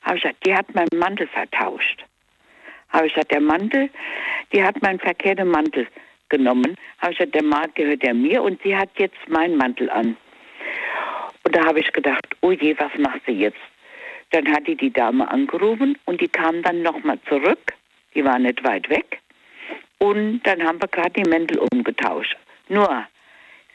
[0.02, 2.04] Habe ich gesagt, die hat meinen Mantel vertauscht.
[2.90, 3.88] Habe ich gesagt, der Mantel,
[4.52, 5.86] die hat meinen verkehrten Mantel
[6.28, 6.76] genommen.
[6.98, 10.16] Habe ich gesagt, der Mantel gehört ja mir und sie hat jetzt meinen Mantel an.
[11.44, 13.58] Und da habe ich gedacht, oh je, was machst du jetzt?
[14.30, 17.74] Dann hat die die Dame angerufen und die kam dann nochmal zurück.
[18.14, 19.20] Die war nicht weit weg.
[19.98, 22.36] Und dann haben wir gerade die Mäntel umgetauscht.
[22.68, 23.06] Nur,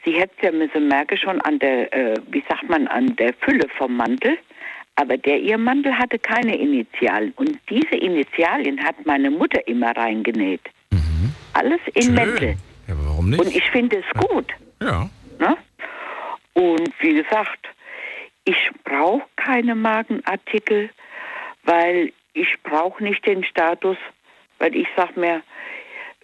[0.08, 3.68] sie hätte ja müssen merken schon an der, äh, wie sagt man, an der Fülle
[3.76, 4.38] vom Mantel.
[4.96, 7.32] Aber der ihr Mantel hatte keine Initialen.
[7.36, 10.62] Und diese Initialien hat meine Mutter immer reingenäht.
[11.52, 12.14] Alles in Schön.
[12.14, 12.56] Mäntel.
[12.86, 13.40] Ja, aber warum nicht?
[13.40, 14.46] Und ich finde es gut.
[14.80, 15.08] Ja.
[15.38, 15.56] Ne?
[16.54, 17.68] Und wie gesagt,
[18.44, 20.90] ich brauche keine Markenartikel,
[21.64, 23.96] weil ich brauche nicht den Status,
[24.58, 25.42] weil ich sage mir,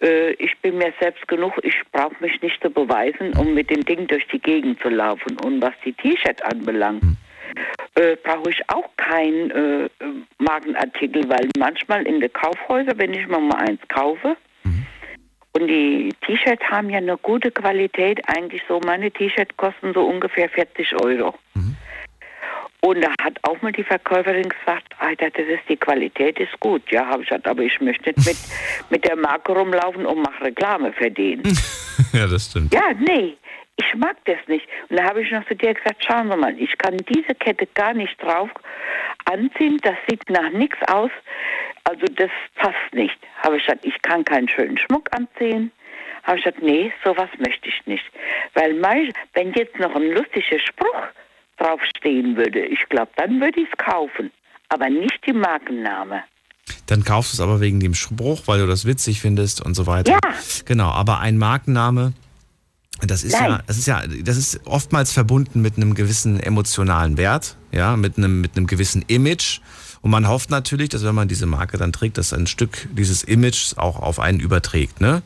[0.01, 3.83] äh, ich bin mir selbst genug, ich brauche mich nicht zu beweisen, um mit dem
[3.85, 5.37] Ding durch die Gegend zu laufen.
[5.43, 7.03] Und was die T-Shirt anbelangt,
[7.95, 9.89] äh, brauche ich auch keinen äh,
[10.39, 14.35] Markenartikel, weil manchmal in den Kaufhäusern, wenn ich mir mal eins kaufe,
[15.57, 20.49] und die T-Shirts haben ja eine gute Qualität, eigentlich so, meine T-Shirts kosten so ungefähr
[20.49, 21.33] 40 Euro.
[22.81, 26.83] Und da hat auch mal die Verkäuferin gesagt, Alter, das ist die Qualität ist gut.
[26.91, 28.37] Ja, habe ich gesagt, aber ich möchte nicht mit,
[28.91, 31.41] mit der Marke rumlaufen und mache Reklame den.
[32.13, 32.73] ja, das stimmt.
[32.73, 33.37] Ja, nee,
[33.77, 34.67] ich mag das nicht.
[34.89, 37.67] Und da habe ich noch zu dir gesagt, schauen Sie mal, ich kann diese Kette
[37.73, 38.49] gar nicht drauf
[39.25, 41.11] anziehen, das sieht nach nichts aus.
[41.83, 43.17] Also das passt nicht.
[43.43, 45.71] Habe ich gesagt, ich kann keinen schönen Schmuck anziehen.
[46.23, 48.05] Habe ich gesagt, nee, sowas möchte ich nicht.
[48.53, 51.03] Weil mein, wenn jetzt noch ein lustiger Spruch
[51.57, 54.31] draufstehen würde, ich glaube, dann würde ich es kaufen.
[54.69, 56.23] Aber nicht die Markenname.
[56.87, 59.85] Dann kaufst du es aber wegen dem Spruch, weil du das witzig findest und so
[59.87, 60.13] weiter.
[60.13, 60.19] Ja.
[60.65, 62.13] Genau, aber ein Markenname,
[63.01, 63.51] das ist Nein.
[63.51, 68.17] ja, das ist ja, das ist oftmals verbunden mit einem gewissen emotionalen Wert, ja, mit
[68.17, 69.59] einem, mit einem gewissen Image.
[70.01, 73.23] Und man hofft natürlich, dass wenn man diese Marke dann trägt, dass ein Stück dieses
[73.23, 75.21] Images auch auf einen überträgt, ne?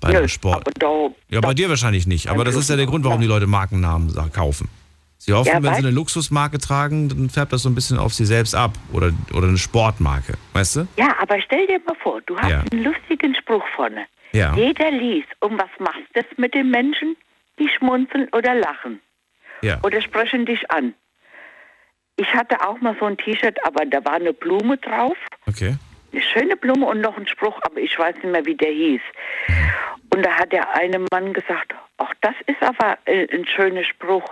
[0.00, 0.68] Bei Ja, Sport.
[0.78, 2.28] da- Ja, bei dir wahrscheinlich nicht.
[2.28, 4.68] Aber das ist ja der Grund, warum die Leute Markennamen kaufen.
[5.24, 8.12] Sie hoffen, Ja, wenn sie eine Luxusmarke tragen, dann färbt das so ein bisschen auf
[8.12, 8.72] sie selbst ab.
[8.92, 10.88] Oder, oder eine Sportmarke, weißt du?
[10.98, 12.62] Ja, aber stell dir mal vor, du hast Ja.
[12.70, 14.04] einen lustigen Spruch vorne.
[14.32, 14.54] Ja.
[14.54, 15.28] Jeder liest.
[15.40, 17.16] Und was macht das mit den Menschen?
[17.58, 19.00] Die schmunzeln oder lachen.
[19.62, 19.78] Ja.
[19.82, 20.92] Oder sprechen dich an.
[22.16, 25.16] Ich hatte auch mal so ein T-Shirt, aber da war eine Blume drauf.
[25.46, 25.76] Okay.
[26.12, 29.00] Eine schöne Blume und noch ein Spruch, aber ich weiß nicht mehr, wie der hieß.
[30.14, 34.22] Und da hat der eine Mann gesagt, ach, das ist aber äh, ein schöner Spruch.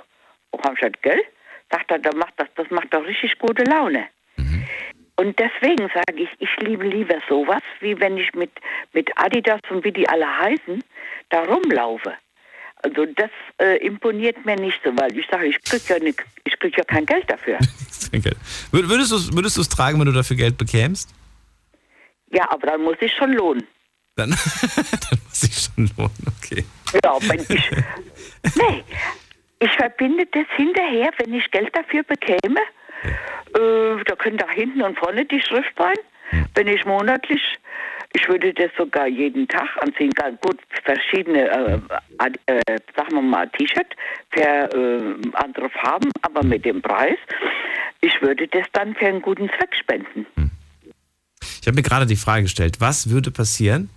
[0.53, 1.21] Und hab ich gesagt, gell?
[1.71, 4.09] Sagt er, da macht das, das macht doch richtig gute Laune.
[5.17, 8.51] Und deswegen sage ich, ich liebe lieber sowas, wie wenn ich mit,
[8.93, 10.83] mit Adidas und wie die alle heißen,
[11.29, 12.15] da rumlaufe.
[12.83, 16.13] Also das äh, imponiert mir nicht so, weil ich sage, ich kriege ja,
[16.45, 17.59] ich krieg ja kein Geld dafür.
[18.73, 21.15] Würdest du es würdest du's tragen, wenn du dafür Geld bekämst?
[22.31, 23.67] Ja, aber dann muss ich schon lohnen.
[24.17, 26.65] Dann, dann muss ich schon lohnen, okay.
[27.05, 27.71] Ja, wenn ich.
[28.57, 28.83] Nee,
[29.63, 32.61] ich verbinde das hinterher, wenn ich Geld dafür bekäme.
[33.55, 35.97] Äh, da könnte da hinten und vorne die Schrift sein.
[36.55, 37.41] Wenn ich monatlich,
[38.15, 40.11] ich würde das sogar jeden Tag anziehen.
[40.41, 41.79] Gut, verschiedene, äh,
[42.47, 43.95] äh, sagen wir mal, T-Shirt
[44.31, 47.19] für äh, andere Farben, aber mit dem Preis.
[48.01, 50.27] Ich würde das dann für einen guten Zweck spenden.
[51.61, 53.91] Ich habe mir gerade die Frage gestellt, was würde passieren,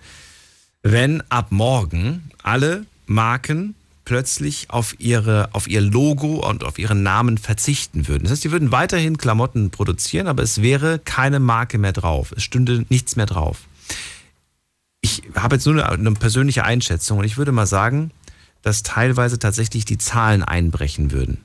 [0.83, 3.75] wenn ab morgen alle Marken
[4.05, 8.23] plötzlich auf, ihre, auf ihr Logo und auf ihren Namen verzichten würden.
[8.23, 12.33] Das heißt, die würden weiterhin Klamotten produzieren, aber es wäre keine Marke mehr drauf.
[12.35, 13.63] Es stünde nichts mehr drauf.
[15.01, 18.11] Ich habe jetzt nur eine, eine persönliche Einschätzung und ich würde mal sagen,
[18.61, 21.43] dass teilweise tatsächlich die Zahlen einbrechen würden.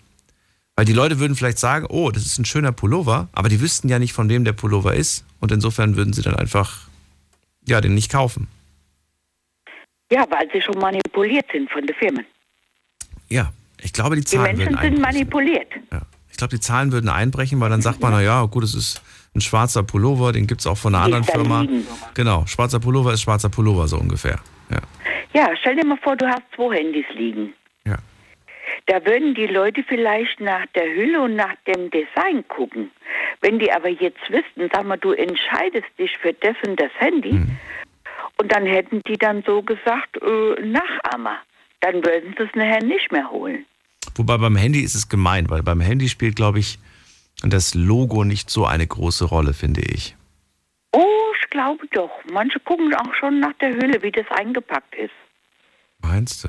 [0.77, 3.89] Weil die Leute würden vielleicht sagen, oh, das ist ein schöner Pullover, aber die wüssten
[3.89, 5.27] ja nicht, von wem der Pullover ist.
[5.39, 6.89] Und insofern würden sie dann einfach,
[7.69, 8.49] ja, den nicht kaufen.
[10.11, 12.25] Ja, weil sie schon manipuliert sind von den Firmen.
[13.31, 13.53] Ja,
[13.83, 15.68] ich glaube, die Die Zahlen Menschen würden sind manipuliert.
[16.31, 19.03] Ich glaube, die Zahlen würden einbrechen, weil dann sagt man, na ja, gut, es ist
[19.35, 21.61] ein schwarzer Pullover, den gibt es auch von einer anderen Firma.
[21.62, 21.87] liegen.
[22.14, 24.39] Genau, schwarzer Pullover ist schwarzer Pullover, so ungefähr.
[24.70, 24.78] Ja.
[25.33, 27.53] Ja, stell dir mal vor, du hast zwei Handys liegen.
[27.85, 27.97] Ja.
[28.87, 32.91] Da würden die Leute vielleicht nach der Hülle und nach dem Design gucken.
[33.41, 37.33] Wenn die aber jetzt wüssten, sag mal, du entscheidest dich für das und das Handy,
[37.35, 37.57] Mhm.
[38.39, 41.37] und dann hätten die dann so gesagt, äh, Nachahmer.
[41.81, 43.64] Dann würden sie es nachher nicht mehr holen.
[44.16, 46.78] Wobei beim Handy ist es gemein, weil beim Handy spielt, glaube ich,
[47.43, 50.16] das Logo nicht so eine große Rolle, finde ich.
[50.93, 52.11] Oh, ich glaube doch.
[52.31, 55.12] Manche gucken auch schon nach der Hülle, wie das eingepackt ist.
[56.03, 56.49] Meinst du?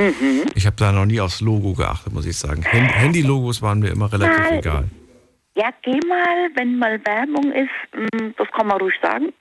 [0.00, 0.44] Mhm.
[0.54, 2.64] Ich habe da noch nie aufs Logo geachtet, muss ich sagen.
[2.64, 4.58] Hand- Handy-Logos waren mir immer relativ Nein.
[4.58, 4.84] egal.
[5.56, 9.32] Ja, geh mal, wenn mal Werbung ist, mh, das kann man ruhig sagen.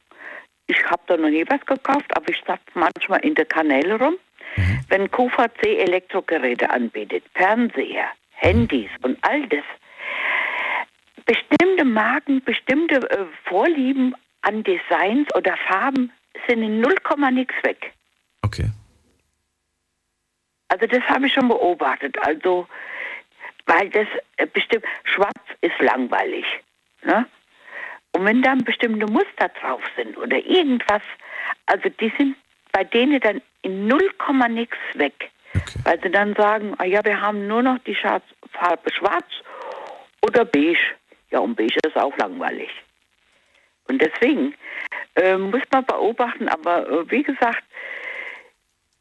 [0.68, 4.16] Ich habe da noch nie was gekauft, aber ich sag manchmal in der Kanäle rum.
[4.90, 9.64] Wenn QVC Elektrogeräte anbietet, Fernseher, Handys und all das,
[11.26, 16.12] bestimmte Marken, bestimmte äh, Vorlieben an Designs oder Farben
[16.48, 16.96] sind in 0,
[17.32, 17.94] nix weg.
[18.42, 18.70] Okay.
[20.70, 22.18] Also das habe ich schon beobachtet.
[22.26, 22.68] Also,
[23.66, 24.08] weil das
[24.38, 26.46] äh, bestimmt, schwarz ist langweilig.
[27.04, 27.28] Ne?
[28.14, 31.02] Und wenn dann bestimmte Muster drauf sind oder irgendwas,
[31.68, 32.36] also die sind
[32.80, 34.00] bei denen dann in 0,
[34.50, 35.32] nix weg.
[35.84, 39.26] Weil sie dann sagen, ah ja, wir haben nur noch die Farbe schwarz
[40.26, 40.78] oder beige.
[41.30, 42.70] Ja, und beige ist auch langweilig.
[43.90, 44.54] Und deswegen
[45.16, 47.64] äh, muss man beobachten, aber äh, wie gesagt,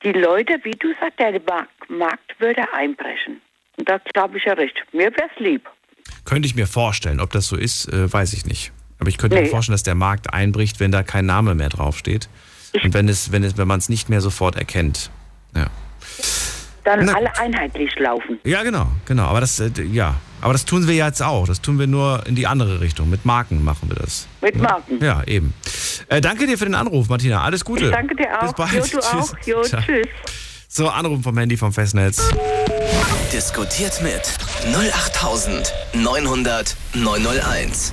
[0.02, 3.40] die Leute, wie du sagst, der Markt, Markt würde einbrechen.
[3.76, 4.82] Und da glaube ich ja recht.
[4.92, 5.68] Mir wäre es lieb.
[6.24, 7.20] Könnte ich mir vorstellen.
[7.20, 8.72] Ob das so ist, äh, weiß ich nicht.
[8.98, 9.48] Aber ich könnte mir Nee.
[9.48, 12.28] vorstellen, dass der Markt einbricht, wenn da kein Name mehr draufsteht.
[12.82, 15.10] Und wenn es, wenn es, wenn man es nicht mehr sofort erkennt.
[15.56, 15.66] Ja.
[16.84, 18.38] Dann Na alle einheitlich laufen.
[18.44, 19.24] Ja, genau, genau.
[19.24, 21.46] Aber das, äh, ja, Aber das tun wir ja jetzt auch.
[21.46, 23.10] Das tun wir nur in die andere Richtung.
[23.10, 24.26] Mit Marken machen wir das.
[24.40, 25.02] Mit Marken.
[25.02, 25.52] Ja, eben.
[26.08, 27.42] Äh, danke dir für den Anruf, Martina.
[27.42, 27.86] Alles Gute.
[27.86, 28.42] Ich danke dir auch.
[28.42, 28.72] Bis bald.
[28.72, 29.32] Jo, du auch.
[29.44, 29.82] Jo, Ciao.
[29.82, 30.06] tschüss.
[30.68, 32.30] So, Anruf vom Handy vom Festnetz.
[33.32, 34.22] Diskutiert mit
[34.74, 37.92] 08900 901.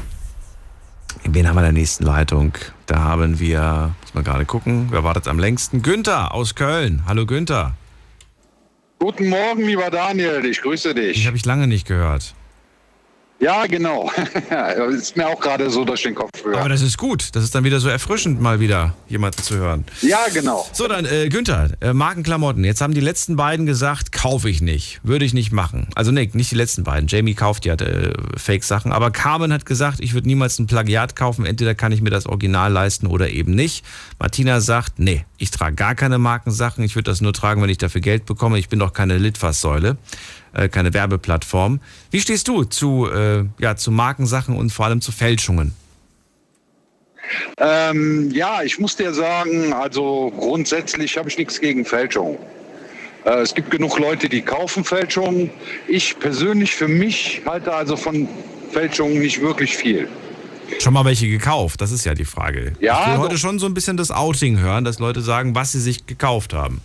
[1.27, 2.53] Wen haben wir in der nächsten Leitung?
[2.85, 5.81] Da haben wir, muss mal gerade gucken, wer wartet am längsten?
[5.81, 7.03] Günther aus Köln.
[7.07, 7.73] Hallo Günther.
[8.99, 11.18] Guten Morgen, lieber Daniel, ich grüße dich.
[11.18, 12.35] Ich habe ich lange nicht gehört.
[13.39, 14.09] Ja, genau.
[14.89, 16.55] ist mir auch gerade so durch den Kopf gegangen.
[16.57, 17.35] Aber das ist gut.
[17.35, 19.85] Das ist dann wieder so erfrischend, mal wieder jemanden zu hören.
[20.01, 20.65] Ja, genau.
[20.71, 22.63] So, dann äh, Günther, äh, Markenklamotten.
[22.63, 25.01] Jetzt haben die letzten beiden gesagt, kaufe ich nicht.
[25.03, 25.89] Würde ich nicht machen.
[25.95, 27.07] Also nee, nicht die letzten beiden.
[27.07, 28.93] Jamie kauft ja äh, Fake-Sachen.
[28.93, 31.45] Aber Carmen hat gesagt, ich würde niemals ein Plagiat kaufen.
[31.45, 33.83] Entweder kann ich mir das Original leisten oder eben nicht.
[34.17, 36.83] Martina sagt, nee, ich trage gar keine Markensachen.
[36.85, 38.57] Ich würde das nur tragen, wenn ich dafür Geld bekomme.
[38.57, 39.97] Ich bin doch keine Litfaßsäule,
[40.56, 41.80] äh, keine Werbeplattform.
[42.11, 45.73] Wie stehst du zu, äh, ja, zu Markensachen und vor allem zu Fälschungen?
[47.57, 52.38] Ähm, ja, ich muss dir sagen, also grundsätzlich habe ich nichts gegen Fälschung.
[53.26, 55.49] Äh, es gibt genug Leute, die kaufen Fälschungen.
[55.88, 58.27] Ich persönlich für mich halte also von
[58.72, 60.07] Fälschungen nicht wirklich viel.
[60.80, 61.82] Schon mal welche gekauft?
[61.82, 62.73] Das ist ja die Frage.
[62.80, 65.72] Ja, ich will heute schon so ein bisschen das Outing hören, dass Leute sagen, was
[65.72, 66.82] sie sich gekauft haben.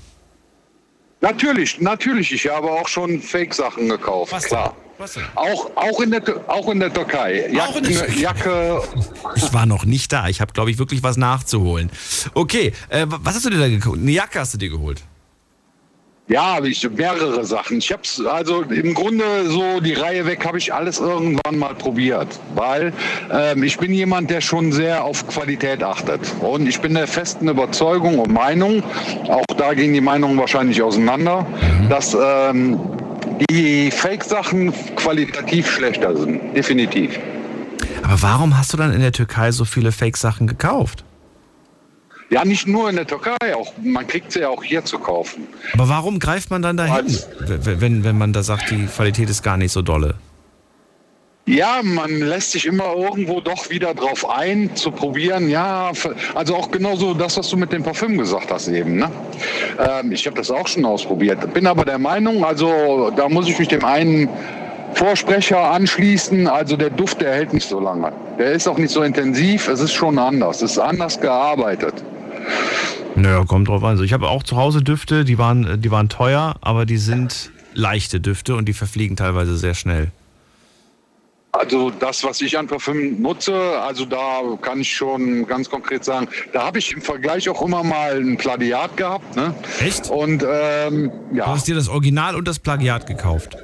[1.20, 2.32] Natürlich, natürlich.
[2.32, 4.74] Ich habe auch schon Fake-Sachen gekauft, klar.
[4.98, 5.22] Was denn?
[5.34, 7.48] Auch, auch, in der, Tür- auch in der Türkei.
[7.50, 8.82] Jacken, Jacke,
[9.34, 10.28] Ich war noch nicht da.
[10.28, 11.90] Ich habe, glaube ich, wirklich was nachzuholen.
[12.34, 13.98] Okay, äh, was hast du dir da geholt?
[13.98, 15.02] Eine Jacke hast du dir geholt.
[16.30, 17.78] Ja, ich mehrere Sachen.
[17.78, 22.28] Ich habe also im Grunde so die Reihe weg habe ich alles irgendwann mal probiert,
[22.54, 22.92] weil
[23.32, 27.48] ähm, ich bin jemand, der schon sehr auf Qualität achtet und ich bin der festen
[27.48, 28.84] Überzeugung und Meinung,
[29.26, 31.44] auch da gehen die Meinungen wahrscheinlich auseinander,
[31.88, 32.78] dass ähm,
[33.50, 37.18] die Fake-Sachen qualitativ schlechter sind, definitiv.
[38.04, 41.02] Aber warum hast du dann in der Türkei so viele Fake-Sachen gekauft?
[42.30, 45.48] Ja, nicht nur in der Türkei, auch man kriegt sie ja auch hier zu kaufen.
[45.72, 49.42] Aber warum greift man dann dahin, w- wenn, wenn man da sagt, die Qualität ist
[49.42, 50.14] gar nicht so dolle?
[51.46, 55.48] Ja, man lässt sich immer irgendwo doch wieder drauf ein, zu probieren.
[55.48, 55.90] Ja,
[56.36, 58.98] also auch genauso das, was du mit dem Parfüm gesagt hast eben.
[58.98, 59.10] Ne?
[59.78, 61.52] Ähm, ich habe das auch schon ausprobiert.
[61.52, 64.28] Bin aber der Meinung, also da muss ich mich dem einen
[64.94, 66.46] Vorsprecher anschließen.
[66.46, 68.12] Also der Duft, der hält nicht so lange.
[68.38, 69.66] Der ist auch nicht so intensiv.
[69.66, 70.62] Es ist schon anders.
[70.62, 71.94] Es ist anders gearbeitet.
[73.16, 73.90] Naja, kommt drauf an.
[73.90, 77.50] Also ich habe auch zu Hause Düfte, die waren, die waren teuer, aber die sind
[77.74, 80.10] leichte Düfte und die verfliegen teilweise sehr schnell.
[81.52, 86.28] Also das, was ich an Parfüm nutze, also da kann ich schon ganz konkret sagen,
[86.52, 89.34] da habe ich im Vergleich auch immer mal ein Plagiat gehabt.
[89.34, 89.52] Ne?
[89.80, 90.08] Echt?
[90.08, 93.56] Und ähm, Du ja, hast dir das Original und das Plagiat gekauft.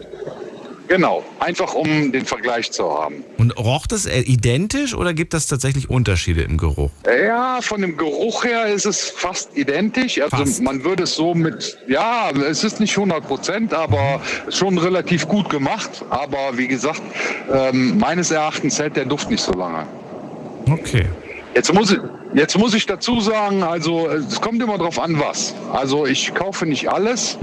[0.89, 3.25] Genau, einfach um den Vergleich zu haben.
[3.39, 6.91] Und roch das äh, identisch oder gibt das tatsächlich Unterschiede im Geruch?
[7.07, 10.21] Ja, von dem Geruch her ist es fast identisch.
[10.21, 15.29] Also man würde es so mit, ja, es ist nicht 100 Prozent, aber schon relativ
[15.29, 16.05] gut gemacht.
[16.11, 17.03] Aber wie gesagt,
[17.53, 19.87] ähm, meines Erachtens hält der Duft nicht so lange.
[20.71, 21.07] Okay.
[21.55, 22.01] Jetzt muss, ich,
[22.35, 25.55] jetzt muss ich dazu sagen, also es kommt immer drauf an, was.
[25.73, 27.39] Also ich kaufe nicht alles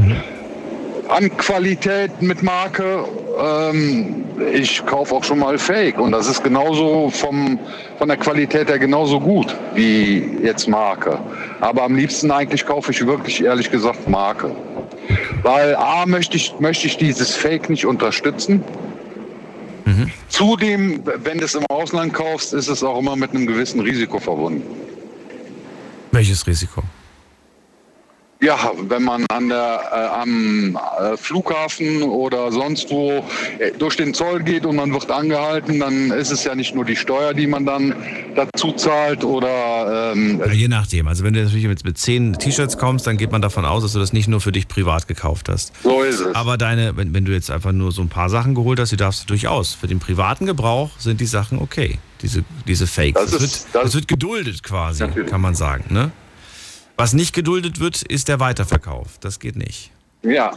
[1.14, 3.06] an Qualität mit Marke.
[3.40, 7.60] Ähm, ich kaufe auch schon mal Fake und das ist genauso vom,
[7.99, 11.19] von der Qualität her genauso gut wie jetzt Marke.
[11.61, 14.56] Aber am liebsten eigentlich kaufe ich wirklich ehrlich gesagt Marke.
[15.44, 18.64] Weil A möchte ich, möchte ich dieses Fake nicht unterstützen.
[20.30, 24.19] Zudem, wenn du es im Ausland kaufst, ist es auch immer mit einem gewissen Risiko
[24.19, 24.64] verbunden.
[26.11, 26.81] Welches Risiko?
[28.43, 33.23] Ja, wenn man an der, äh, am äh, Flughafen oder sonst wo
[33.59, 36.83] äh, durch den Zoll geht und man wird angehalten, dann ist es ja nicht nur
[36.83, 37.95] die Steuer, die man dann
[38.35, 41.07] dazu zahlt oder ähm, Ja, je nachdem.
[41.07, 43.93] Also wenn du natürlich mit, mit zehn T-Shirts kommst, dann geht man davon aus, dass
[43.93, 45.71] du das nicht nur für dich privat gekauft hast.
[45.83, 46.35] so ist es.
[46.35, 48.97] Aber deine, wenn, wenn du jetzt einfach nur so ein paar Sachen geholt hast, die
[48.97, 49.73] darfst du durchaus.
[49.73, 51.97] Für den privaten Gebrauch sind die Sachen okay.
[52.21, 53.13] Diese, diese Fakes.
[53.21, 55.85] Das Das, ist- wird, das, wird geduldet quasi, kann man sagen.
[55.93, 56.11] Ne?
[56.97, 59.17] Was nicht geduldet wird, ist der Weiterverkauf.
[59.19, 59.91] Das geht nicht.
[60.21, 60.53] Ja,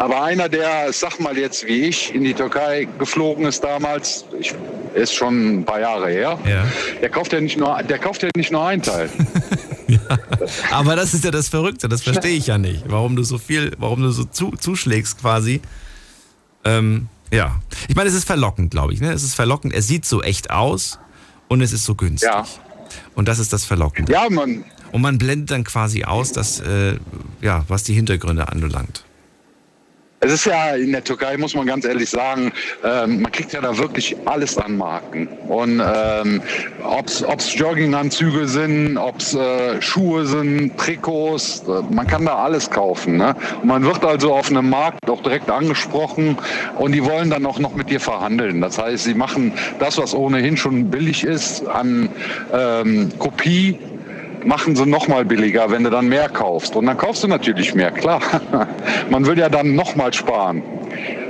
[0.00, 4.54] aber einer, der, sag mal jetzt wie ich, in die Türkei geflogen ist damals, ich,
[4.94, 6.38] ist schon ein paar Jahre her,
[7.02, 9.10] der kauft ja nicht nur, der kauft ja nicht nur ein Teil.
[10.70, 12.84] Aber das ist ja das Verrückte, das verstehe ich ja nicht.
[12.86, 15.60] Warum du so viel, warum du so zu, zuschlägst quasi.
[16.64, 17.60] Ähm, ja.
[17.86, 19.02] Ich meine, es ist verlockend, glaube ich.
[19.02, 19.12] Ne?
[19.12, 19.74] Es ist verlockend.
[19.74, 20.98] Er sieht so echt aus
[21.48, 22.26] und es ist so günstig.
[22.26, 22.46] Ja.
[23.14, 24.10] Und das ist das Verlockende.
[24.10, 24.64] Ja, man.
[24.92, 26.96] Und man blendet dann quasi aus, dass, äh,
[27.40, 29.04] ja, was die Hintergründe anbelangt.
[30.22, 32.52] Es ist ja in der Türkei, muss man ganz ehrlich sagen,
[32.84, 35.26] ähm, man kriegt ja da wirklich alles an Marken.
[35.48, 36.42] Und ähm,
[36.82, 42.70] ob es Jogginganzüge sind, ob es äh, Schuhe sind, Trikots, äh, man kann da alles
[42.70, 43.16] kaufen.
[43.16, 43.34] Ne?
[43.64, 46.36] Man wird also auf einem Markt auch direkt angesprochen
[46.76, 48.60] und die wollen dann auch noch mit dir verhandeln.
[48.60, 52.10] Das heißt, sie machen das, was ohnehin schon billig ist, an
[52.52, 53.78] ähm, Kopie
[54.44, 56.76] machen sie noch mal billiger, wenn du dann mehr kaufst.
[56.76, 58.20] Und dann kaufst du natürlich mehr, klar.
[59.10, 60.62] Man will ja dann noch mal sparen.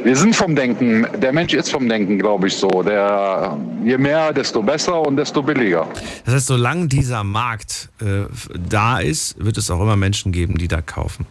[0.03, 2.82] Wir sind vom Denken, der Mensch ist vom Denken, glaube ich, so.
[2.82, 5.87] Der, je mehr, desto besser und desto billiger.
[6.24, 8.24] Das heißt, solange dieser Markt äh,
[8.69, 11.27] da ist, wird es auch immer Menschen geben, die da kaufen.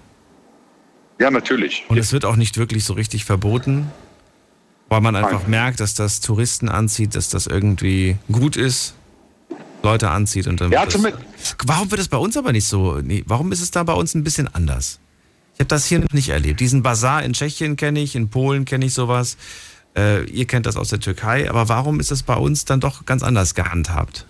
[1.19, 1.83] Ja, natürlich.
[1.89, 3.91] Und es wird auch nicht wirklich so richtig verboten,
[4.87, 5.51] weil man einfach Nein.
[5.51, 8.93] merkt, dass das Touristen anzieht, dass das irgendwie gut ist.
[9.83, 10.71] Leute anzieht und dann.
[10.71, 11.01] Ja, das,
[11.65, 12.99] warum wird das bei uns aber nicht so?
[13.01, 14.99] Nee, warum ist es da bei uns ein bisschen anders?
[15.55, 16.59] Ich habe das hier nicht erlebt.
[16.59, 19.37] Diesen Bazar in Tschechien kenne ich, in Polen kenne ich sowas.
[19.95, 23.05] Äh, ihr kennt das aus der Türkei, aber warum ist das bei uns dann doch
[23.05, 24.25] ganz anders gehandhabt?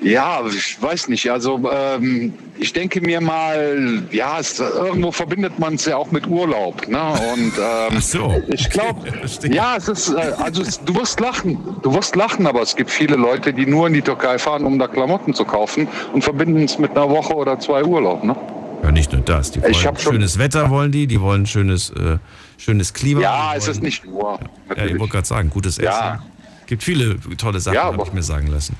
[0.00, 1.30] Ja, ich weiß nicht.
[1.30, 6.26] Also ähm, ich denke mir mal, ja, es, irgendwo verbindet man es ja auch mit
[6.26, 6.86] Urlaub.
[6.86, 7.00] Ne?
[7.32, 8.42] Und ähm, so.
[8.48, 9.08] ich glaube,
[9.50, 12.90] ja, es ist, äh, also es, du wirst lachen, du wirst lachen, aber es gibt
[12.90, 16.64] viele Leute, die nur in die Türkei fahren, um da Klamotten zu kaufen und verbinden
[16.64, 18.22] es mit einer Woche oder zwei Urlaub.
[18.22, 18.36] Ne?
[18.82, 19.50] Ja, nicht nur das.
[19.50, 22.18] Die wollen schönes Wetter wollen die, die wollen schönes, äh,
[22.58, 23.22] schönes Klima.
[23.22, 24.38] Ja, es ist nicht nur.
[24.76, 25.88] Ja, ich wollte gerade sagen, gutes Essen.
[25.88, 26.22] Ja.
[26.66, 28.76] Gibt viele tolle Sachen, ja, habe ich mir sagen lassen.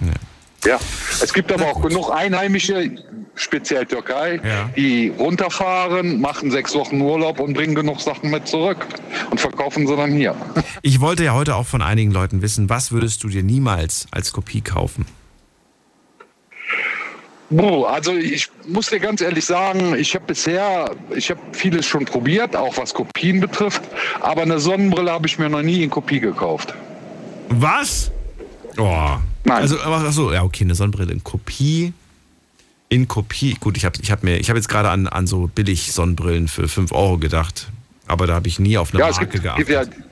[0.00, 0.08] Ja.
[0.64, 0.78] Ja,
[1.22, 2.90] es gibt aber auch genug Einheimische,
[3.36, 4.70] speziell Türkei, ja.
[4.76, 8.84] die runterfahren, machen sechs Wochen Urlaub und bringen genug Sachen mit zurück
[9.30, 10.34] und verkaufen sie dann hier.
[10.82, 14.32] Ich wollte ja heute auch von einigen Leuten wissen, was würdest du dir niemals als
[14.32, 15.06] Kopie kaufen?
[17.50, 22.54] also ich muss dir ganz ehrlich sagen, ich habe bisher, ich habe vieles schon probiert,
[22.54, 23.82] auch was Kopien betrifft,
[24.20, 26.74] aber eine Sonnenbrille habe ich mir noch nie in Kopie gekauft.
[27.48, 28.10] Was?
[28.78, 29.62] Oh, Nein.
[29.62, 31.92] Also, ach so, ja, okay, eine Sonnenbrille in Kopie.
[32.90, 33.56] In Kopie.
[33.58, 36.48] Gut, ich habe ich hab mir, ich habe jetzt gerade an, an so billig Sonnenbrillen
[36.48, 37.70] für 5 Euro gedacht.
[38.06, 39.66] Aber da habe ich nie auf eine ja, Marke gibt, geachtet.
[39.66, 40.07] Gibt ja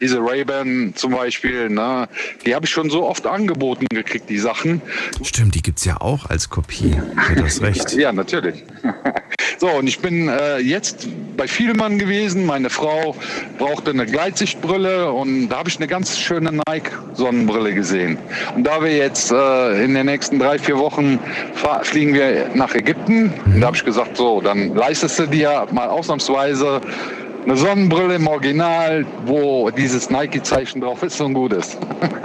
[0.00, 2.06] diese Ray-Ban zum Beispiel, ne,
[2.44, 4.82] die habe ich schon so oft angeboten gekriegt, die Sachen.
[5.22, 6.94] Stimmt, die gibt es ja auch als Kopie.
[7.34, 7.92] Du hast recht.
[7.96, 8.62] ja, natürlich.
[9.58, 11.08] so, und ich bin äh, jetzt
[11.38, 12.44] bei Vielmann gewesen.
[12.44, 13.16] Meine Frau
[13.56, 18.18] brauchte eine Gleitsichtbrille und da habe ich eine ganz schöne Nike-Sonnenbrille gesehen.
[18.54, 21.18] Und da wir jetzt äh, in den nächsten drei, vier Wochen
[21.82, 23.60] fliegen wir nach Ägypten, mhm.
[23.60, 26.82] da habe ich gesagt, so, dann leistest du dir mal ausnahmsweise
[27.46, 31.78] eine Sonnenbrille im Original, wo dieses Nike-Zeichen drauf ist und gut ist.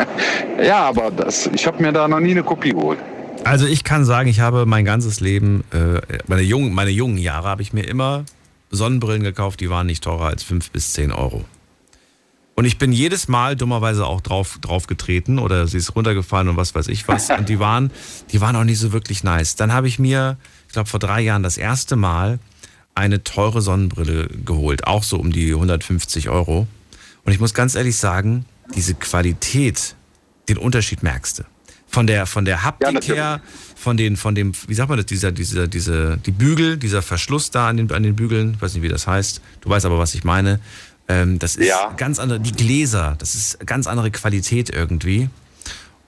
[0.63, 2.99] ja, aber das, ich habe mir da noch nie eine Kopie geholt.
[3.43, 7.47] Also ich kann sagen, ich habe mein ganzes Leben, äh, meine, jungen, meine jungen Jahre,
[7.47, 8.25] habe ich mir immer
[8.71, 11.45] Sonnenbrillen gekauft, die waren nicht teurer als 5 bis 10 Euro.
[12.55, 16.57] Und ich bin jedes Mal dummerweise auch drauf, drauf getreten oder sie ist runtergefallen und
[16.57, 17.29] was weiß ich was.
[17.37, 17.91] Und die waren,
[18.31, 19.55] die waren auch nicht so wirklich nice.
[19.55, 20.37] Dann habe ich mir,
[20.67, 22.39] ich glaube vor drei Jahren das erste Mal
[23.01, 26.67] eine teure Sonnenbrille geholt, auch so um die 150 Euro.
[27.23, 28.45] Und ich muss ganz ehrlich sagen,
[28.75, 29.95] diese Qualität,
[30.47, 31.43] den Unterschied merkst du.
[31.87, 33.41] Von der, von der Haptik ja, her,
[33.75, 37.51] von den, von dem, wie sagt man das, dieser, dieser, diese, die Bügel, dieser Verschluss
[37.51, 39.41] da an den, an den Bügeln, ich weiß nicht, wie das heißt.
[39.59, 40.61] Du weißt aber, was ich meine.
[41.09, 41.93] Ähm, das ist ja.
[41.97, 45.29] ganz andere, die Gläser, das ist ganz andere Qualität irgendwie.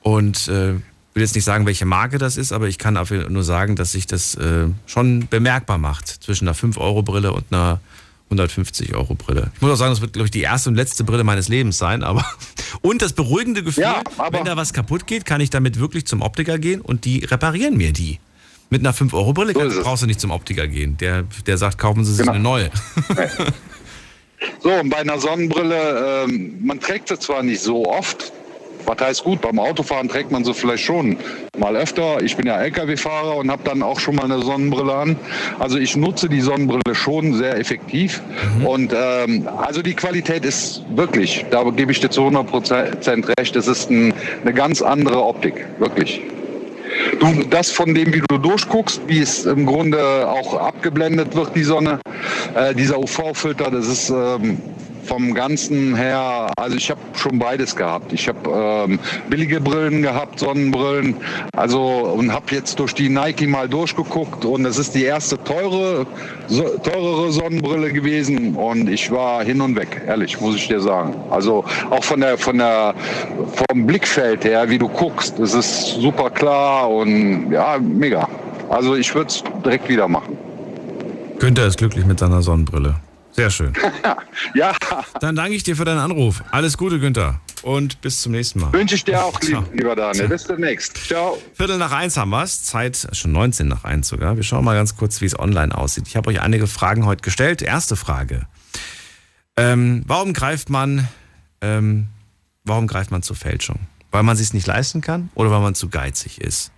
[0.02, 0.76] Und äh,
[1.14, 2.98] will jetzt nicht sagen, welche Marke das ist, aber ich kann
[3.30, 7.80] nur sagen, dass sich das äh, schon bemerkbar macht zwischen einer 5-Euro-Brille und einer
[8.32, 9.52] 150-Euro-Brille.
[9.54, 11.78] Ich muss auch sagen, das wird, glaube ich, die erste und letzte Brille meines Lebens
[11.78, 12.04] sein.
[12.04, 12.26] Aber
[12.82, 16.22] und das beruhigende Gefühl, ja, wenn da was kaputt geht, kann ich damit wirklich zum
[16.22, 18.20] Optiker gehen und die reparieren mir die.
[18.70, 20.98] Mit einer 5-Euro-Brille so brauchst du nicht zum Optiker gehen.
[20.98, 22.34] Der, der sagt, kaufen Sie sich genau.
[22.34, 22.72] eine neue.
[24.64, 28.34] so, und bei einer Sonnenbrille, ähm, man trägt sie zwar nicht so oft,
[28.86, 31.18] was heißt gut, beim Autofahren trägt man sie vielleicht schon
[31.58, 32.22] mal öfter.
[32.22, 35.16] Ich bin ja Lkw-Fahrer und habe dann auch schon mal eine Sonnenbrille an.
[35.60, 38.22] Also ich nutze die Sonnenbrille schon sehr effektiv.
[38.60, 38.66] Mhm.
[38.66, 43.56] Und ähm, also die Qualität ist wirklich, da gebe ich dir zu 100 Prozent recht,
[43.56, 46.22] es ist ein, eine ganz andere Optik, wirklich.
[47.20, 51.64] Du, das von dem, wie du durchguckst, wie es im Grunde auch abgeblendet wird, die
[51.64, 52.00] Sonne,
[52.56, 54.62] äh, dieser UV-Filter, das ist ähm,
[55.06, 58.14] vom Ganzen her, also ich habe schon beides gehabt.
[58.14, 59.00] Ich habe ähm,
[59.30, 61.16] billige Brillen gehabt, Sonnenbrillen,
[61.56, 66.06] also und habe jetzt durch die Nike mal durchgeguckt und es ist die erste teure,
[66.48, 71.16] so, teurere Sonnenbrille gewesen und ich war hin und weg, ehrlich, muss ich dir sagen.
[71.30, 72.94] Also auch von der, von der,
[73.70, 78.28] vom Blickfeld her, wie du guckst, es ist super klar und ja, mega.
[78.70, 80.38] Also ich würde es direkt wieder machen.
[81.40, 82.96] Günther ist glücklich mit seiner Sonnenbrille.
[83.34, 83.74] Sehr schön.
[84.56, 84.76] ja.
[85.20, 86.44] Dann danke ich dir für deinen Anruf.
[86.52, 87.42] Alles Gute, Günther.
[87.64, 88.72] Und bis zum nächsten Mal.
[88.74, 90.28] Wünsche ich dir auch, lieb, lieber Daniel.
[90.28, 90.98] Bis demnächst.
[90.98, 91.42] Ciao.
[91.54, 92.64] Viertel nach eins haben wir es.
[92.64, 94.36] Zeit schon 19 nach eins sogar.
[94.36, 96.08] Wir schauen mal ganz kurz, wie es online aussieht.
[96.08, 97.62] Ich habe euch einige Fragen heute gestellt.
[97.62, 98.48] Erste Frage.
[99.56, 101.08] Ähm, warum greift man,
[101.62, 102.08] ähm,
[102.64, 103.80] warum greift man zur Fälschung?
[104.12, 106.72] Weil man sich nicht leisten kann oder weil man zu geizig ist?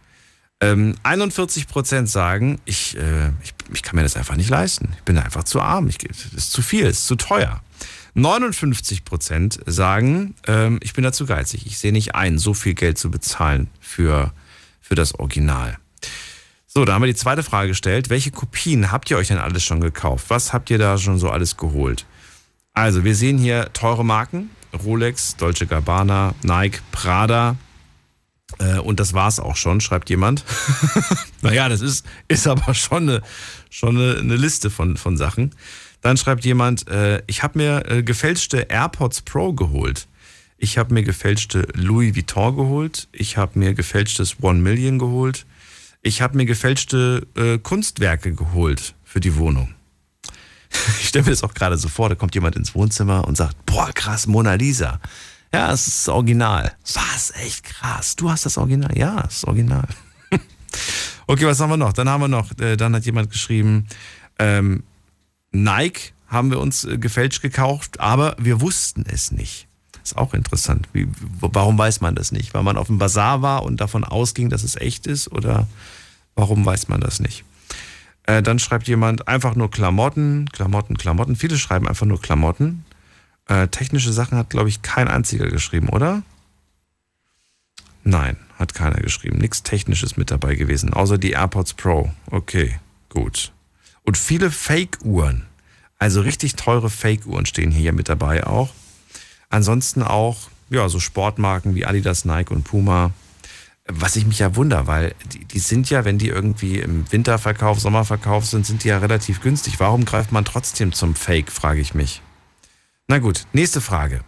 [0.72, 4.94] Ähm, 41 Prozent sagen, ich, äh, ich, ich kann mir das einfach nicht leisten.
[4.98, 5.88] Ich bin einfach zu arm.
[5.88, 7.62] Ich, das ist zu viel, es ist zu teuer.
[8.16, 11.66] 59 Prozent sagen, ähm, ich bin da zu geizig.
[11.68, 14.32] Ich sehe nicht ein, so viel Geld zu bezahlen für,
[14.82, 15.78] für das Original.
[16.66, 18.10] So, da haben wir die zweite Frage gestellt.
[18.10, 20.26] Welche Kopien habt ihr euch denn alles schon gekauft?
[20.30, 22.06] Was habt ihr da schon so alles geholt?
[22.74, 24.50] Also, wir sehen hier teure Marken.
[24.84, 27.56] Rolex, Dolce Gabbana, Nike, Prada.
[28.60, 30.44] Äh, und das war's auch schon, schreibt jemand.
[31.42, 33.22] naja, das ist, ist aber schon eine,
[33.70, 35.54] schon eine, eine Liste von, von Sachen.
[36.02, 40.08] Dann schreibt jemand, äh, ich habe mir äh, gefälschte AirPods Pro geholt.
[40.58, 43.08] Ich habe mir gefälschte Louis Vuitton geholt.
[43.12, 45.46] Ich habe mir gefälschtes One Million geholt.
[46.02, 49.74] Ich habe mir gefälschte äh, Kunstwerke geholt für die Wohnung.
[51.02, 53.66] Ich stelle mir das auch gerade so vor, da kommt jemand ins Wohnzimmer und sagt,
[53.66, 55.00] boah, krass, Mona Lisa.
[55.56, 56.74] Ja, es ist das Original.
[56.96, 57.32] Was?
[57.32, 58.18] Echt krass.
[58.18, 58.92] Du hast das Original?
[58.98, 59.88] Ja, es ist das Original.
[61.28, 61.94] okay, was haben wir noch?
[61.94, 63.88] Dann haben wir noch, äh, dann hat jemand geschrieben,
[64.38, 64.84] ähm,
[65.54, 69.70] Nike haben wir uns äh, gefälscht gekauft, aber wir wussten es nicht.
[70.04, 70.90] Ist auch interessant.
[70.92, 71.08] Wie,
[71.40, 72.54] warum weiß man das nicht?
[72.54, 75.32] Weil man auf dem Bazar war und davon ausging, dass es echt ist?
[75.32, 75.68] Oder
[76.36, 77.46] warum weiß man das nicht?
[78.24, 81.36] Äh, dann schreibt jemand einfach nur Klamotten, Klamotten, Klamotten.
[81.38, 82.84] Viele schreiben einfach nur Klamotten.
[83.48, 86.24] Äh, technische Sachen hat, glaube ich, kein einziger geschrieben, oder?
[88.04, 89.38] Nein, hat keiner geschrieben.
[89.38, 92.12] Nichts Technisches mit dabei gewesen, außer die AirPods Pro.
[92.30, 93.52] Okay, gut.
[94.04, 95.46] Und viele Fake-Uhren.
[95.98, 98.70] Also richtig teure Fake-Uhren stehen hier mit dabei auch.
[99.50, 103.12] Ansonsten auch, ja, so Sportmarken wie Adidas, Nike und Puma.
[103.88, 107.80] Was ich mich ja wunder, weil die, die sind ja, wenn die irgendwie im Winterverkauf,
[107.80, 109.80] Sommerverkauf sind, sind die ja relativ günstig.
[109.80, 112.22] Warum greift man trotzdem zum Fake, frage ich mich.
[113.08, 114.22] Na gut, nächste Frage.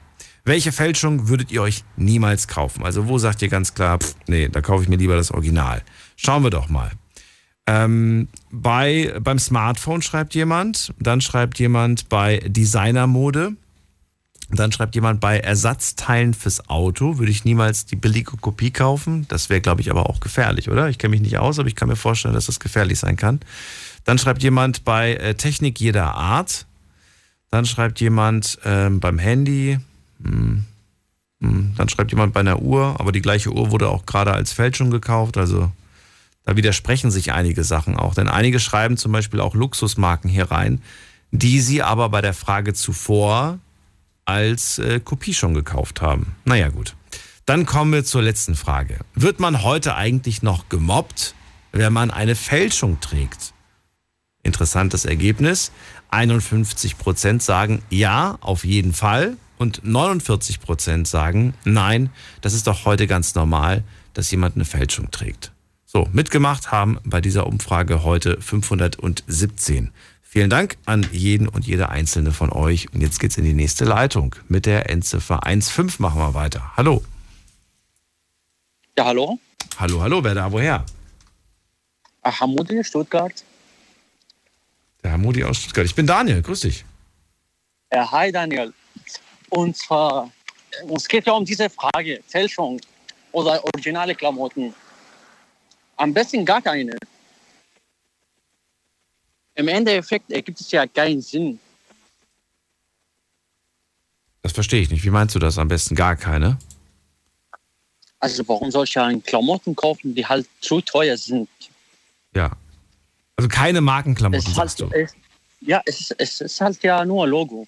[0.46, 2.86] Welche Fälschung würdet ihr euch niemals kaufen?
[2.86, 5.82] Also wo sagt ihr ganz klar, pff, nee, da kaufe ich mir lieber das Original.
[6.16, 6.92] Schauen wir doch mal.
[7.66, 13.54] Ähm, bei, beim Smartphone schreibt jemand, dann schreibt jemand bei Designermode,
[14.52, 19.26] dann schreibt jemand bei Ersatzteilen fürs Auto, würde ich niemals die billige Kopie kaufen.
[19.28, 20.88] Das wäre, glaube ich, aber auch gefährlich, oder?
[20.88, 23.40] Ich kenne mich nicht aus, aber ich kann mir vorstellen, dass das gefährlich sein kann.
[24.06, 26.68] Dann schreibt jemand bei äh, Technik jeder Art.
[27.50, 29.80] Dann schreibt jemand ähm, beim Handy.
[30.24, 30.66] Hm,
[31.42, 34.54] hm, dann schreibt jemand bei einer Uhr, aber die gleiche Uhr wurde auch gerade als
[34.54, 35.38] Fälschung gekauft.
[35.38, 35.72] Also
[36.46, 38.16] da widersprechen sich einige Sachen auch.
[38.16, 40.82] Denn einige schreiben zum Beispiel auch Luxusmarken hier rein,
[41.32, 43.60] die sie aber bei der Frage zuvor
[44.26, 46.36] als äh, Kopie schon gekauft haben.
[46.46, 46.96] Naja gut.
[47.46, 49.00] Dann kommen wir zur letzten Frage.
[49.14, 51.34] Wird man heute eigentlich noch gemobbt,
[51.72, 53.54] wenn man eine Fälschung trägt?
[54.48, 55.72] Interessantes Ergebnis.
[56.12, 59.38] 51% sagen ja, auf jeden Fall.
[59.60, 62.10] Und 49% sagen nein,
[62.42, 63.84] das ist doch heute ganz normal,
[64.14, 65.52] dass jemand eine Fälschung trägt.
[65.86, 69.92] So, mitgemacht haben bei dieser Umfrage heute 517.
[70.22, 72.94] Vielen Dank an jeden und jede einzelne von euch.
[72.94, 74.36] Und jetzt geht's in die nächste Leitung.
[74.48, 76.74] Mit der Endziffer 15 machen wir weiter.
[76.76, 77.04] Hallo.
[78.98, 79.40] Ja, hallo?
[79.80, 80.86] Hallo, hallo, wer da, woher?
[82.22, 83.44] Ach, Hamudi, Stuttgart.
[85.08, 85.86] Der Hamudi aus Stuttgart.
[85.86, 86.84] Ich bin Daniel, grüß dich.
[87.94, 88.74] Ja, hi Daniel.
[89.48, 90.30] Und zwar,
[90.94, 92.82] es geht ja um diese Frage, Fälschung
[93.32, 94.74] oder originale Klamotten.
[95.96, 96.98] Am besten gar keine.
[99.56, 101.58] Im Endeffekt ergibt es ja keinen Sinn.
[104.42, 105.06] Das verstehe ich nicht.
[105.06, 105.58] Wie meinst du das?
[105.58, 106.58] Am besten gar keine?
[108.20, 111.48] Also warum soll ich ja einen Klamotten kaufen, die halt zu teuer sind?
[112.36, 112.52] Ja.
[113.38, 114.96] Also keine Markenklamotten, Es sagst halt, du.
[114.98, 115.14] es,
[115.62, 117.68] ja, es, ist- es ist halt ja nur ein Logo.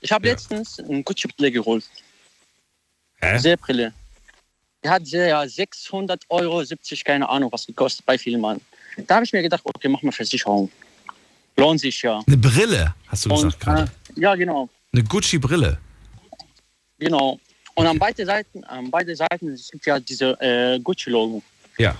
[0.00, 1.84] Ich habe letztens eine Gucci-Brille geholt.
[3.20, 3.36] Hä?
[3.38, 3.92] Sehbrille.
[4.84, 8.60] Die hat ja 600 Euro, 70, keine Ahnung, was gekostet bei Vielmann.
[9.08, 10.70] Da habe ich mir gedacht, okay, mach mal Versicherung.
[11.56, 12.22] Lohnt sich ja.
[12.24, 13.90] Eine Brille, hast du gesagt Und, gerade.
[14.16, 14.68] äh, ja, genau.
[14.92, 15.78] Eine Gucci-Brille.
[17.00, 17.40] Genau.
[17.74, 21.42] Und an beide Seiten, an beide Seiten gibt ja diese äh, Gucci-Logo.
[21.78, 21.96] Ja.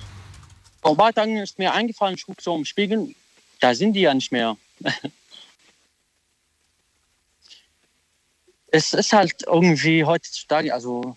[0.80, 3.14] Vor ein paar Tagen ist mir eingefallen, ich gucke so im Spiegel,
[3.60, 4.56] da sind die ja nicht mehr.
[8.70, 11.16] es ist halt irgendwie heutzutage, also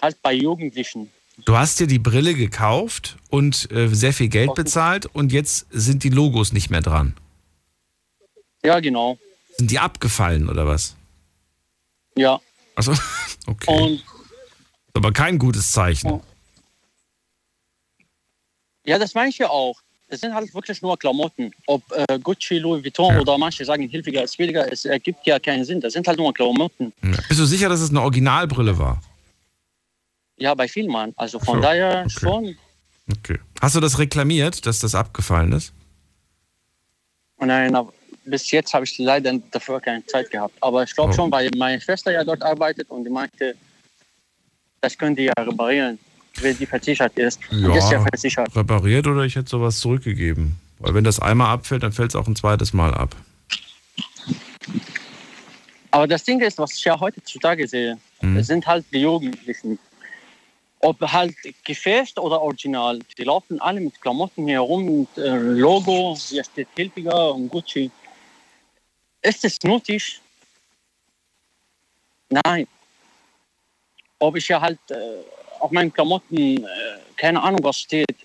[0.00, 1.10] halt bei Jugendlichen.
[1.44, 6.04] Du hast dir die Brille gekauft und äh, sehr viel Geld bezahlt und jetzt sind
[6.04, 7.16] die Logos nicht mehr dran.
[8.62, 9.18] Ja, genau.
[9.56, 10.96] Sind die abgefallen oder was?
[12.14, 12.40] Ja.
[12.74, 12.92] Achso,
[13.46, 13.82] okay.
[13.82, 14.04] Und
[14.92, 16.20] Aber kein gutes Zeichen.
[18.90, 19.76] Ja, das meine ich ja auch.
[20.08, 21.52] Das sind halt wirklich nur Klamotten.
[21.66, 25.64] Ob äh, Gucci, Louis Vuitton oder manche sagen hilfiger ist billiger, es ergibt ja keinen
[25.64, 25.80] Sinn.
[25.80, 26.92] Das sind halt nur Klamotten.
[27.02, 27.10] Ja.
[27.28, 29.00] Bist du sicher, dass es eine Originalbrille war?
[30.36, 31.12] Ja, bei vielen Mann.
[31.16, 32.10] Also von So, daher okay.
[32.20, 32.56] schon.
[33.18, 33.38] Okay.
[33.60, 35.72] Hast du das reklamiert, dass das abgefallen ist?
[37.38, 37.92] Nein, aber
[38.24, 40.54] bis jetzt habe ich leider dafür keine Zeit gehabt.
[40.60, 41.14] Aber ich glaube Oh.
[41.14, 43.54] schon, weil meine Schwester ja dort arbeitet und die meinte,
[44.80, 45.98] das können die ja reparieren,
[46.42, 47.40] wenn die versichert ist.
[47.50, 48.54] Und die ist ja versichert.
[48.56, 50.56] repariert oder ich hätte sowas zurückgegeben.
[50.78, 53.14] Weil wenn das einmal abfällt, dann fällt es auch ein zweites Mal ab.
[55.90, 58.36] Aber das Ding ist, was ich ja heutzutage sehe, Mhm.
[58.36, 59.78] es sind halt die Jugendlichen.
[60.80, 61.34] Ob halt
[61.64, 66.68] gefälscht oder original, die laufen alle mit Klamotten hier rum, mit äh, Logo, hier steht
[66.74, 67.90] Hilfiger und Gucci.
[69.20, 70.20] Ist es nötig?
[72.30, 72.66] Nein.
[74.18, 74.94] Ob ich ja halt äh,
[75.60, 76.66] auf meinen Klamotten, äh,
[77.16, 78.16] keine Ahnung was steht,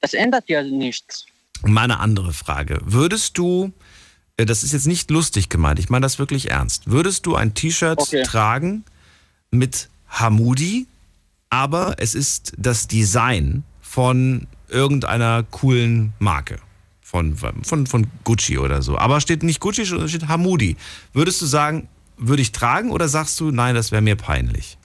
[0.00, 1.26] das ändert ja nichts.
[1.62, 2.78] Mal eine andere Frage.
[2.84, 3.72] Würdest du,
[4.36, 7.54] äh, das ist jetzt nicht lustig gemeint, ich meine das wirklich ernst, würdest du ein
[7.54, 8.22] T-Shirt Okay.
[8.22, 8.84] tragen
[9.50, 10.86] mit Hamudi,
[11.50, 16.58] aber es ist das Design von irgendeiner coolen Marke?
[17.00, 18.98] Von, von, von Gucci oder so.
[18.98, 20.76] Aber steht nicht Gucci, sondern steht Hamudi.
[21.14, 24.76] Würdest du sagen, würde ich tragen oder sagst du, nein, das wäre mir peinlich?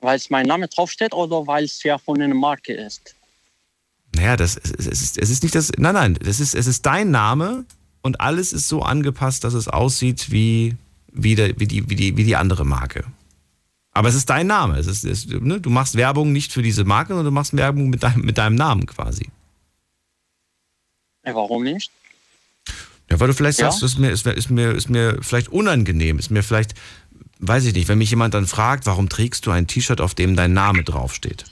[0.00, 3.14] Weil es mein Name draufsteht oder weil es ja von einer Marke ist.
[4.14, 5.70] Naja, das, es, es, ist, es ist nicht das.
[5.76, 7.64] Nein, nein, das ist, es ist dein Name
[8.02, 10.76] und alles ist so angepasst, dass es aussieht wie,
[11.12, 13.04] wie, der, wie, die, wie, die, wie die andere Marke.
[13.92, 14.78] Aber es ist dein Name.
[14.78, 15.60] Es ist, es, ne?
[15.60, 18.54] Du machst Werbung nicht für diese Marke, sondern du machst Werbung mit deinem, mit deinem
[18.54, 19.28] Namen quasi.
[21.22, 21.90] Warum nicht?
[23.10, 23.70] Ja, weil du vielleicht Ja.
[23.70, 26.74] sagst, ist mir, ist, mir- ist, mir, ist mir vielleicht unangenehm, ist mir vielleicht,
[27.40, 30.36] weiß ich nicht, wenn mich jemand dann fragt, warum trägst du ein T-Shirt, auf dem
[30.36, 31.44] dein Name draufsteht?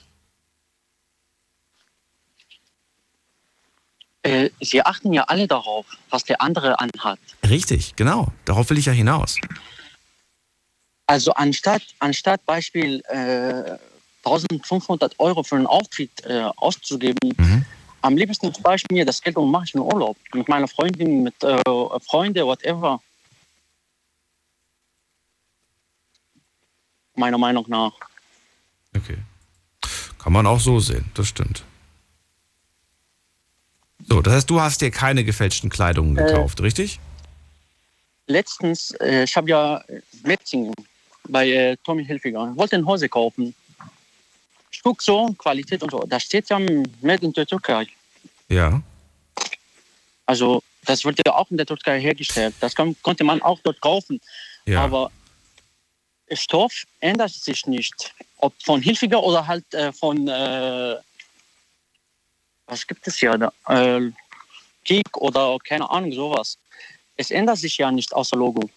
[4.23, 7.19] Äh, sie achten ja alle darauf, was der andere anhat.
[7.49, 8.33] Richtig, genau.
[8.45, 9.37] Darauf will ich ja hinaus.
[11.07, 13.79] Also anstatt, anstatt Beispiel äh,
[14.25, 17.65] 1500 Euro für ein Outfit äh, auszugeben, Mhm.
[18.03, 21.23] am liebsten spare ich mir das Geld und mache ich einen Urlaub mit meiner Freundin,
[21.23, 21.63] mit äh,
[22.01, 23.01] Freunden, whatever.
[27.19, 27.93] Meiner Meinung nach.
[28.97, 29.19] Okay.
[30.19, 31.65] Kann man auch so sehen, das stimmt.
[34.09, 36.25] So, das heißt, du hast dir keine gefälschten Kleidungen Äh.
[36.25, 37.01] gekauft, richtig?
[38.27, 39.83] Letztens, äh, ich habe ja
[40.23, 40.75] Metzingen
[41.29, 43.55] bei äh, Tommy Hilfiger, wollte eine Hose kaufen.
[44.71, 47.87] Ich guck so, Qualität und so, da steht ja Made in der Türkei.
[48.49, 48.81] Ja.
[50.25, 52.55] Also das wird ja auch in der Türkei hergestellt.
[52.61, 54.21] Das kann, konnte man auch dort kaufen.
[54.67, 54.85] Ja.
[54.85, 55.11] Aber
[56.33, 58.15] Stoff ändert sich nicht.
[58.39, 60.97] Ob von Hilfiger oder halt äh, von, äh,
[62.67, 63.53] was gibt es ja da?
[63.69, 64.11] Äh,
[64.85, 66.59] Geek oder keine Ahnung, sowas.
[67.17, 68.69] Es ändert sich ja nicht außer Logo.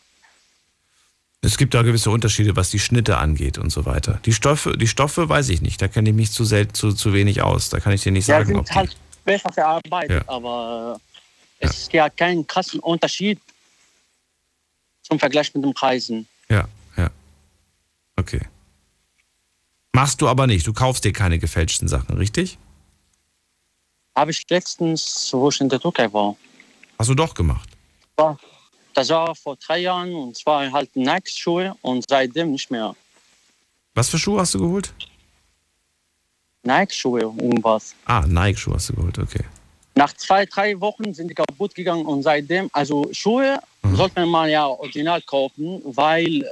[1.43, 4.19] Es gibt da gewisse Unterschiede, was die Schnitte angeht und so weiter.
[4.25, 7.13] Die Stoffe, die Stoffe weiß ich nicht, da kenne ich mich zu, selten, zu, zu
[7.13, 7.69] wenig aus.
[7.69, 8.95] Da kann ich dir nicht Ja, sagen, ob sind die, halt
[9.25, 10.33] besser verarbeitet, Ja.
[10.33, 10.99] aber
[11.59, 13.39] äh, es ist ja kein krassen Unterschied
[15.01, 16.27] zum Vergleich mit den Preisen.
[16.49, 16.67] Ja, ja.
[18.21, 18.41] Okay.
[19.93, 20.65] Machst du aber nicht.
[20.67, 22.59] Du kaufst dir keine gefälschten Sachen, richtig?
[24.15, 26.35] Habe ich letztens, wo ich in der Türkei war,
[26.99, 27.67] Hast du doch gemacht.
[28.93, 32.95] das war vor drei Jahren und zwar halt Nike-Schuhe und seitdem nicht mehr.
[33.95, 34.93] Was für Schuhe hast du geholt?
[36.61, 37.95] Nike-Schuhe, irgendwas.
[38.05, 39.43] Ah, Nike-Schuhe hast du geholt, okay.
[39.95, 43.59] Nach zwei, drei Wochen sind die kaputt gegangen und seitdem, also Schuhe
[43.93, 46.45] sollte man ja original kaufen, weil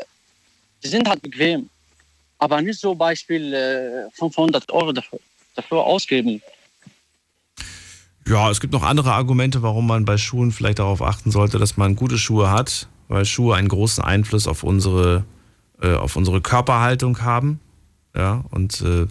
[0.84, 1.70] die sind halt bequem.
[2.38, 5.20] Aber nicht so Beispiel äh, 500 Euro dafür,
[5.56, 6.42] dafür ausgeben.
[8.28, 11.78] Ja, es gibt noch andere Argumente, warum man bei Schuhen vielleicht darauf achten sollte, dass
[11.78, 15.26] man gute Schuhe hat, weil Schuhe einen großen Einfluss auf unsere,
[15.82, 17.60] äh, auf unsere Körperhaltung haben.
[18.16, 19.08] Ja, und äh,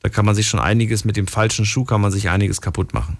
[0.00, 2.94] da kann man sich schon einiges, mit dem falschen Schuh kann man sich einiges kaputt
[2.94, 3.18] machen.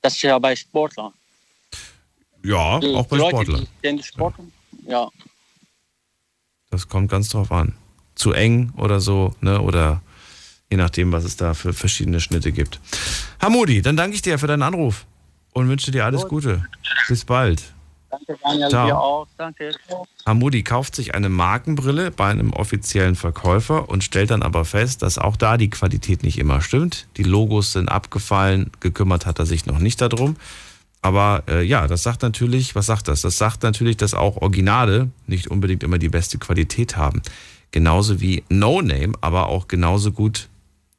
[0.00, 1.12] Das ist ja bei Sportlern.
[2.44, 3.66] Ja, Die auch bei Leute, Sportlern.
[3.84, 4.57] Die, die Sportlern, ja.
[6.70, 7.74] Das kommt ganz drauf an.
[8.14, 9.60] Zu eng oder so, ne?
[9.60, 10.02] Oder
[10.70, 12.80] je nachdem, was es da für verschiedene Schnitte gibt.
[13.40, 15.06] Hamudi, dann danke ich dir für deinen Anruf
[15.52, 16.64] und wünsche dir alles Gute.
[17.08, 17.62] Bis bald.
[18.10, 18.86] Danke, Daniel, Ciao.
[18.86, 19.26] dir auch.
[19.36, 19.74] Danke.
[20.26, 25.18] Hamudi kauft sich eine Markenbrille bei einem offiziellen Verkäufer und stellt dann aber fest, dass
[25.18, 27.06] auch da die Qualität nicht immer stimmt.
[27.16, 30.36] Die Logos sind abgefallen, gekümmert hat er sich noch nicht darum.
[31.00, 33.22] Aber äh, ja, das sagt natürlich, was sagt das?
[33.22, 37.22] Das sagt natürlich, dass auch Originale nicht unbedingt immer die beste Qualität haben.
[37.70, 40.48] Genauso wie No Name, aber auch genauso gut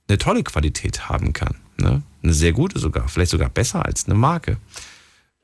[0.07, 1.55] eine tolle Qualität haben kann.
[1.77, 2.01] Ne?
[2.23, 4.57] Eine sehr gute sogar, vielleicht sogar besser als eine Marke.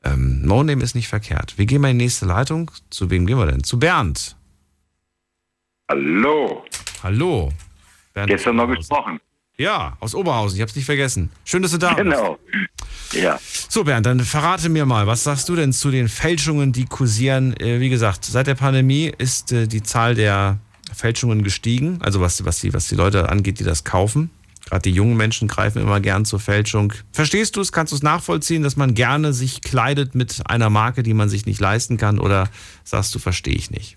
[0.04, 1.58] Ähm, no Name ist nicht verkehrt.
[1.58, 2.70] Wir gehen mal in die nächste Leitung.
[2.90, 3.62] Zu wem gehen wir denn?
[3.64, 4.36] Zu Bernd.
[5.88, 6.64] Hallo.
[7.02, 7.52] Hallo.
[8.14, 9.20] Bernd Gestern noch gesprochen.
[9.58, 10.56] Ja, aus Oberhausen.
[10.56, 11.30] Ich hab's nicht vergessen.
[11.44, 12.04] Schön, dass du da bist.
[12.04, 12.38] Genau.
[13.12, 13.38] Ja.
[13.40, 17.58] So, Bernd, dann verrate mir mal, was sagst du denn zu den Fälschungen, die kursieren?
[17.58, 20.58] Äh, wie gesagt, seit der Pandemie ist äh, die Zahl der
[20.94, 21.98] Fälschungen gestiegen.
[22.02, 24.30] Also was, was, die, was die Leute angeht, die das kaufen.
[24.66, 26.92] Gerade die jungen Menschen greifen immer gern zur Fälschung.
[27.12, 27.72] Verstehst du es?
[27.72, 31.46] Kannst du es nachvollziehen, dass man gerne sich kleidet mit einer Marke, die man sich
[31.46, 32.18] nicht leisten kann?
[32.18, 32.48] Oder
[32.82, 33.96] sagst du, verstehe ich nicht?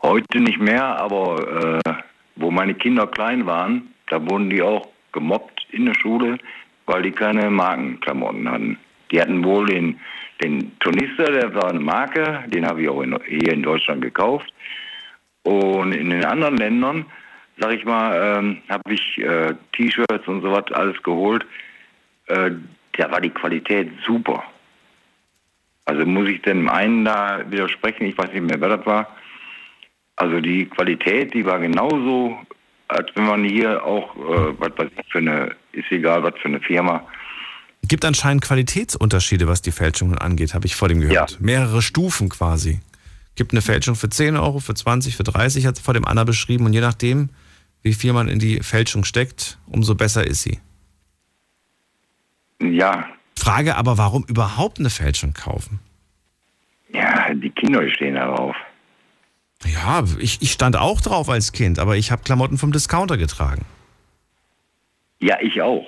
[0.00, 1.94] Heute nicht mehr, aber äh,
[2.36, 6.38] wo meine Kinder klein waren, da wurden die auch gemobbt in der Schule,
[6.86, 8.78] weil die keine Markenklamotten hatten.
[9.10, 9.98] Die hatten wohl den,
[10.40, 14.52] den Turnister, der war eine Marke, den habe ich auch in, hier in Deutschland gekauft.
[15.42, 17.06] Und in den anderen Ländern,
[17.58, 21.44] sag ich mal, ähm, habe ich äh, T-Shirts und sowas alles geholt.
[22.26, 22.52] Äh,
[22.96, 24.44] da war die Qualität super.
[25.86, 29.08] Also muss ich dem einen da widersprechen, ich weiß nicht mehr, wer das war.
[30.16, 32.38] Also die Qualität, die war genauso,
[32.94, 36.48] als wenn man hier auch, äh, was weiß ich, für eine, ist egal, was für
[36.48, 37.06] eine Firma.
[37.82, 41.38] Gibt anscheinend Qualitätsunterschiede, was die Fälschungen angeht, habe ich vor dem gehört.
[41.40, 42.80] Mehrere Stufen quasi.
[43.34, 46.64] Gibt eine Fälschung für 10 Euro, für 20, für 30, hat vor dem Anna beschrieben.
[46.64, 47.30] Und je nachdem,
[47.82, 50.60] wie viel man in die Fälschung steckt, umso besser ist sie.
[52.62, 53.06] Ja.
[53.36, 55.80] Frage aber, warum überhaupt eine Fälschung kaufen?
[56.92, 58.54] Ja, die Kinder stehen darauf.
[59.66, 63.64] Ja, ich, ich stand auch drauf als Kind, aber ich habe Klamotten vom Discounter getragen.
[65.20, 65.86] Ja, ich auch.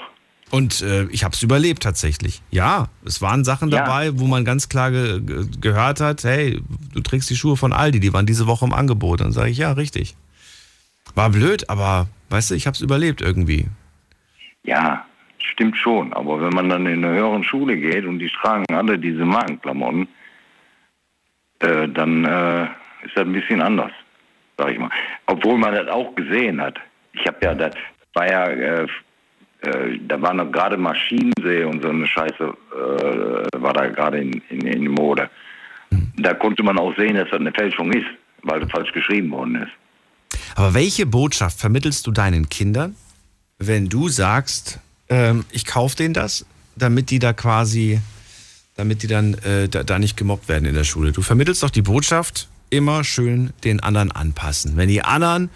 [0.50, 2.40] Und äh, ich habe es überlebt tatsächlich.
[2.50, 3.78] Ja, es waren Sachen Ja.
[3.84, 6.62] dabei, wo man ganz klar ge ge gehört hat, hey,
[6.94, 9.20] du trägst die Schuhe von Aldi, die waren diese Woche im Angebot.
[9.20, 10.16] Dann sage ich, ja, richtig.
[11.14, 13.66] War blöd, aber weißt du, ich habe es überlebt irgendwie.
[14.62, 15.04] Ja,
[15.38, 16.12] stimmt schon.
[16.12, 20.08] Aber wenn man dann in eine höheren Schule geht und die tragen alle diese Markenklamotten,
[21.58, 22.66] äh, dann äh,
[23.06, 23.92] ist das ein bisschen anders,
[24.58, 24.90] sag ich mal.
[25.26, 26.78] Obwohl man das auch gesehen hat.
[27.12, 27.74] Ich habe ja, das
[28.14, 28.86] war ja, äh,
[29.62, 34.42] äh, da war noch gerade Maschinensee und so eine Scheiße, äh, war da gerade in,
[34.50, 35.30] in, in Mode.
[36.18, 38.06] Da konnte man auch sehen, dass das eine Fälschung ist,
[38.42, 39.72] weil das falsch geschrieben worden ist.
[40.54, 42.96] Aber welche Botschaft vermittelst du deinen Kindern,
[43.58, 46.46] wenn du sagst, ähm, ich kaufe denen das,
[46.76, 48.00] damit die da quasi,
[48.76, 51.12] damit die dann äh, da, da nicht gemobbt werden in der Schule?
[51.12, 54.76] Du vermittelst doch die Botschaft, immer schön den anderen anpassen.
[54.76, 55.51] Wenn die anderen,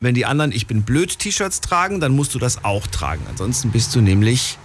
[0.00, 3.24] wenn die anderen Ich bin blöd T-Shirts tragen, dann musst du das auch tragen.
[3.28, 4.58] Ansonsten bist du nämlich,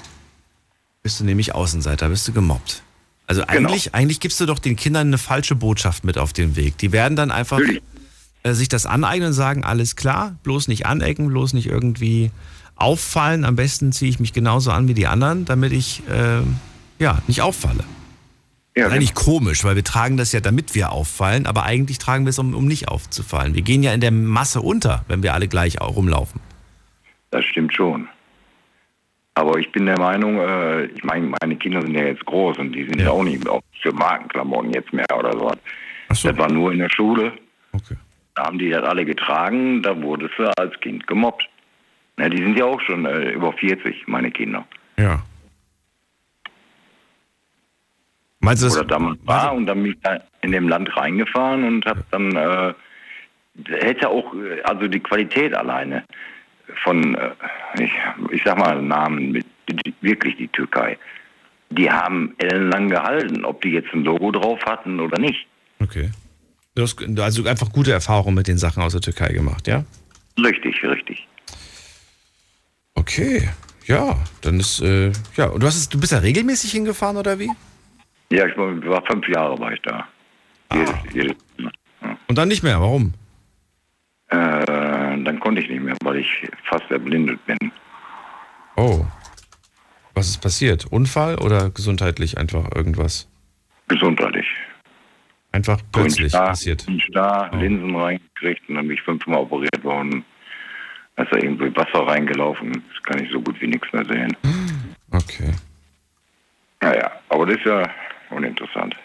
[1.04, 2.84] bist du nämlich Außenseiter, bist du gemobbt.
[3.28, 6.78] Also eigentlich, eigentlich gibst du doch den Kindern eine falsche Botschaft mit auf den Weg.
[6.78, 7.60] Die werden dann einfach
[8.44, 12.32] äh, sich das aneignen und sagen, alles klar, bloß nicht anecken, bloß nicht irgendwie
[12.78, 13.44] auffallen.
[13.44, 16.42] Am besten ziehe ich mich genauso an wie die anderen, damit ich äh,
[17.00, 17.84] ja nicht auffalle.
[18.78, 22.26] Ja, ist eigentlich komisch, weil wir tragen das ja, damit wir auffallen, aber eigentlich tragen
[22.26, 23.56] wir es, um, um nicht aufzufallen.
[23.56, 26.40] Wir gehen ja in der Masse unter, wenn wir alle gleich auch rumlaufen.
[27.32, 28.08] Das stimmt schon.
[29.34, 32.74] Aber ich bin der Meinung, äh, ich meine, meine Kinder sind ja jetzt groß und
[32.74, 35.52] die sind ja, auch nicht auch für Markenklamotten jetzt mehr oder so.
[36.10, 37.34] Das war nur in der Schule.
[38.36, 41.50] Da haben die das alle getragen, da wurde sie als Kind gemobbt.
[42.18, 44.66] Na, die sind ja auch schon äh, über 40, meine Kinder.
[44.98, 45.24] Ja.
[48.48, 48.78] Meinst du das?
[48.78, 52.34] Oder damals war und dann bin ich da in dem Land reingefahren und habe dann,
[52.34, 52.74] äh,
[53.68, 56.06] hätte auch, äh, also die Qualität alleine
[56.84, 57.32] von, äh,
[57.78, 57.92] ich,
[58.32, 60.98] ich sag mal Namen, mit, die, wirklich die Türkei,
[61.72, 65.46] die haben ellenlang gehalten, ob die jetzt ein Logo drauf hatten oder nicht.
[65.82, 66.10] Okay.
[66.74, 69.84] Du hast also einfach gute Erfahrungen mit den Sachen aus der Türkei gemacht, ja?
[70.42, 71.28] Richtig, richtig.
[72.94, 73.50] Okay.
[73.88, 77.40] Ja, dann ist, äh, ja, und du, hast es, du bist ja regelmäßig hingefahren oder
[77.40, 77.50] wie?
[78.30, 80.08] Ja, ich war, fünf Jahre war ich da.
[80.74, 81.36] Jedes, jedes,
[82.28, 83.14] Und dann nicht mehr, warum?
[84.30, 84.36] äh,
[85.24, 87.58] dann konnte ich nicht mehr, weil ich fast erblindet bin.
[88.76, 89.06] Oh.
[90.14, 90.86] Was ist passiert?
[90.86, 93.30] Unfall oder gesundheitlich einfach irgendwas?
[93.88, 94.48] Gesundheitlich.
[95.52, 96.86] Einfach plötzlich Star, passiert.
[96.90, 97.00] Oh.
[97.10, 100.26] Star, Linsen reingekriegt und dann bin ich fünfmal operiert worden.
[101.16, 102.72] Da ist da irgendwie Wasser reingelaufen.
[102.74, 104.36] Das kann ich so gut wie nichts mehr sehen.
[105.12, 105.52] Okay.
[106.82, 107.90] Naja, aber das ist ja
[108.32, 108.96] uninteressant.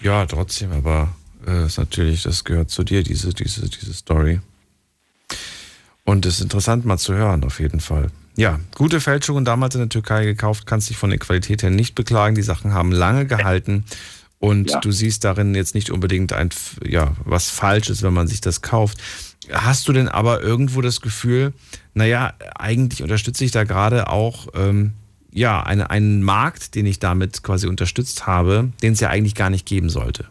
[0.00, 1.14] Ja, trotzdem, aber
[1.46, 4.40] äh, ist natürlich, das gehört zu dir, diese, diese, diese Story.
[6.04, 8.10] Und es ist interessant mal zu hören, auf jeden Fall.
[8.36, 11.94] Ja, gute Fälschungen damals in der Türkei gekauft, kannst dich von der Qualität her nicht
[11.94, 12.34] beklagen.
[12.34, 13.84] Die Sachen haben lange gehalten
[14.38, 14.80] und Ja.
[14.80, 16.50] du siehst darin jetzt nicht unbedingt ein,
[16.84, 18.98] ja, was Falsches, wenn man sich das kauft.
[19.50, 21.52] Hast du denn aber irgendwo das Gefühl,
[21.94, 24.92] naja, eigentlich unterstütze ich da gerade auch, ähm,
[25.34, 29.50] ja, eine, einen Markt, den ich damit quasi unterstützt habe, den es ja eigentlich gar
[29.50, 30.28] nicht geben sollte?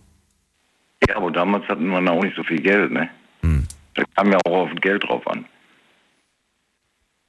[1.08, 3.10] Ja, aber damals hatten wir auch nicht so viel Geld, ne?
[3.42, 3.68] Hm.
[3.96, 5.46] Da kam ja auch auf das Geld drauf an.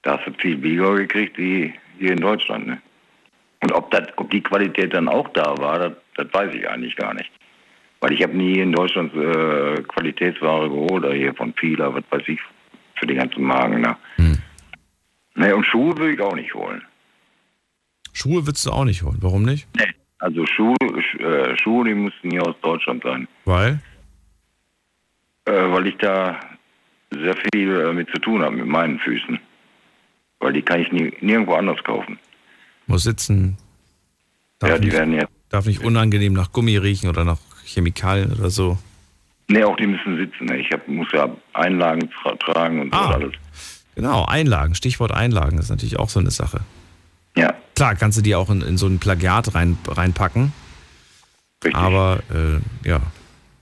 [0.02, 2.80] Da hast du viel billiger gekriegt wie hier in Deutschland, ne?
[3.60, 6.94] Und ob, das, ob die Qualität dann auch da war, das, das weiß ich eigentlich
[6.94, 7.30] gar nicht.
[8.00, 12.22] Weil ich habe nie in Deutschland äh, Qualitätsware geholt, oder hier von Fila, was weiß
[12.28, 12.38] ich,
[12.96, 13.80] für die ganzen Magen.
[13.80, 13.96] Ne?
[15.36, 16.82] Ne, und Schuhe will ich auch nicht holen.
[18.14, 19.18] Schuhe würdest du auch nicht holen.
[19.20, 19.68] Warum nicht?
[19.76, 19.92] Nee.
[20.20, 23.28] Also Schuhe, Sch- äh, Schuhe, die mussten hier aus Deutschland sein.
[23.44, 23.80] Weil?
[25.44, 26.40] Äh, weil ich da
[27.10, 29.38] sehr viel äh, mit zu tun habe, mit meinen Füßen.
[30.40, 32.18] Weil die kann ich nie, nirgendwo anders kaufen.
[32.86, 33.58] Muss sitzen.
[34.60, 35.26] Darf ja, die nicht, werden ja.
[35.50, 38.78] darf nicht unangenehm nach Gummi riechen oder nach Chemikalien oder so.
[39.48, 40.50] Nee, auch die müssen sitzen.
[40.54, 43.10] Ich hab, muss ja Einlagen tra tragen und so Ah.
[43.10, 43.32] alles.
[43.94, 44.74] Genau, Einlagen.
[44.74, 46.60] Stichwort Einlagen ist natürlich auch so eine Sache.
[47.36, 47.54] Ja.
[47.74, 50.52] Klar, kannst du die auch in, in so ein Plagiat rein, reinpacken.
[51.64, 51.74] Richtig.
[51.74, 53.00] Aber, äh, ja.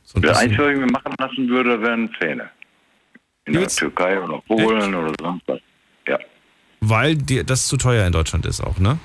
[0.04, 2.50] So ein Einzige, was ich mir machen lassen würde, wären Zähne.
[3.44, 5.60] In der Türkei oder Polen oder sonst was.
[6.06, 6.18] Ja.
[6.80, 8.98] Weil dir das zu teuer in Deutschland ist auch, ne?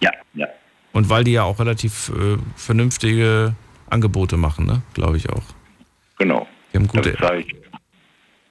[0.00, 0.46] Ja, ja.
[0.92, 3.54] Und weil die ja auch relativ äh, vernünftige
[3.88, 4.82] Angebote machen, ne?
[4.94, 5.42] Glaube ich auch.
[6.18, 6.46] Genau.
[6.72, 7.10] Die haben gute.
[7.10, 7.56] Ich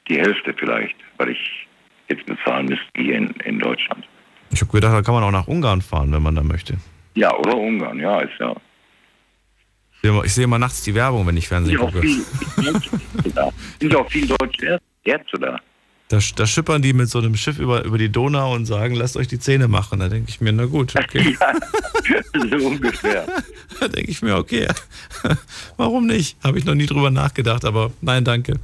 [0.10, 1.68] die Hälfte vielleicht, weil ich
[2.10, 4.06] jetzt bezahlen müsste hier in, in Deutschland.
[4.52, 6.78] Ich habe gedacht, da kann man auch nach Ungarn fahren, wenn man da möchte.
[7.16, 8.56] Ja, oder Ungarn, ja, ist ja.
[10.24, 13.32] Ich sehe immer- nachts die Werbung, wenn ich Fernsehen Sind auch gucke.
[13.36, 13.52] da.
[13.82, 15.60] Sind auch viel deutsche Ärzte da.
[16.08, 19.16] Da, da schippern die mit so einem Schiff über, über die Donau und sagen, lasst
[19.18, 20.00] euch die Zähne machen.
[20.00, 21.38] Da denke ich mir, na gut, okay.
[22.50, 23.26] so ungefähr.
[23.80, 24.68] Da denke ich mir, okay,
[25.78, 26.36] warum nicht?
[26.44, 28.60] Habe ich noch nie drüber nachgedacht, aber nein, danke.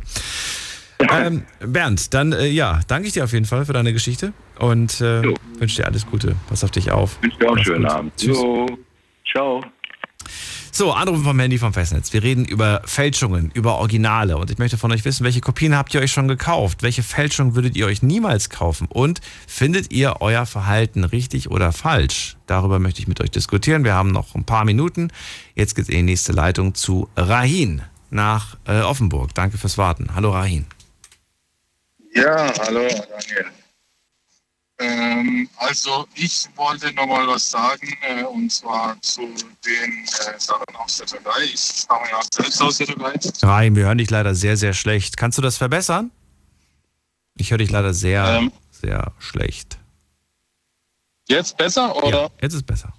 [1.00, 5.02] Ähm, Bernd, dann äh, ja, danke ich dir auf jeden Fall für deine Geschichte und
[5.02, 5.24] äh,
[5.60, 6.36] wünsche dir alles Gute.
[6.48, 7.22] Pass auf dich auf.
[7.22, 7.92] Wünsche dir auch einen schönen gut.
[7.92, 8.14] Abend.
[8.18, 8.38] Tschüss.
[8.38, 8.66] Jo,
[9.32, 9.62] ciao.
[10.72, 12.12] So, Anrufen vom Handy vom Festnetz.
[12.12, 14.36] Wir reden über Fälschungen, über Originale.
[14.36, 16.84] Und ich möchte von euch wissen, welche Kopien habt ihr euch schon gekauft?
[16.84, 18.90] Welche Fälschung würdet ihr euch niemals kaufen?
[18.90, 22.36] Und findet ihr euer Verhalten richtig oder falsch?
[22.46, 23.86] Darüber möchte ich mit euch diskutieren.
[23.86, 25.12] Wir haben noch ein paar Minuten.
[25.56, 29.34] Jetzt geht's in die nächste Leitung zu Rahin nach äh, Offenburg.
[29.34, 30.10] Danke fürs Warten.
[30.14, 30.66] Hallo Rahin.
[32.16, 33.52] Ja, hallo Daniel.
[34.80, 39.22] Ähm, also ich wollte noch mal was sagen äh, und zwar zu
[39.66, 41.44] den äh, Sachen aus der Türkei.
[41.44, 43.14] Ich stamme ja selbst aus der Türkei.
[43.42, 45.18] Rahin, wir hören dich leider sehr, sehr schlecht.
[45.18, 46.12] Kannst du das verbessern?
[47.38, 48.52] Ich höre dich leider sehr, Ähm.
[48.72, 49.78] sehr schlecht.
[51.28, 52.24] Jetzt besser oder?
[52.24, 52.94] Ja, jetzt ist besser.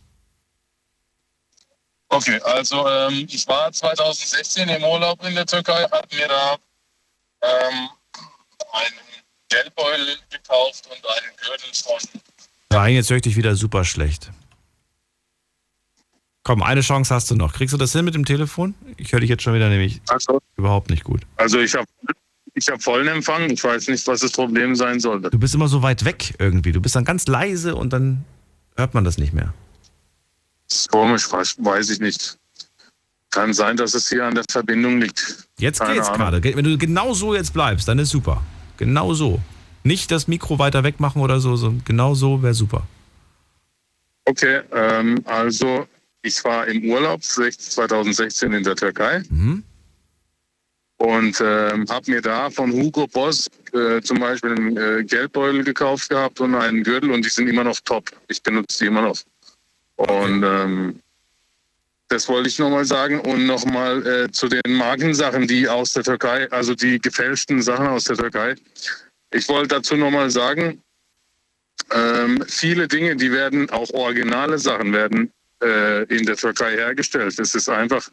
[2.08, 6.56] Okay, also ähm, ich war 2016 im Urlaub in der Türkei, habe mir da
[7.42, 7.88] ähm,
[8.72, 9.05] einen
[9.48, 12.20] Geldbeutel gekauft und einen Gürtel von
[12.72, 14.30] Rahin, jetzt höre ich dich wieder super schlecht.
[16.42, 17.52] Komm, eine Chance hast du noch.
[17.54, 18.74] Kriegst du das hin mit dem Telefon?
[18.96, 21.22] Ich höre dich jetzt schon wieder nämlich Also, überhaupt nicht gut.
[21.36, 21.86] also ich habe
[22.54, 23.50] ich hab vollen Empfang.
[23.50, 25.30] Ich weiß nicht, was das Problem sein sollte.
[25.30, 26.72] Du bist immer so weit weg irgendwie.
[26.72, 28.24] Du bist dann ganz leise und dann
[28.76, 29.52] hört man das nicht mehr.
[30.68, 32.38] Das ist komisch, weiß, weiß ich nicht.
[33.30, 35.46] Kann sein, dass es hier an der Verbindung liegt.
[35.58, 36.18] Jetzt Keine geht's Ahnung.
[36.40, 36.42] gerade.
[36.42, 38.42] Wenn du genau so jetzt bleibst, dann ist super.
[38.76, 39.40] Genau so.
[39.84, 42.86] Nicht das Mikro weiter weg machen oder so, sondern genau so wäre super.
[44.24, 45.86] Okay, ähm, also
[46.22, 49.62] ich war im Urlaub 2016 in der Türkei Mhm.
[50.98, 56.08] und ähm, habe mir da von Hugo Boss äh, zum Beispiel einen äh, Geldbeutel gekauft
[56.08, 58.10] gehabt und einen Gürtel und die sind immer noch top.
[58.28, 59.18] Ich benutze die immer noch.
[59.96, 61.00] Und ähm,
[62.08, 66.50] das wollte ich nochmal sagen und nochmal äh, zu den Markensachen, die aus der Türkei,
[66.52, 68.54] also die gefälschten Sachen aus der Türkei.
[69.32, 70.82] Ich wollte dazu nochmal sagen,
[71.92, 77.38] ähm, viele Dinge, die werden, auch originale Sachen werden äh, in der Türkei hergestellt.
[77.38, 78.08] Es ist einfach,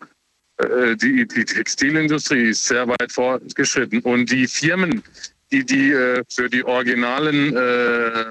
[0.57, 5.03] äh, die, die Textilindustrie ist sehr weit fortgeschritten und die Firmen,
[5.51, 8.25] die, die äh, für die originalen, äh,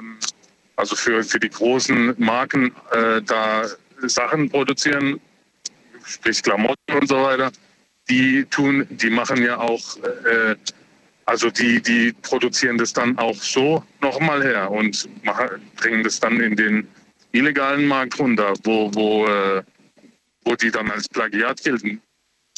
[0.76, 3.66] also für, für die großen Marken äh, da
[4.00, 5.20] Sachen produzieren,
[6.04, 7.50] sprich Klamotten und so weiter,
[8.08, 10.56] die tun, die machen ja auch, äh,
[11.26, 16.40] also die, die produzieren das dann auch so nochmal her und machen, bringen das dann
[16.40, 16.88] in den
[17.32, 19.62] illegalen Markt runter, wo, wo, äh,
[20.44, 22.00] wo die dann als Plagiat gelten.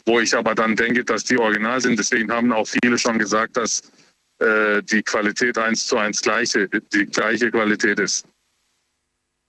[0.07, 1.99] wo ich aber dann denke, dass die original sind.
[1.99, 3.83] Deswegen haben auch viele schon gesagt, dass
[4.39, 8.27] äh, die Qualität eins zu eins gleiche, die gleiche Qualität ist.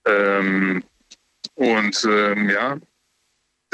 [0.08, 0.84] Ähm,
[1.56, 2.78] und ähm, ja,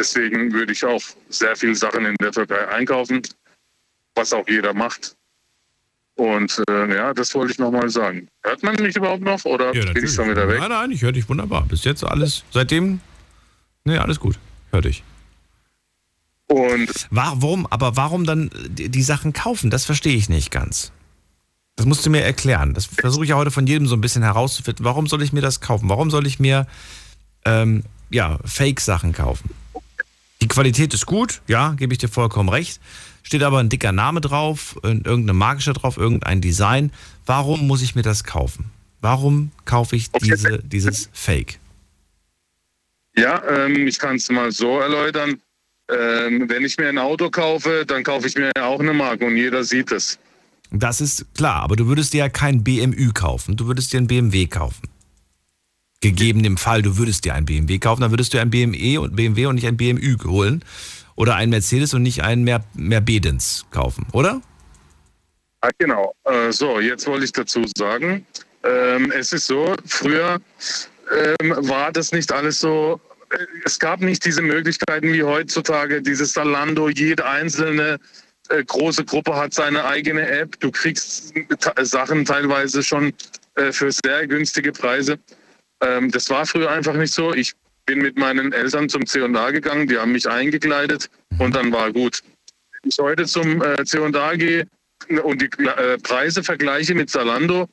[0.01, 3.21] deswegen würde ich auch sehr viele Sachen in der Türkei einkaufen,
[4.15, 5.15] was auch jeder macht.
[6.15, 8.27] Und äh, ja, das wollte ich nochmal sagen.
[8.43, 10.59] Hört man mich überhaupt noch oder Ja, bin ich schon wieder weg?
[10.59, 11.65] Nein, nein, ich höre dich wunderbar.
[11.67, 12.99] Bis jetzt alles, seitdem,
[13.85, 14.37] nee, alles gut.
[14.71, 15.03] Hör dich.
[16.47, 19.69] Und warum, aber warum dann die, die Sachen kaufen?
[19.69, 20.91] Das verstehe ich nicht ganz.
[21.77, 22.73] Das musst du mir erklären.
[22.73, 24.83] Das versuche ich ja heute von jedem so ein bisschen herauszufinden.
[24.83, 25.87] Warum soll ich mir das kaufen?
[25.89, 26.67] Warum soll ich mir
[27.45, 29.49] ähm, ja, Fake-Sachen kaufen?
[30.41, 32.79] Die Qualität ist gut, ja, gebe ich dir vollkommen recht.
[33.23, 36.91] Steht aber ein dicker Name drauf, irgendeine steht drauf, irgendein Design.
[37.25, 38.71] Warum muss ich mir das kaufen?
[38.99, 41.59] Warum kaufe ich diese, dieses Fake?
[43.15, 45.39] Ja, ähm, ich kann es mal so erläutern.
[45.89, 49.35] Ähm, wenn ich mir ein Auto kaufe, dann kaufe ich mir auch eine Marke und
[49.35, 50.17] jeder sieht es.
[50.71, 54.07] Das ist klar, aber du würdest dir ja kein BMW kaufen, du würdest dir ein
[54.07, 54.87] BMW kaufen.
[56.01, 59.15] Gegeben dem Fall, du würdest dir ein BMW kaufen, dann würdest du ein BMW und
[59.15, 60.65] BMW und nicht ein BMW holen
[61.15, 64.41] oder ein Mercedes und nicht einen Mer Mercedes kaufen, oder?
[65.61, 66.15] Ah, genau.
[66.23, 68.25] Äh, so, jetzt wollte ich dazu sagen,
[68.63, 70.39] ähm, es ist so, früher
[71.39, 72.99] ähm, war das nicht alles so,
[73.29, 77.99] äh, es gab nicht diese Möglichkeiten wie heutzutage, dieses Zalando, jede einzelne
[78.49, 81.33] äh, große Gruppe hat seine eigene App, du kriegst
[81.81, 83.13] Sachen teilweise schon
[83.55, 85.19] äh, für sehr günstige Preise.
[85.81, 87.33] Ähm, das war früher einfach nicht so.
[87.33, 87.53] Ich
[87.85, 91.09] bin mit meinen Eltern zum C&A gegangen, die haben mich eingekleidet
[91.39, 92.21] und dann war gut.
[92.81, 94.67] Wenn ich heute zum äh, C&A gehe
[95.23, 97.67] und die äh, Preise vergleiche mit Zalando,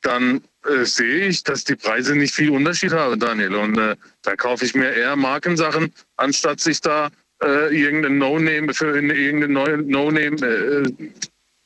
[0.00, 3.54] dann äh, sehe ich, dass die Preise nicht viel Unterschied haben, Daniel.
[3.54, 7.10] Und äh, dann kaufe ich mir eher Markensachen, anstatt sich da
[7.42, 10.92] äh, irgendein No-Name für neue No-Name, äh,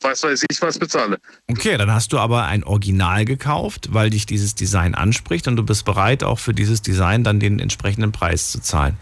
[0.01, 1.19] was weiß ich, was bezahle.
[1.47, 5.63] Okay, dann hast du aber ein Original gekauft, weil dich dieses Design anspricht und du
[5.63, 8.97] bist bereit, auch für dieses Design dann den entsprechenden Preis zu zahlen.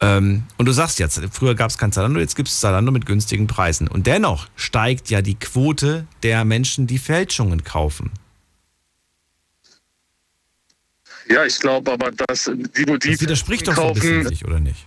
[0.00, 3.06] Ähm, und du sagst jetzt, früher gab es kein Zalando, jetzt gibt es Zalando mit
[3.06, 3.86] günstigen Preisen.
[3.88, 8.10] Und dennoch steigt ja die Quote der Menschen, die Fälschungen kaufen.
[11.28, 14.60] Ja, ich glaube aber, dass die, die Das widerspricht doch so ein bisschen sich, oder
[14.60, 14.86] nicht?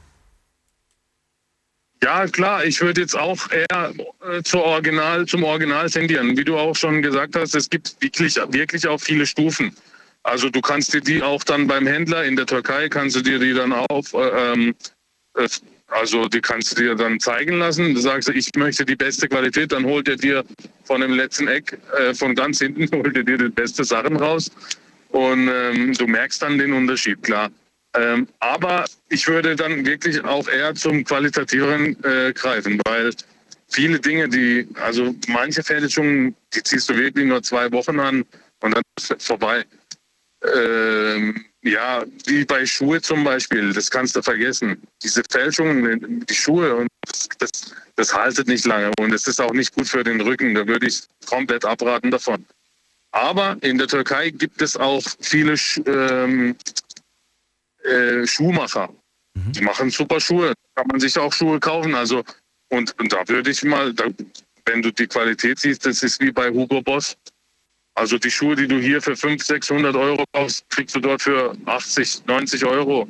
[2.04, 6.38] Ja, klar, ich würde jetzt auch eher äh, zur Original, zum Original tendieren.
[6.38, 9.76] Wie du auch schon gesagt hast, es gibt wirklich, wirklich auch viele Stufen.
[10.24, 13.40] Also du kannst dir die auch dann beim Händler in der Türkei, kannst du dir
[13.40, 14.76] die dann auf, äh, ähm,
[15.36, 15.48] äh,
[15.88, 17.96] also die kannst du dir dann zeigen lassen.
[17.96, 20.44] Du sagst, ich möchte die beste Qualität, dann holt er dir
[20.84, 24.52] von dem letzten Eck, äh, von ganz hinten, holt er dir die beste Sachen raus.
[25.10, 27.50] Und ähm, du merkst dann den Unterschied, klar.
[27.98, 33.12] Ähm, aber ich würde dann wirklich auch eher zum Qualitativeren äh, greifen, weil
[33.70, 38.24] viele Dinge, die, also manche Fälschungen, die ziehst du wirklich nur zwei Wochen an
[38.62, 39.66] und dann ist es vorbei.
[40.44, 44.82] Ähm, ja, wie bei Schuhe zum Beispiel, das kannst du vergessen.
[45.04, 47.50] Diese Fälschungen, die Schuhe, und das, das,
[47.96, 50.54] das haltet nicht lange und es ist auch nicht gut für den Rücken.
[50.54, 52.46] Da würde ich komplett abraten davon.
[53.12, 55.56] Aber in der Türkei gibt es auch viele
[55.88, 56.56] ähm,
[57.88, 58.90] äh, Schuhmacher.
[59.52, 60.54] Die machen super Schuhe.
[60.76, 61.94] Kann man sich auch Schuhe kaufen.
[61.94, 62.24] Also
[62.70, 64.06] und, und da würde ich mal, da,
[64.66, 67.18] wenn du die Qualität siehst, das ist wie bei Hugo Boss.
[67.96, 71.56] Also die Schuhe, die du hier für 500, 600 Euro kaufst, kriegst du dort für
[71.66, 73.08] 80, 90 Euro.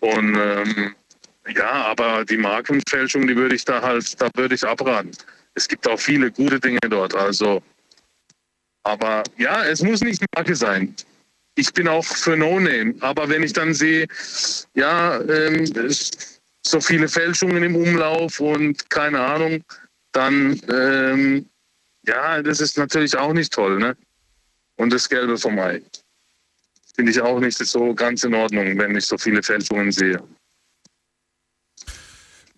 [0.00, 0.94] Und ähm,
[1.54, 5.12] ja, aber die Markenfälschung, die würde ich da halt, da würde ich abraten.
[5.54, 7.14] Es gibt auch viele gute Dinge dort.
[7.14, 7.62] Also,
[8.82, 10.94] aber ja, es muss nicht Marke sein.
[11.56, 12.94] Ich bin auch für No Name.
[13.00, 14.06] Aber wenn ich dann sehe,
[14.74, 15.64] ja, ähm,
[16.62, 19.64] so viele Fälschungen im Umlauf und keine Ahnung,
[20.12, 21.46] dann ähm,
[22.06, 23.96] ja, das ist natürlich auch nicht toll, ne?
[24.76, 25.82] Und das Gelbe vom Ei.
[26.94, 30.22] Finde ich auch nicht so ganz in Ordnung, wenn ich so viele Fälschungen sehe.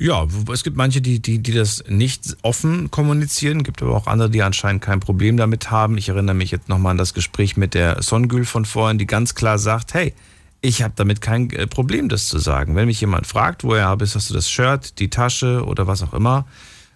[0.01, 4.31] Ja, es gibt manche, die, die, die das nicht offen kommunizieren, gibt aber auch andere,
[4.31, 5.99] die anscheinend kein Problem damit haben.
[5.99, 9.35] Ich erinnere mich jetzt nochmal an das Gespräch mit der Songül von vorhin, die ganz
[9.35, 10.15] klar sagt, hey,
[10.61, 12.77] ich habe damit kein äh, Problem, das zu sagen.
[12.77, 16.13] Wenn mich jemand fragt, woher bist, hast du das Shirt, die Tasche oder was auch
[16.13, 16.47] immer,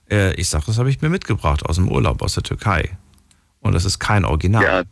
[0.08, 2.96] äh, ich sage, das habe ich mir mitgebracht aus dem Urlaub, aus der Türkei.
[3.60, 4.84] Und das ist kein Original.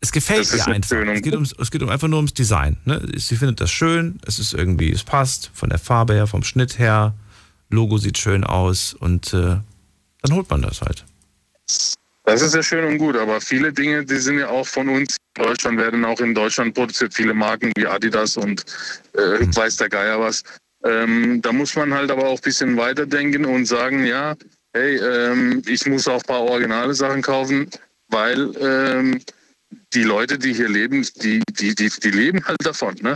[0.00, 0.96] Es gefällt ihr einfach.
[0.96, 2.78] Es geht, ums, es geht um einfach nur ums Design.
[2.84, 3.06] Ne?
[3.16, 6.78] Sie findet das schön, es ist irgendwie, es passt von der Farbe her, vom Schnitt
[6.78, 7.14] her,
[7.68, 9.56] Logo sieht schön aus und äh,
[10.22, 11.04] dann holt man das halt.
[12.24, 15.16] Das ist ja schön und gut, aber viele Dinge, die sind ja auch von uns
[15.36, 17.14] in Deutschland, werden auch in Deutschland produziert.
[17.14, 18.64] Viele Marken wie Adidas und
[19.14, 20.42] äh, weiß der Geier was.
[20.84, 24.34] Ähm, da muss man halt aber auch ein bisschen weiterdenken und sagen, ja,
[24.72, 27.68] hey, ähm, ich muss auch ein paar originale Sachen kaufen,
[28.08, 29.20] weil ähm,
[29.92, 32.94] die Leute, die hier leben, die, die, die, die leben halt davon.
[33.02, 33.14] Ne?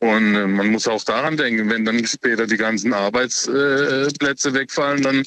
[0.00, 5.02] Und äh, man muss auch daran denken, wenn dann später die ganzen Arbeitsplätze äh, wegfallen,
[5.02, 5.22] dann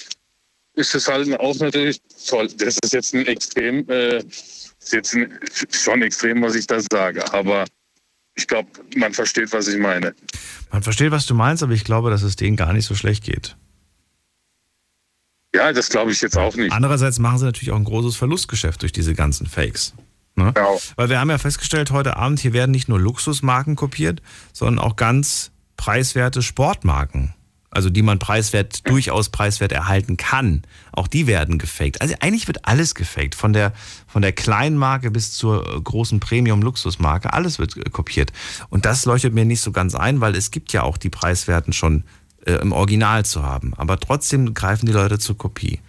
[0.76, 2.50] ist es halt auch natürlich toll.
[2.58, 5.40] Das ist jetzt ein extrem, äh, ist jetzt ein,
[5.72, 7.34] schon extrem, was ich da sage.
[7.34, 7.66] Aber
[8.36, 10.14] ich glaube, man versteht, was ich meine.
[10.72, 13.24] Man versteht, was du meinst, aber ich glaube, dass es denen gar nicht so schlecht
[13.24, 13.56] geht.
[15.56, 16.74] Ja, das glaube ich jetzt auch nicht.
[16.74, 19.94] Andererseits machen sie natürlich auch ein großes Verlustgeschäft durch diese ganzen Fakes.
[20.36, 20.52] Ne?
[20.54, 20.80] Genau.
[20.96, 24.22] Weil wir haben ja festgestellt heute Abend, hier werden nicht nur Luxusmarken kopiert,
[24.54, 27.34] sondern auch ganz preiswerte Sportmarken.
[27.76, 30.62] Also die man preiswert, durchaus preiswert erhalten kann.
[30.94, 32.02] Auch die werden gefaked.
[32.02, 33.36] Also eigentlich wird alles gefaked.
[33.36, 33.74] Von der,
[34.08, 37.34] von der kleinen Marke bis zur großen Premium-Luxusmarke.
[37.34, 38.32] Alles wird kopiert.
[38.70, 41.74] Und das leuchtet mir nicht so ganz ein, weil es gibt ja auch die preiswerten
[41.74, 42.06] schon
[42.46, 43.74] äh, im Original zu haben.
[43.76, 45.82] Aber trotzdem greifen die Leute zur Kopie.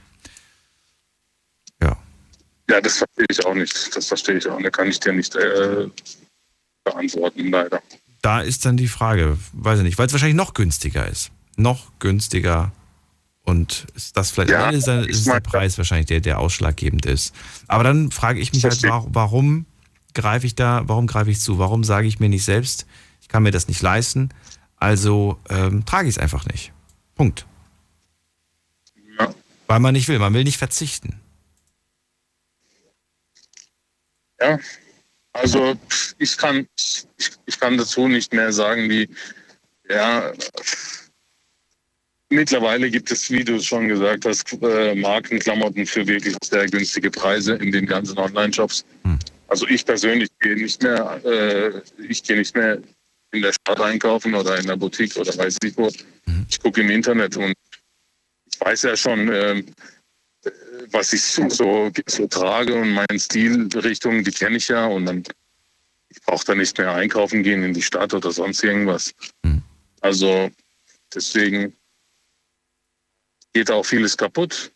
[2.68, 2.76] Ja.
[2.76, 3.96] Ja, das verstehe ich auch nicht.
[3.96, 4.60] Das verstehe ich auch.
[4.60, 5.88] Da kann ich dir nicht äh,
[6.84, 7.80] beantworten, leider.
[8.22, 11.30] Da ist dann die Frage, weiß ich nicht, weil es wahrscheinlich noch günstiger ist.
[11.56, 12.72] Noch günstiger.
[13.44, 17.32] Und ist das vielleicht Ja, ist, der, ist der Preis wahrscheinlich der, der ausschlaggebend ist.
[17.68, 19.66] Aber dann frage ich mich halt, warum
[20.14, 21.58] greife ich da, warum greife ich zu?
[21.58, 22.86] Warum sage ich mir nicht selbst,
[23.22, 24.30] ich kann mir das nicht leisten,
[24.76, 26.72] also ähm, trage ich es einfach nicht.
[27.14, 27.46] Punkt.
[29.68, 31.20] Weil man nicht will, man will nicht verzichten.
[34.40, 34.58] Ja,
[35.32, 35.74] also
[36.18, 37.06] ich kann, ich,
[37.46, 39.08] ich kann dazu nicht mehr sagen, wie,
[39.88, 40.32] ja,
[42.28, 47.10] mittlerweile gibt es, wie du es schon gesagt hast, äh, Markenklamotten für wirklich sehr günstige
[47.10, 48.84] Preise in den ganzen Online-Shops.
[49.48, 52.78] Also ich persönlich gehe nicht mehr, äh, ich gehe nicht mehr
[53.32, 55.90] in der Stadt einkaufen oder in der Boutique oder weiß nicht wo.
[56.48, 57.54] Ich gucke im Internet und
[58.46, 59.66] ich weiß ja schon, ähm,
[60.90, 65.22] was ich so, so, so trage und meine Stilrichtung, die kenne ich ja und dann
[66.08, 69.14] ich brauche da nicht mehr einkaufen gehen in die Stadt oder sonst irgendwas.
[70.00, 70.50] Also
[71.14, 71.76] deswegen
[73.52, 74.72] geht auch vieles kaputt.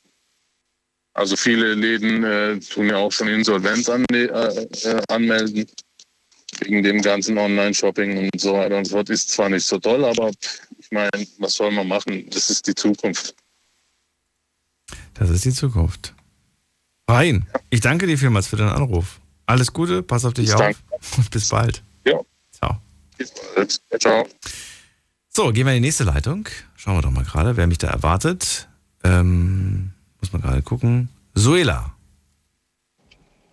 [1.15, 5.66] Also viele Läden äh, tun ja auch schon Insolvenz an, äh, äh, anmelden
[6.61, 9.11] wegen dem ganzen Online-Shopping und so weiter und so fort.
[9.11, 10.31] Ist zwar nicht so toll, aber
[10.78, 12.28] ich meine, was soll man machen?
[12.31, 13.35] Das ist die Zukunft.
[15.15, 16.15] Das ist die Zukunft.
[17.09, 19.20] Rein, ich danke dir vielmals für deinen Anruf.
[19.47, 20.78] Alles Gute, pass auf dich Ich auf danke.
[21.16, 21.82] und bis bald.
[22.07, 22.20] Ja.
[22.53, 22.81] Ciao.
[23.19, 23.81] Bis bald.
[24.01, 24.27] Ciao.
[25.28, 26.49] So, gehen wir in die nächste Leitung.
[26.77, 28.69] Schauen wir doch mal gerade, wer mich da erwartet.
[29.03, 31.09] Ähm, muss man gerade gucken.
[31.35, 31.95] Suela.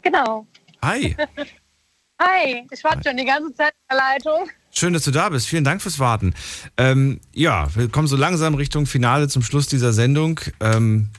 [0.02, 0.46] Genau.
[0.82, 1.16] Hi.
[2.22, 4.50] Hi, ich warte schon die ganze Zeit in der Leitung.
[4.72, 5.48] Schön, dass du da bist.
[5.48, 6.34] Vielen Dank fürs Warten.
[6.78, 10.40] Ähm, ja, wir kommen so langsam Richtung Finale zum Schluss dieser Sendung.
[10.60, 11.10] Ähm,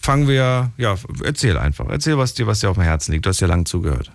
[0.00, 1.86] fangen wir, ja, erzähl einfach.
[1.88, 3.26] Erzähl, was dir, was dir auf dem Herzen liegt.
[3.26, 4.10] Du hast ja lange zugehört.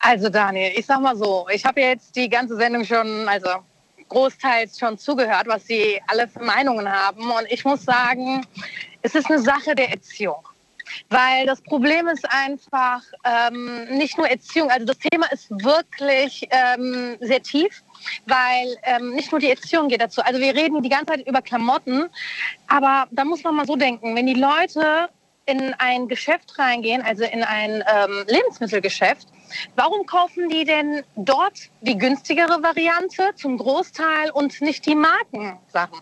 [0.00, 3.48] Also Daniel, ich sag mal so, ich habe jetzt die ganze Sendung schon, also
[4.08, 7.30] großteils schon zugehört, was sie alle für Meinungen haben.
[7.30, 8.46] Und ich muss sagen,
[9.02, 10.46] es ist eine Sache der Erziehung.
[11.10, 17.16] Weil das Problem ist einfach ähm, nicht nur Erziehung, also das Thema ist wirklich ähm,
[17.20, 17.82] sehr tief,
[18.26, 20.22] weil ähm, nicht nur die Erziehung geht dazu.
[20.22, 22.08] Also wir reden die ganze Zeit über Klamotten,
[22.66, 25.08] aber da muss man mal so denken, wenn die Leute
[25.48, 29.28] in ein Geschäft reingehen, also in ein ähm, Lebensmittelgeschäft,
[29.76, 36.00] warum kaufen die denn dort die günstigere Variante zum Großteil und nicht die Markensachen?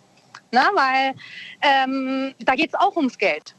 [0.51, 1.15] Na, weil
[1.63, 3.55] ähm, da geht es auch ums Geld.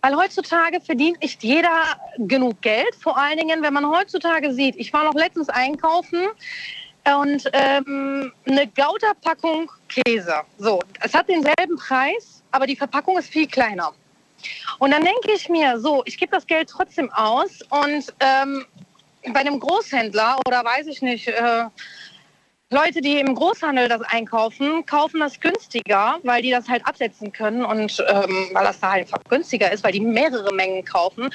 [0.00, 2.94] Weil heutzutage verdient nicht jeder genug Geld.
[3.00, 6.28] Vor allen Dingen, wenn man heutzutage sieht, ich war noch letztens einkaufen
[7.04, 10.42] und ähm, eine Gouda-Packung Käse.
[10.58, 13.92] So, es hat denselben Preis, aber die Verpackung ist viel kleiner.
[14.78, 18.64] Und dann denke ich mir, so, ich gebe das Geld trotzdem aus und ähm,
[19.32, 21.64] bei einem Großhändler oder weiß ich nicht, äh,
[22.70, 27.64] Leute, die im Großhandel das einkaufen, kaufen das günstiger, weil die das halt absetzen können
[27.64, 31.28] und ähm, weil das da einfach günstiger ist, weil die mehrere Mengen kaufen.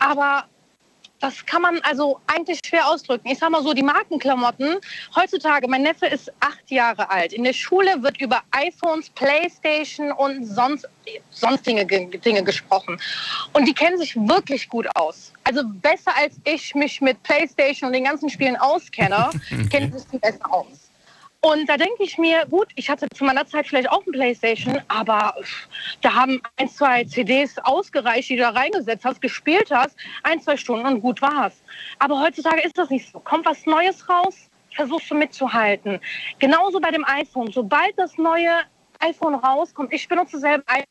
[0.00, 0.44] Aber
[1.20, 3.28] das kann man also eigentlich schwer ausdrücken.
[3.28, 4.76] Ich sag mal so, die Markenklamotten,
[5.14, 7.32] heutzutage, mein Neffe ist acht Jahre alt.
[7.32, 10.88] In der Schule wird über iPhones, Playstation und sonst,
[11.30, 12.98] sonstige Ge- Dinge gesprochen.
[13.52, 15.32] Und die kennen sich wirklich gut aus.
[15.44, 19.30] Also besser als ich mich mit Playstation und den ganzen Spielen auskenne,
[19.70, 20.89] kennen sich die besser aus.
[21.42, 24.78] Und da denke ich mir, gut, ich hatte zu meiner Zeit vielleicht auch ein Playstation,
[24.88, 25.34] aber
[26.02, 30.58] da haben ein, zwei CDs ausgereicht, die du da reingesetzt hast, gespielt hast, ein, zwei
[30.58, 31.62] Stunden und gut war's.
[31.98, 33.20] Aber heutzutage ist das nicht so.
[33.20, 35.98] Kommt was Neues raus, versuchst du mitzuhalten.
[36.38, 37.50] Genauso bei dem iPhone.
[37.50, 38.60] Sobald das neue
[38.98, 40.84] iPhone rauskommt, ich benutze selber iPhone,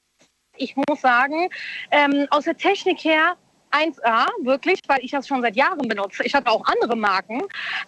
[0.58, 1.50] ich muss sagen,
[1.92, 3.38] ähm, aus der Technik her
[3.72, 6.24] 1A, wirklich, weil ich das schon seit Jahren benutze.
[6.24, 7.44] Ich hatte auch andere Marken,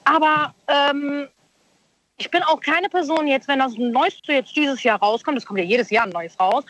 [0.05, 1.27] aber ähm,
[2.22, 5.60] ich bin auch keine Person jetzt, wenn das Neueste jetzt dieses Jahr rauskommt, es kommt
[5.60, 6.64] ja jedes Jahr ein neues raus,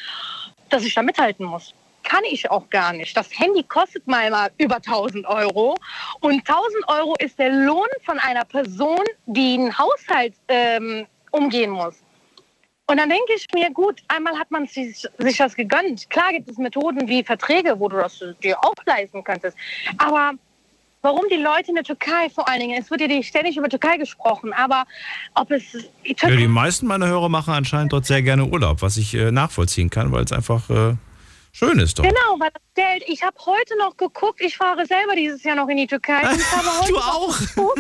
[0.69, 1.73] dass ich da mithalten muss.
[2.03, 3.15] Kann ich auch gar nicht.
[3.17, 5.75] Das Handy kostet mal, mal über 1000 Euro
[6.21, 11.95] und 1000 Euro ist der Lohn von einer Person, die einen Haushalt ähm, umgehen muss.
[12.87, 16.09] Und dann denke ich mir, gut, einmal hat man sich, sich das gegönnt.
[16.09, 19.57] Klar gibt es Methoden wie Verträge, wo du das dir auch leisten könntest.
[19.97, 20.33] Aber
[21.01, 23.97] warum die Leute in der Türkei vor allen Dingen, es wird ja ständig über Türkei
[23.97, 24.85] gesprochen, aber
[25.35, 25.63] ob es...
[26.05, 29.31] Die, Ja, die meisten meiner Hörer machen anscheinend dort sehr gerne Urlaub, was ich äh,
[29.31, 30.95] nachvollziehen kann, weil es einfach äh,
[31.51, 32.07] schön ist dort.
[32.07, 35.67] Genau, weil das Geld, ich habe heute noch geguckt, ich fahre selber dieses Jahr noch
[35.69, 36.21] in die Türkei.
[36.29, 37.39] Und ich habe heute Du auch?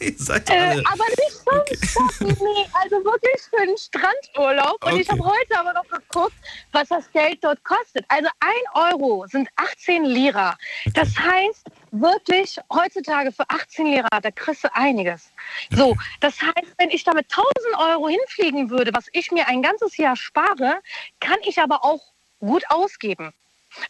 [0.00, 0.82] Ihr seid äh, alle.
[0.86, 1.78] aber nicht so okay.
[2.20, 4.82] nee, also wirklich für einen Strandurlaub.
[4.86, 5.18] Und ich Okay.
[5.20, 6.32] habe heute aber noch geguckt,
[6.72, 8.04] was das Geld dort kostet.
[8.08, 10.56] Also ein Euro sind 18 Lira.
[10.94, 15.30] Das heißt wirklich heutzutage für 18 Lira, da kriegst du einiges.
[15.70, 19.96] So, das heißt, wenn ich damit 1000 Euro hinfliegen würde, was ich mir ein ganzes
[19.96, 20.80] Jahr spare,
[21.20, 22.00] kann ich aber auch
[22.38, 23.32] gut ausgeben.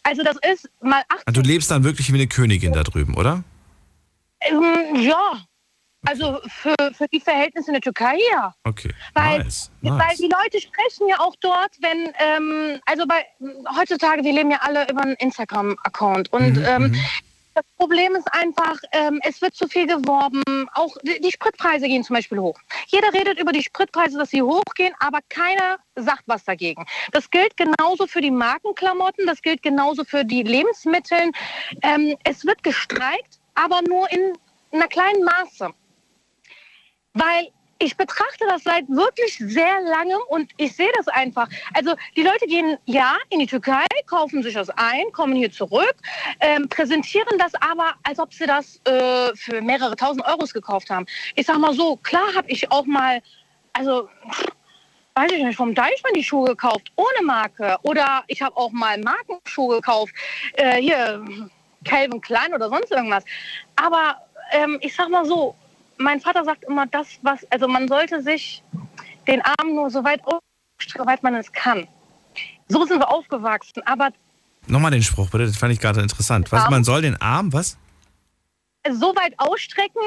[0.03, 3.43] Also das ist mal 18 Du lebst dann wirklich wie eine Königin da drüben, oder?
[4.41, 5.41] Ähm, ja,
[6.05, 8.53] also für, für die Verhältnisse in der Türkei ja.
[8.63, 8.91] Okay.
[9.13, 9.71] Weil, nice.
[9.81, 10.17] weil nice.
[10.17, 13.25] die Leute sprechen ja auch dort, wenn, ähm, also bei
[13.75, 16.95] heutzutage, wir leben ja alle über einen Instagram-Account und Mhm, ähm,
[17.53, 20.41] das Problem ist einfach, ähm, es wird zu viel geworben.
[20.73, 22.57] Auch die Spritpreise gehen zum Beispiel hoch.
[22.87, 26.85] Jeder redet über die Spritpreise, dass sie hochgehen, aber keiner sagt was dagegen.
[27.11, 31.31] Das gilt genauso für die Markenklamotten, das gilt genauso für die Lebensmittel.
[31.81, 34.33] Ähm, es wird gestreikt, aber nur in
[34.71, 35.69] einer kleinen Maße.
[37.13, 37.49] Weil
[37.81, 41.49] ich betrachte das seit wirklich sehr langem und ich sehe das einfach.
[41.73, 45.95] Also die Leute gehen ja in die Türkei, kaufen sich das ein, kommen hier zurück,
[46.39, 51.05] ähm, präsentieren das aber, als ob sie das äh, für mehrere tausend Euros gekauft haben.
[51.35, 53.21] Ich sag mal so, klar habe ich auch mal,
[53.73, 54.07] also
[55.15, 57.77] weiß ich nicht, vom Deichmann die Schuhe gekauft, ohne Marke.
[57.81, 60.13] Oder ich habe auch mal Markenschuhe gekauft,
[60.53, 61.25] äh, hier
[61.83, 63.25] Calvin Klein oder sonst irgendwas.
[63.75, 64.17] Aber
[64.51, 65.55] ähm, ich sag mal so,
[66.01, 68.63] mein Vater sagt immer das, was, also man sollte sich
[69.27, 70.41] den Arm nur so weit ausstrecken,
[70.97, 71.87] soweit man es kann.
[72.67, 74.09] So sind wir aufgewachsen, aber
[74.67, 76.51] Nochmal den Spruch, bitte, das fand ich gerade interessant.
[76.51, 77.77] Was, man soll den Arm, was?
[78.89, 80.01] so weit ausstrecken,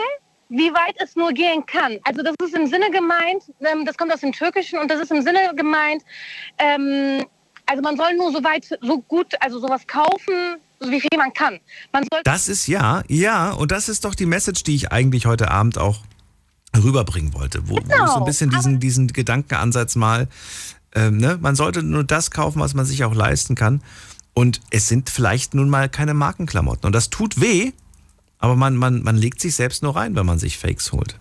[0.48, 1.98] wie weit es nur gehen kann.
[2.04, 5.10] Also das ist im Sinne gemeint, ähm, das kommt aus dem Türkischen und das ist
[5.10, 6.02] im Sinne gemeint,
[6.58, 7.24] ähm,
[7.66, 11.32] also man soll nur so weit, so gut, also sowas kaufen, so wie viel man
[11.32, 11.60] kann.
[11.92, 15.50] Man Das ist ja, ja, und das ist doch die Message, die ich eigentlich heute
[15.50, 16.00] Abend auch
[16.76, 20.28] rüberbringen wollte, wo, wo ich so ein Genau, bisschen diesen, diesen Gedankenansatz mal,
[20.94, 23.82] ähm, ne, man sollte nur das kaufen, was man sich auch leisten kann.
[24.34, 26.86] Und es sind vielleicht nun mal keine Markenklamotten.
[26.86, 27.72] Und das tut weh,
[28.38, 31.18] aber man, man, man legt sich selbst nur rein, wenn man sich Fakes holt.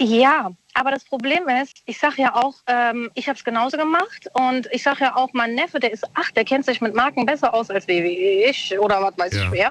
[0.00, 4.28] Ja, aber das Problem ist, ich sage ja auch, ähm, ich habe es genauso gemacht
[4.32, 7.24] und ich sage ja auch, mein Neffe, der ist acht, der kennt sich mit Marken
[7.24, 9.70] besser aus als wie ich oder was weiß ich wer.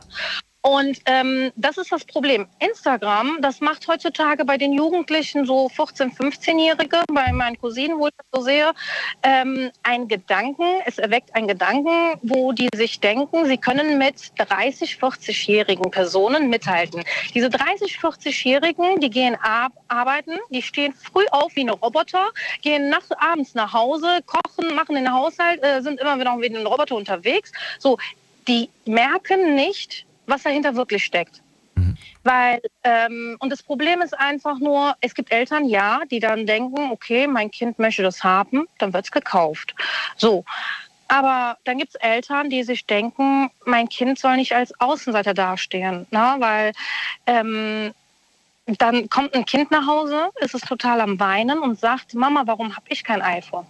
[0.66, 2.48] Und ähm, das ist das Problem.
[2.60, 8.14] Instagram, das macht heutzutage bei den Jugendlichen so 14-, 15-Jährige, bei meinen Cousinen, wo ich
[8.18, 8.72] das so sehe,
[9.24, 14.98] ähm, einen Gedanken, es erweckt einen Gedanken, wo die sich denken, sie können mit 30-,
[15.00, 17.04] 40-jährigen Personen mithalten.
[17.36, 22.30] Diese 30-, 40-Jährigen, die gehen ab, arbeiten, die stehen früh auf wie eine Roboter,
[22.62, 26.66] gehen nachts, abends nach Hause, kochen, machen den Haushalt, äh, sind immer wieder wie ein
[26.66, 27.52] Roboter unterwegs.
[27.80, 27.98] So,
[28.48, 31.42] die merken nicht, was dahinter wirklich steckt.
[32.24, 36.92] Weil, ähm, und das Problem ist einfach nur, es gibt Eltern, ja, die dann denken,
[36.92, 39.76] okay, mein Kind möchte das haben, dann wird es gekauft.
[40.16, 40.46] So.
[41.10, 46.08] Aber dann gibt es Eltern, die sich denken, mein Kind soll nicht als Außenseiter dastehen.
[46.12, 46.40] Na?
[46.40, 46.72] Weil
[47.28, 47.94] ähm,
[48.66, 52.76] dann kommt ein Kind nach Hause, ist es total am Weinen und sagt, Mama, warum
[52.76, 53.66] habe ich kein iPhone?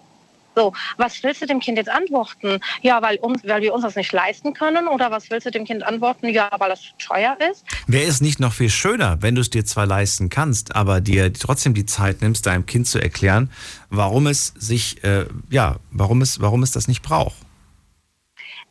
[0.55, 2.59] So, was willst du dem Kind jetzt antworten?
[2.81, 4.87] Ja, weil, uns, weil wir uns das nicht leisten können?
[4.87, 6.29] Oder was willst du dem Kind antworten?
[6.29, 7.65] Ja, weil das teuer ist?
[7.87, 11.33] Wäre es nicht noch viel schöner, wenn du es dir zwar leisten kannst, aber dir
[11.33, 13.49] trotzdem die Zeit nimmst, deinem Kind zu erklären,
[13.89, 17.35] warum es sich, äh, ja, warum es, warum es das nicht braucht?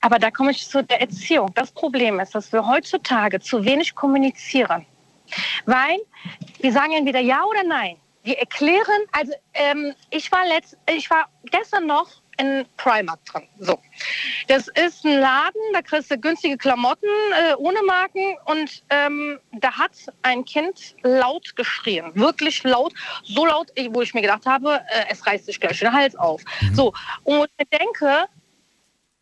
[0.01, 1.53] Aber da komme ich zu der Erziehung.
[1.55, 4.85] Das Problem ist, dass wir heutzutage zu wenig kommunizieren.
[5.65, 5.99] Weil
[6.61, 7.97] wir sagen entweder ja oder nein.
[8.23, 13.47] Wir erklären, also ähm, ich war letzt, ich war gestern noch in Primark drin.
[13.59, 13.78] So.
[14.49, 19.73] Das ist ein Laden, da kriegst du günstige Klamotten äh, ohne Marken und ähm, da
[19.77, 19.93] hat
[20.23, 22.11] ein Kind laut geschrien.
[22.15, 22.94] Wirklich laut.
[23.24, 26.43] So laut, wo ich mir gedacht habe, äh, es reißt sich gleich den Hals auf.
[26.73, 26.93] So.
[27.24, 28.27] Und ich denke,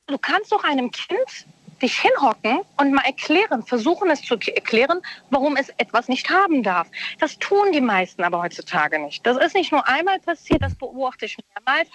[0.06, 1.47] du kannst doch einem Kind
[1.82, 5.01] dich hinhocken und mal erklären, versuchen es zu erklären,
[5.31, 6.89] warum es etwas nicht haben darf.
[7.19, 9.27] Das tun die meisten aber heutzutage nicht.
[9.27, 11.89] Das ist nicht nur einmal passiert, das beobachte ich mehrmals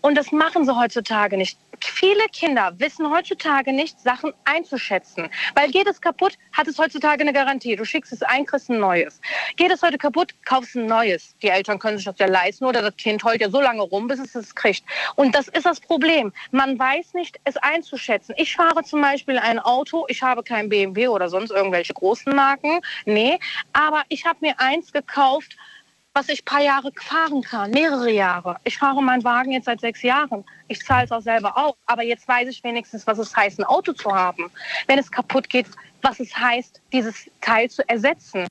[0.00, 1.58] und das machen sie heutzutage nicht.
[1.80, 5.28] Viele Kinder wissen heutzutage nicht, Sachen einzuschätzen.
[5.54, 7.74] Weil geht es kaputt, hat es heutzutage eine Garantie.
[7.74, 9.20] Du schickst es ein, kriegst ein neues.
[9.56, 11.34] Geht es heute kaputt, kaufst ein neues.
[11.42, 14.06] Die Eltern können sich das ja leisten oder das Kind heult ja so lange rum,
[14.06, 14.84] bis es es kriegt.
[15.16, 16.32] Und das ist das Problem.
[16.50, 18.34] Man weiß nicht, es einzuschätzen.
[18.38, 22.80] Ich fahre zum Beispiel ein Auto, ich habe kein BMW oder sonst irgendwelche großen Marken.
[23.04, 23.38] Nee,
[23.72, 25.56] aber ich habe mir eins gekauft,
[26.14, 28.56] was ich ein paar Jahre fahren kann, mehrere Jahre.
[28.64, 30.44] Ich fahre meinen Wagen jetzt seit sechs Jahren.
[30.68, 31.76] Ich zahle es auch selber auf.
[31.86, 34.50] Aber jetzt weiß ich wenigstens, was es heißt, ein Auto zu haben.
[34.86, 35.66] Wenn es kaputt geht,
[36.02, 38.46] was es heißt, dieses Teil zu ersetzen.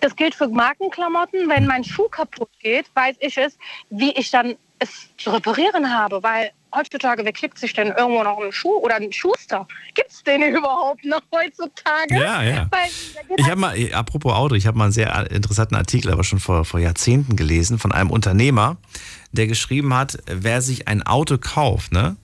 [0.00, 1.48] Das gilt für Markenklamotten.
[1.48, 3.58] Wenn mein Schuh kaputt geht, weiß ich es,
[3.90, 6.22] wie ich dann es zu reparieren habe.
[6.22, 9.66] Weil heutzutage, wer klickt sich denn irgendwo noch einen Schuh oder einen Schuster?
[9.94, 12.14] Gibt es den überhaupt noch heutzutage?
[12.14, 12.68] Ja, ja.
[12.70, 16.24] Weil, Ich habe mal, eh, apropos Auto, ich habe mal einen sehr interessanten Artikel, aber
[16.24, 18.76] schon vor, vor Jahrzehnten gelesen, von einem Unternehmer,
[19.32, 22.16] der geschrieben hat, wer sich ein Auto kauft, ne?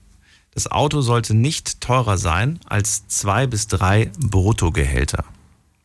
[0.53, 5.23] Das Auto sollte nicht teurer sein als zwei bis drei Bruttogehälter.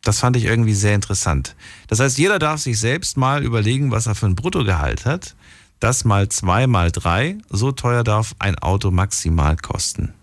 [0.02, 1.54] Das fand ich irgendwie sehr interessant.
[1.88, 5.34] Das heißt, jeder darf sich selbst mal überlegen, was er für ein Bruttogehalt hat.
[5.84, 10.14] Das mal zwei mal drei, so teuer darf ein Auto maximal kosten.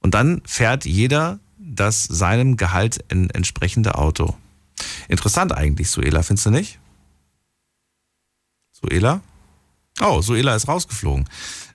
[0.00, 4.36] Und dann fährt jeder das seinem Gehalt en- entsprechende Auto.
[5.08, 6.80] Interessant eigentlich, Suela, findest du nicht?
[8.72, 9.22] Suela?
[10.02, 11.26] Oh, Suela ist rausgeflogen.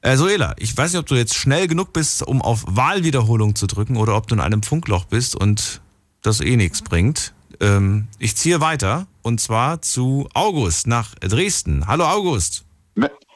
[0.04, 3.66] Äh, Suela, ich weiß nicht, ob du jetzt schnell genug bist, um auf Wahlwiederholung zu
[3.66, 5.82] drücken oder ob du in einem Funkloch bist und
[6.22, 7.34] das eh nichts bringt.
[7.60, 11.88] Ähm, ich ziehe weiter und zwar zu August nach Dresden.
[11.88, 12.62] Hallo August.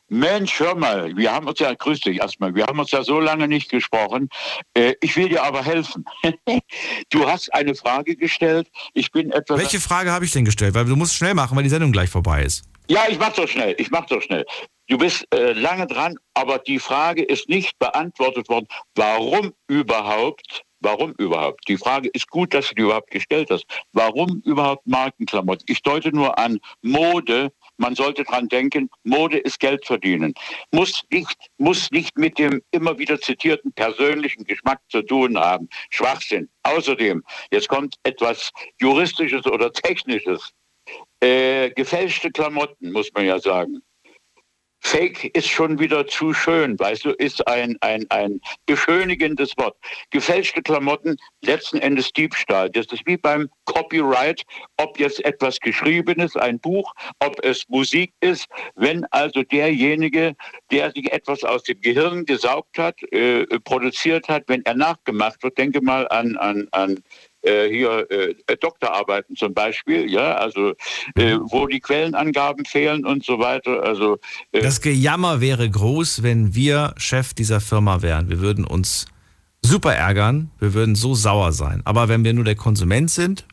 [0.10, 3.20] Mensch, hör mal, wir haben uns ja, grüß dich erstmal, wir haben uns ja so
[3.20, 4.30] lange nicht gesprochen.
[4.74, 6.06] Äh, ich will dir aber helfen.
[7.10, 8.68] du hast eine Frage gestellt.
[8.94, 9.60] Ich bin etwas.
[9.60, 10.74] Welche Frage habe ich denn gestellt?
[10.74, 12.66] Weil du musst schnell machen, weil die Sendung gleich vorbei ist.
[12.88, 13.76] Ja, ich mach doch schnell.
[13.78, 14.46] Ich mach doch schnell.
[14.88, 18.66] Du bist äh, lange dran, aber die Frage ist nicht beantwortet worden.
[18.96, 20.64] Warum überhaupt?
[20.82, 21.68] Warum überhaupt?
[21.68, 23.66] Die Frage ist gut, dass du die überhaupt gestellt hast.
[23.94, 25.66] Warum überhaupt Markenklamotten?
[25.68, 27.52] Ich deute nur an Mode.
[27.80, 30.34] Man sollte dran denken, Mode ist Geld verdienen.
[30.72, 35.70] Muss nicht, muss nicht mit dem immer wieder zitierten persönlichen Geschmack zu tun haben.
[35.90, 36.50] Schwachsinn.
[36.64, 38.52] Außerdem, jetzt kommt etwas
[38.82, 40.52] Juristisches oder Technisches.
[41.22, 43.82] Äh, gefälschte Klamotten, muss man ja sagen.
[44.82, 49.76] Fake ist schon wieder zu schön, weißt du, ist ein, ein, ein beschönigendes Wort.
[50.10, 52.70] Gefälschte Klamotten, letzten Endes Diebstahl.
[52.70, 54.44] Das ist wie beim Copyright,
[54.78, 58.48] ob jetzt etwas geschrieben ist, ein Buch, ob es Musik ist.
[58.76, 60.36] Wenn also derjenige,
[60.72, 65.58] der sich etwas aus dem Gehirn gesaugt hat, äh, produziert hat, wenn er nachgemacht wird,
[65.58, 67.00] denke mal an, an, an
[67.50, 70.74] äh, hier äh, Doktorarbeiten zum Beispiel, ja, also
[71.16, 73.84] äh, wo die Quellenangaben fehlen und so weiter.
[73.84, 74.18] Also
[74.52, 78.30] äh, Das Gejammer wäre groß, wenn wir Chef dieser Firma wären.
[78.30, 79.06] Wir würden uns
[79.62, 81.82] super ärgern, wir würden so sauer sein.
[81.86, 83.46] Aber wenn wir nur der Konsument sind,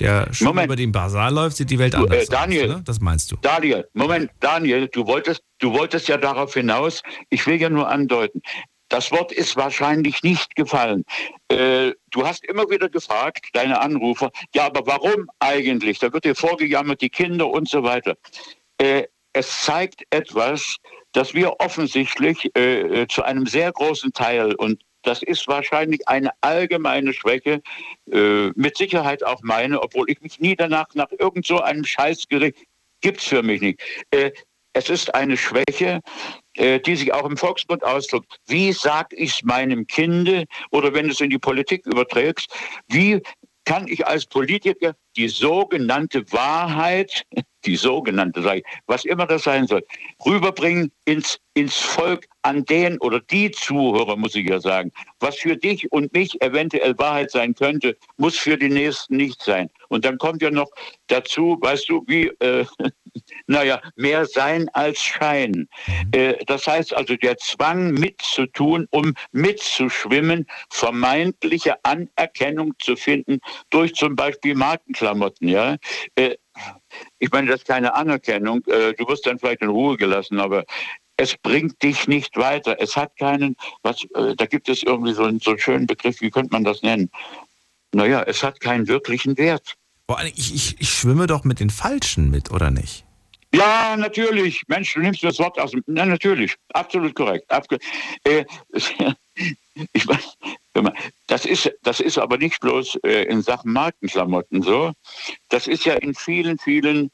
[0.00, 0.66] der schon Moment.
[0.66, 2.70] über den Basar läuft, sieht die Welt Du, anders äh, Daniel, aus.
[2.70, 2.80] Oder?
[2.84, 3.36] Das meinst du?
[3.42, 8.40] Daniel, Moment, Daniel, du wolltest, du wolltest ja darauf hinaus, ich will ja nur andeuten,
[8.88, 11.04] das Wort ist wahrscheinlich nicht gefallen.
[11.48, 15.98] Äh, du hast immer wieder gefragt, deine Anrufer, ja, aber warum eigentlich?
[15.98, 18.16] Da wird dir vorgejammert, die Kinder und so weiter.
[18.78, 20.76] Äh, es zeigt etwas,
[21.12, 26.30] dass wir offensichtlich äh, äh, zu einem sehr großen Teil und das ist wahrscheinlich eine
[26.40, 27.62] allgemeine Schwäche,
[28.10, 32.58] äh, mit Sicherheit auch meine, obwohl ich mich nie danach nach irgend so einem Scheißgericht
[33.00, 33.80] gibt's für mich nicht.
[34.10, 34.32] Äh,
[34.72, 36.00] es ist eine Schwäche,
[36.58, 38.36] die sich auch im Volksmund ausdrückt.
[38.46, 42.52] Wie sag ich meinem Kinde oder wenn du es in die Politik überträgst,
[42.88, 43.22] wie
[43.64, 47.24] kann ich als Politiker die sogenannte Wahrheit,
[47.64, 49.84] die sogenannte, sag ich, was immer das sein soll,
[50.24, 54.92] rüberbringen ins, ins Volk an den oder die Zuhörer, muss ich ja sagen.
[55.20, 59.68] Was für dich und mich eventuell Wahrheit sein könnte, muss für die Nächsten nicht sein.
[59.88, 60.70] Und dann kommt ja noch
[61.08, 62.64] dazu, weißt du, wie, äh,
[63.46, 65.68] naja, mehr sein als Schein.
[66.12, 73.40] Äh, das heißt also, der Zwang mitzutun, um mitzuschwimmen, vermeintliche Anerkennung zu finden
[73.70, 75.76] durch zum Beispiel Markenklamotten, ja.
[76.14, 76.36] Äh,
[77.18, 78.64] ich meine, das ist keine Anerkennung.
[78.66, 80.64] Äh, du wirst dann vielleicht in Ruhe gelassen, aber
[81.16, 82.76] es bringt dich nicht weiter.
[82.80, 86.20] Es hat keinen, was, äh, da gibt es irgendwie so einen, so einen schönen Begriff,
[86.20, 87.10] wie könnte man das nennen?
[87.92, 89.74] Naja, es hat keinen wirklichen Wert.
[90.06, 93.04] Boah, ich, ich, ich schwimme doch mit den Falschen mit, oder nicht?
[93.54, 94.62] Ja, natürlich.
[94.68, 95.82] Mensch, du nimmst das Wort aus dem.
[95.86, 96.54] Na, natürlich.
[96.74, 97.50] Absolut korrekt.
[97.50, 97.78] Abge
[98.24, 98.44] äh,
[99.92, 100.36] ich weiß,
[101.26, 104.92] das ist, das ist aber nicht bloß äh, in Sachen Markenklamotten so.
[105.48, 107.10] Das ist ja in vielen, vielen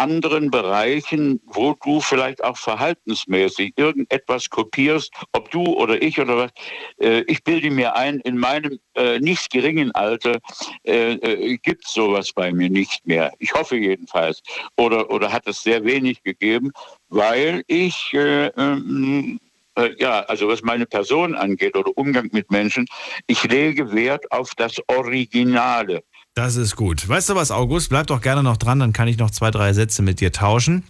[0.00, 6.50] anderen Bereichen, wo du vielleicht auch verhaltensmäßig irgendetwas kopierst, ob du oder ich oder was.
[6.98, 10.38] Äh, ich bilde mir ein, in meinem äh, nicht geringen Alter
[10.84, 13.32] äh, äh gibt es sowas bei mir nicht mehr.
[13.38, 14.42] Ich hoffe jedenfalls.
[14.76, 16.72] Oder, oder hat es sehr wenig gegeben,
[17.08, 19.38] weil ich äh, ähm,
[19.76, 22.86] äh, ja, also was meine Person angeht oder Umgang mit Menschen,
[23.26, 26.02] ich lege Wert auf das Originale.
[26.34, 27.08] Das ist gut.
[27.08, 27.90] Weißt du was, August?
[27.90, 30.84] Bleib doch gerne noch dran, dann kann ich noch zwei, drei Sätze mit dir tauschen.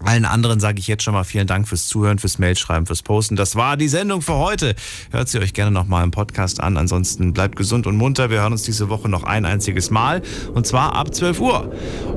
[0.00, 3.36] Allen anderen sage ich jetzt schon mal vielen Dank fürs Zuhören, fürs Mailschreiben, fürs Posten.
[3.36, 4.74] Das war die Sendung für heute.
[5.10, 6.76] Hört sie euch gerne nochmal im Podcast an.
[6.76, 8.28] Ansonsten bleibt gesund und munter.
[8.28, 10.20] Wir hören uns diese Woche noch ein einziges Mal.
[10.52, 11.72] Und zwar ab 12 Uhr.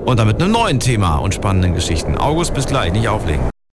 [0.05, 2.17] Und dann mit einem neuen Thema und spannenden Geschichten.
[2.17, 2.91] August, bis gleich.
[2.91, 3.49] Nicht auflegen.